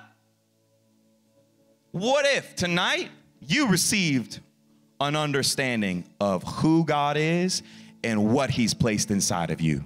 What 1.90 2.24
if 2.24 2.54
tonight 2.54 3.10
you 3.40 3.66
received 3.66 4.38
an 5.00 5.16
understanding 5.16 6.04
of 6.20 6.44
who 6.44 6.84
God 6.84 7.16
is 7.16 7.64
and 8.04 8.32
what 8.32 8.50
He's 8.50 8.72
placed 8.72 9.10
inside 9.10 9.50
of 9.50 9.60
you? 9.60 9.84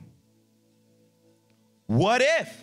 What 1.86 2.20
if 2.20 2.62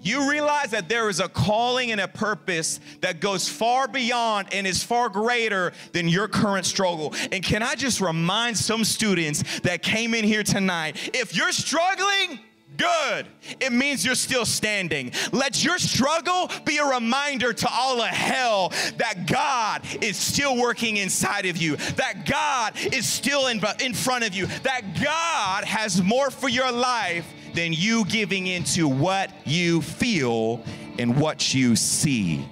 you 0.00 0.28
realize 0.28 0.72
that 0.72 0.88
there 0.88 1.08
is 1.08 1.20
a 1.20 1.28
calling 1.28 1.92
and 1.92 2.00
a 2.00 2.08
purpose 2.08 2.80
that 3.02 3.20
goes 3.20 3.48
far 3.48 3.86
beyond 3.86 4.48
and 4.52 4.66
is 4.66 4.82
far 4.82 5.08
greater 5.08 5.72
than 5.92 6.08
your 6.08 6.28
current 6.28 6.66
struggle. 6.66 7.14
And 7.32 7.42
can 7.42 7.62
I 7.62 7.74
just 7.76 8.00
remind 8.00 8.58
some 8.58 8.84
students 8.84 9.60
that 9.60 9.82
came 9.82 10.12
in 10.12 10.24
here 10.24 10.42
tonight 10.42 11.10
if 11.14 11.34
you're 11.36 11.52
struggling, 11.52 12.40
Good. 12.76 13.26
It 13.60 13.72
means 13.72 14.04
you're 14.04 14.14
still 14.14 14.44
standing. 14.44 15.12
Let 15.32 15.64
your 15.64 15.78
struggle 15.78 16.50
be 16.64 16.78
a 16.78 16.84
reminder 16.84 17.52
to 17.52 17.68
all 17.70 18.00
of 18.00 18.08
hell 18.08 18.70
that 18.96 19.26
God 19.26 19.82
is 20.02 20.16
still 20.16 20.56
working 20.56 20.96
inside 20.96 21.46
of 21.46 21.56
you, 21.56 21.76
that 21.96 22.26
God 22.26 22.74
is 22.92 23.06
still 23.06 23.46
in, 23.46 23.60
in 23.80 23.94
front 23.94 24.24
of 24.24 24.34
you, 24.34 24.46
that 24.62 24.82
God 25.02 25.64
has 25.64 26.02
more 26.02 26.30
for 26.30 26.48
your 26.48 26.70
life 26.70 27.26
than 27.54 27.72
you 27.72 28.04
giving 28.04 28.46
into 28.46 28.88
what 28.88 29.30
you 29.44 29.80
feel 29.80 30.62
and 30.98 31.18
what 31.18 31.54
you 31.54 31.76
see. 31.76 32.46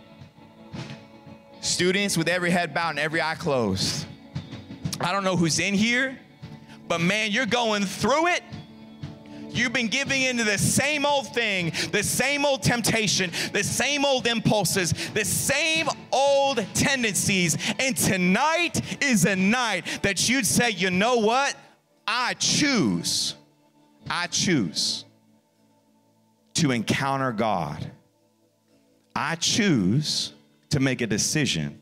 Students, 1.61 2.17
with 2.17 2.29
every 2.29 2.51
head 2.51 2.75
bowed 2.75 2.91
and 2.91 2.99
every 2.99 3.23
eye 3.23 3.35
closed, 3.35 4.07
I 5.01 5.13
don't 5.13 5.25
know 5.25 5.37
who's 5.37 5.59
in 5.59 5.75
here, 5.75 6.19
but 6.89 7.01
man, 7.01 7.31
you're 7.33 7.47
going 7.47 7.85
through 7.85 8.29
it 8.29 8.43
You've 9.55 9.73
been 9.73 9.89
giving 9.89 10.23
into 10.23 10.43
the 10.43 10.59
same 10.59 11.07
old 11.07 11.33
thing, 11.33 11.73
the 11.93 12.03
same 12.03 12.45
old 12.45 12.63
temptation, 12.63 13.31
the 13.53 13.63
same 13.63 14.05
old 14.05 14.27
impulses, 14.27 14.93
the 15.11 15.25
same 15.25 15.89
old 16.13 16.65
tendencies. 16.75 17.57
And 17.79 17.97
tonight 17.97 19.03
is 19.03 19.25
a 19.25 19.37
night 19.37 20.01
that 20.03 20.29
you'd 20.29 20.47
say, 20.47 20.71
you 20.71 20.91
know 20.91 21.19
what? 21.19 21.55
I 22.07 22.35
choose, 22.35 23.37
I 24.11 24.27
choose 24.27 25.05
to 26.55 26.73
encounter 26.73 27.33
God. 27.33 27.91
I 29.15 29.37
choose 29.37 30.33
to 30.71 30.81
make 30.81 31.01
a 31.01 31.07
decision 31.07 31.81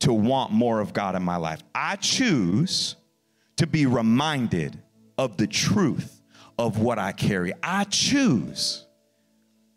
to 0.00 0.12
want 0.12 0.50
more 0.50 0.80
of 0.80 0.92
God 0.92 1.14
in 1.14 1.22
my 1.22 1.36
life. 1.36 1.62
I 1.74 1.96
choose 1.96 2.96
to 3.56 3.66
be 3.66 3.86
reminded 3.86 4.80
of 5.16 5.36
the 5.36 5.46
truth 5.46 6.19
of 6.66 6.78
what 6.78 6.98
I 6.98 7.12
carry. 7.12 7.52
I 7.62 7.84
choose. 7.84 8.84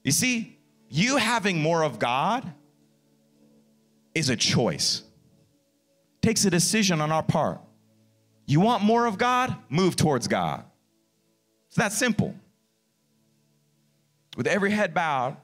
You 0.04 0.12
see, 0.12 0.60
you 0.90 1.18
having 1.18 1.62
more 1.62 1.84
of 1.84 1.98
God 1.98 2.52
is 4.14 4.30
a 4.30 4.36
choice. 4.36 5.02
It 6.16 6.28
takes 6.28 6.46
a 6.46 6.50
decision 6.50 7.02
on 7.02 7.12
our 7.12 7.24
part. 7.24 7.62
You 8.46 8.60
want 8.60 8.84
more 8.84 9.06
of 9.06 9.18
God? 9.18 9.56
Move 9.70 9.96
towards 9.96 10.28
God. 10.28 10.66
It's 11.68 11.78
that 11.78 11.94
simple. 11.94 12.36
With 14.36 14.48
every 14.48 14.72
head 14.72 14.94
bowed 14.94 15.38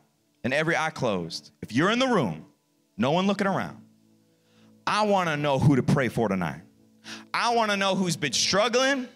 and 0.44 0.54
every 0.54 0.76
eye 0.76 0.90
closed, 0.90 1.52
if 1.62 1.72
you're 1.72 1.90
in 1.90 2.00
the 2.00 2.08
room, 2.08 2.46
no 2.98 3.12
one 3.12 3.28
looking 3.28 3.48
around, 3.48 3.78
I 4.86 5.04
wanna 5.04 5.38
know 5.38 5.58
who 5.58 5.78
to 5.78 5.84
pray 5.84 6.10
for 6.10 6.28
tonight. 6.28 6.62
I 7.34 7.56
wanna 7.56 7.78
know 7.78 7.96
who's 7.96 8.18
been 8.18 8.34
struggling 8.34 9.08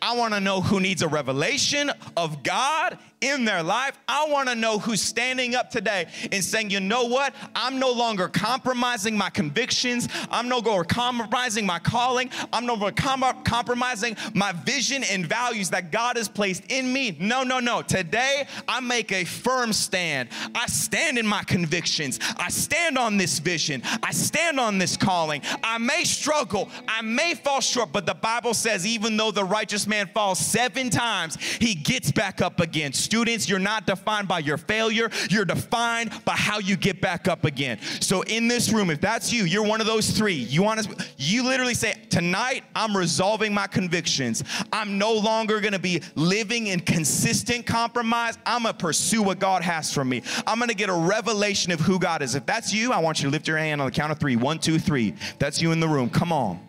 I 0.00 0.16
want 0.16 0.34
to 0.34 0.40
know 0.40 0.60
who 0.60 0.80
needs 0.80 1.02
a 1.02 1.08
revelation 1.08 1.90
of 2.16 2.42
God 2.42 2.98
in 3.20 3.44
their 3.44 3.62
life. 3.62 3.98
I 4.06 4.28
want 4.28 4.48
to 4.48 4.54
know 4.54 4.78
who's 4.78 5.02
standing 5.02 5.54
up 5.54 5.70
today 5.70 6.06
and 6.30 6.42
saying, 6.42 6.70
you 6.70 6.80
know 6.80 7.04
what? 7.04 7.34
I'm 7.54 7.78
no 7.78 7.90
longer 7.92 8.28
compromising 8.28 9.16
my 9.16 9.30
convictions. 9.30 10.08
I'm 10.30 10.48
no 10.48 10.58
longer 10.58 10.84
compromising 10.84 11.66
my 11.66 11.78
calling. 11.78 12.30
I'm 12.52 12.66
no 12.66 12.74
longer 12.74 12.94
com- 12.94 13.42
compromising 13.44 14.16
my 14.34 14.52
vision 14.52 15.04
and 15.04 15.26
values 15.26 15.70
that 15.70 15.90
God 15.90 16.16
has 16.16 16.28
placed 16.28 16.70
in 16.70 16.92
me. 16.92 17.16
No, 17.18 17.42
no, 17.42 17.58
no. 17.58 17.82
Today, 17.82 18.46
I 18.68 18.80
make 18.80 19.12
a 19.12 19.24
firm 19.24 19.72
stand. 19.72 20.28
I 20.54 20.66
stand 20.66 21.18
in 21.18 21.26
my 21.26 21.42
convictions. 21.42 22.20
I 22.36 22.50
stand 22.50 22.98
on 22.98 23.16
this 23.16 23.38
vision. 23.38 23.82
I 24.02 24.12
stand 24.12 24.60
on 24.60 24.78
this 24.78 24.96
calling. 24.96 25.42
I 25.62 25.78
may 25.78 26.04
struggle. 26.04 26.68
I 26.86 27.02
may 27.02 27.34
fall 27.34 27.60
short, 27.60 27.92
but 27.92 28.06
the 28.06 28.14
Bible 28.14 28.54
says, 28.54 28.86
even 28.86 29.16
though 29.16 29.30
the 29.30 29.44
righteous 29.44 29.86
man 29.86 30.08
falls 30.14 30.38
seven 30.38 30.90
times, 30.90 31.36
he 31.60 31.74
gets 31.74 32.12
back 32.12 32.40
up 32.40 32.60
again. 32.60 32.92
Students, 33.08 33.48
you're 33.48 33.58
not 33.58 33.86
defined 33.86 34.28
by 34.28 34.40
your 34.40 34.58
failure, 34.58 35.08
you're 35.30 35.46
defined 35.46 36.10
by 36.26 36.34
how 36.34 36.58
you 36.58 36.76
get 36.76 37.00
back 37.00 37.26
up 37.26 37.46
again. 37.46 37.78
So 38.00 38.20
in 38.20 38.48
this 38.48 38.70
room, 38.70 38.90
if 38.90 39.00
that's 39.00 39.32
you, 39.32 39.44
you're 39.44 39.64
one 39.64 39.80
of 39.80 39.86
those 39.86 40.10
three. 40.10 40.34
You 40.34 40.62
want 40.62 40.82
to 40.82 41.06
you 41.16 41.42
literally 41.42 41.72
say, 41.72 41.94
"Tonight 42.10 42.64
I'm 42.76 42.94
resolving 42.94 43.54
my 43.54 43.66
convictions. 43.66 44.44
I'm 44.74 44.98
no 44.98 45.14
longer 45.14 45.58
going 45.60 45.72
to 45.72 45.78
be 45.78 46.02
living 46.16 46.66
in 46.66 46.80
consistent 46.80 47.64
compromise. 47.64 48.36
I'm 48.44 48.64
going 48.64 48.74
to 48.74 48.78
pursue 48.78 49.22
what 49.22 49.38
God 49.38 49.62
has 49.62 49.90
for 49.90 50.04
me. 50.04 50.22
I'm 50.46 50.58
going 50.58 50.68
to 50.68 50.74
get 50.74 50.90
a 50.90 50.94
revelation 50.94 51.72
of 51.72 51.80
who 51.80 51.98
God 51.98 52.20
is." 52.20 52.34
If 52.34 52.44
that's 52.44 52.74
you, 52.74 52.92
I 52.92 52.98
want 52.98 53.20
you 53.20 53.24
to 53.24 53.30
lift 53.30 53.48
your 53.48 53.56
hand 53.56 53.80
on 53.80 53.86
the 53.86 53.90
count 53.90 54.12
of 54.12 54.18
three. 54.18 54.36
One, 54.36 54.58
two, 54.58 54.78
three. 54.78 55.14
That's 55.38 55.62
you 55.62 55.72
in 55.72 55.80
the 55.80 55.88
room. 55.88 56.10
Come 56.10 56.30
on. 56.30 56.60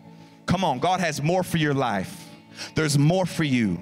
Come 0.46 0.64
on. 0.64 0.78
God 0.78 1.00
has 1.00 1.20
more 1.20 1.42
for 1.42 1.58
your 1.58 1.74
life. 1.74 2.30
There's 2.74 2.98
more 2.98 3.26
for 3.26 3.44
you. 3.44 3.78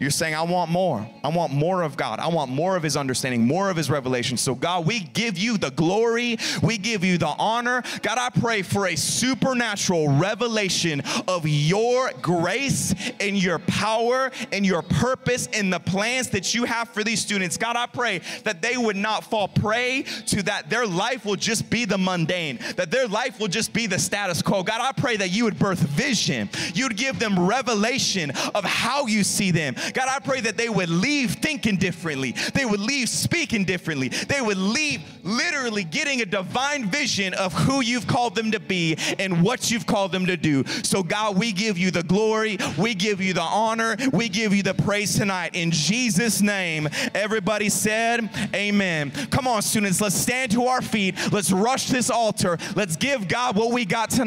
You're 0.00 0.10
saying, 0.10 0.34
I 0.34 0.42
want 0.42 0.70
more. 0.70 1.06
I 1.22 1.28
want 1.28 1.52
more 1.52 1.82
of 1.82 1.94
God. 1.94 2.20
I 2.20 2.28
want 2.28 2.50
more 2.50 2.74
of 2.74 2.82
His 2.82 2.96
understanding, 2.96 3.46
more 3.46 3.68
of 3.68 3.76
His 3.76 3.90
revelation. 3.90 4.38
So, 4.38 4.54
God, 4.54 4.86
we 4.86 5.00
give 5.00 5.36
you 5.36 5.58
the 5.58 5.70
glory. 5.72 6.38
We 6.62 6.78
give 6.78 7.04
you 7.04 7.18
the 7.18 7.34
honor. 7.38 7.82
God, 8.00 8.16
I 8.16 8.30
pray 8.30 8.62
for 8.62 8.86
a 8.86 8.96
supernatural 8.96 10.08
revelation 10.08 11.02
of 11.28 11.46
your 11.46 12.12
grace 12.22 12.94
and 13.20 13.36
your 13.36 13.58
power 13.58 14.30
and 14.52 14.64
your 14.64 14.80
purpose 14.80 15.48
and 15.52 15.70
the 15.70 15.80
plans 15.80 16.30
that 16.30 16.54
you 16.54 16.64
have 16.64 16.88
for 16.88 17.04
these 17.04 17.20
students. 17.20 17.58
God, 17.58 17.76
I 17.76 17.84
pray 17.84 18.22
that 18.44 18.62
they 18.62 18.78
would 18.78 18.96
not 18.96 19.24
fall 19.24 19.48
prey 19.48 20.04
to 20.28 20.42
that 20.44 20.70
their 20.70 20.86
life 20.86 21.26
will 21.26 21.36
just 21.36 21.68
be 21.68 21.84
the 21.84 21.98
mundane, 21.98 22.58
that 22.76 22.90
their 22.90 23.06
life 23.06 23.38
will 23.38 23.48
just 23.48 23.74
be 23.74 23.86
the 23.86 23.98
status 23.98 24.40
quo. 24.40 24.62
God, 24.62 24.80
I 24.80 24.98
pray 24.98 25.18
that 25.18 25.28
you 25.28 25.44
would 25.44 25.58
birth 25.58 25.80
vision. 25.80 26.48
You'd 26.72 26.96
give 26.96 27.18
them 27.18 27.38
revelation 27.38 28.30
of 28.54 28.64
how 28.64 29.06
you 29.06 29.24
see 29.24 29.50
them. 29.50 29.74
God, 29.92 30.08
I 30.08 30.18
pray 30.18 30.40
that 30.42 30.56
they 30.56 30.68
would 30.68 30.88
leave 30.88 31.32
thinking 31.32 31.76
differently. 31.76 32.32
They 32.54 32.64
would 32.64 32.80
leave 32.80 33.08
speaking 33.08 33.64
differently. 33.64 34.08
They 34.08 34.40
would 34.40 34.56
leave 34.56 35.02
literally 35.22 35.84
getting 35.84 36.20
a 36.20 36.26
divine 36.26 36.90
vision 36.90 37.34
of 37.34 37.52
who 37.52 37.80
you've 37.80 38.06
called 38.06 38.34
them 38.34 38.50
to 38.52 38.60
be 38.60 38.96
and 39.18 39.42
what 39.42 39.70
you've 39.70 39.86
called 39.86 40.12
them 40.12 40.26
to 40.26 40.36
do. 40.36 40.64
So, 40.82 41.02
God, 41.02 41.36
we 41.36 41.52
give 41.52 41.78
you 41.78 41.90
the 41.90 42.02
glory, 42.02 42.58
we 42.78 42.94
give 42.94 43.20
you 43.20 43.34
the 43.34 43.40
honor, 43.40 43.96
we 44.12 44.28
give 44.28 44.54
you 44.54 44.62
the 44.62 44.74
praise 44.74 45.16
tonight. 45.16 45.54
In 45.54 45.70
Jesus' 45.70 46.40
name, 46.40 46.88
everybody 47.14 47.68
said, 47.68 48.30
Amen. 48.54 49.10
Come 49.30 49.46
on, 49.46 49.62
students, 49.62 50.00
let's 50.00 50.14
stand 50.14 50.52
to 50.52 50.66
our 50.66 50.82
feet. 50.82 51.16
Let's 51.32 51.52
rush 51.52 51.88
this 51.88 52.10
altar. 52.10 52.58
Let's 52.76 52.96
give 52.96 53.28
God 53.28 53.56
what 53.56 53.72
we 53.72 53.84
got 53.84 54.10
tonight. 54.10 54.20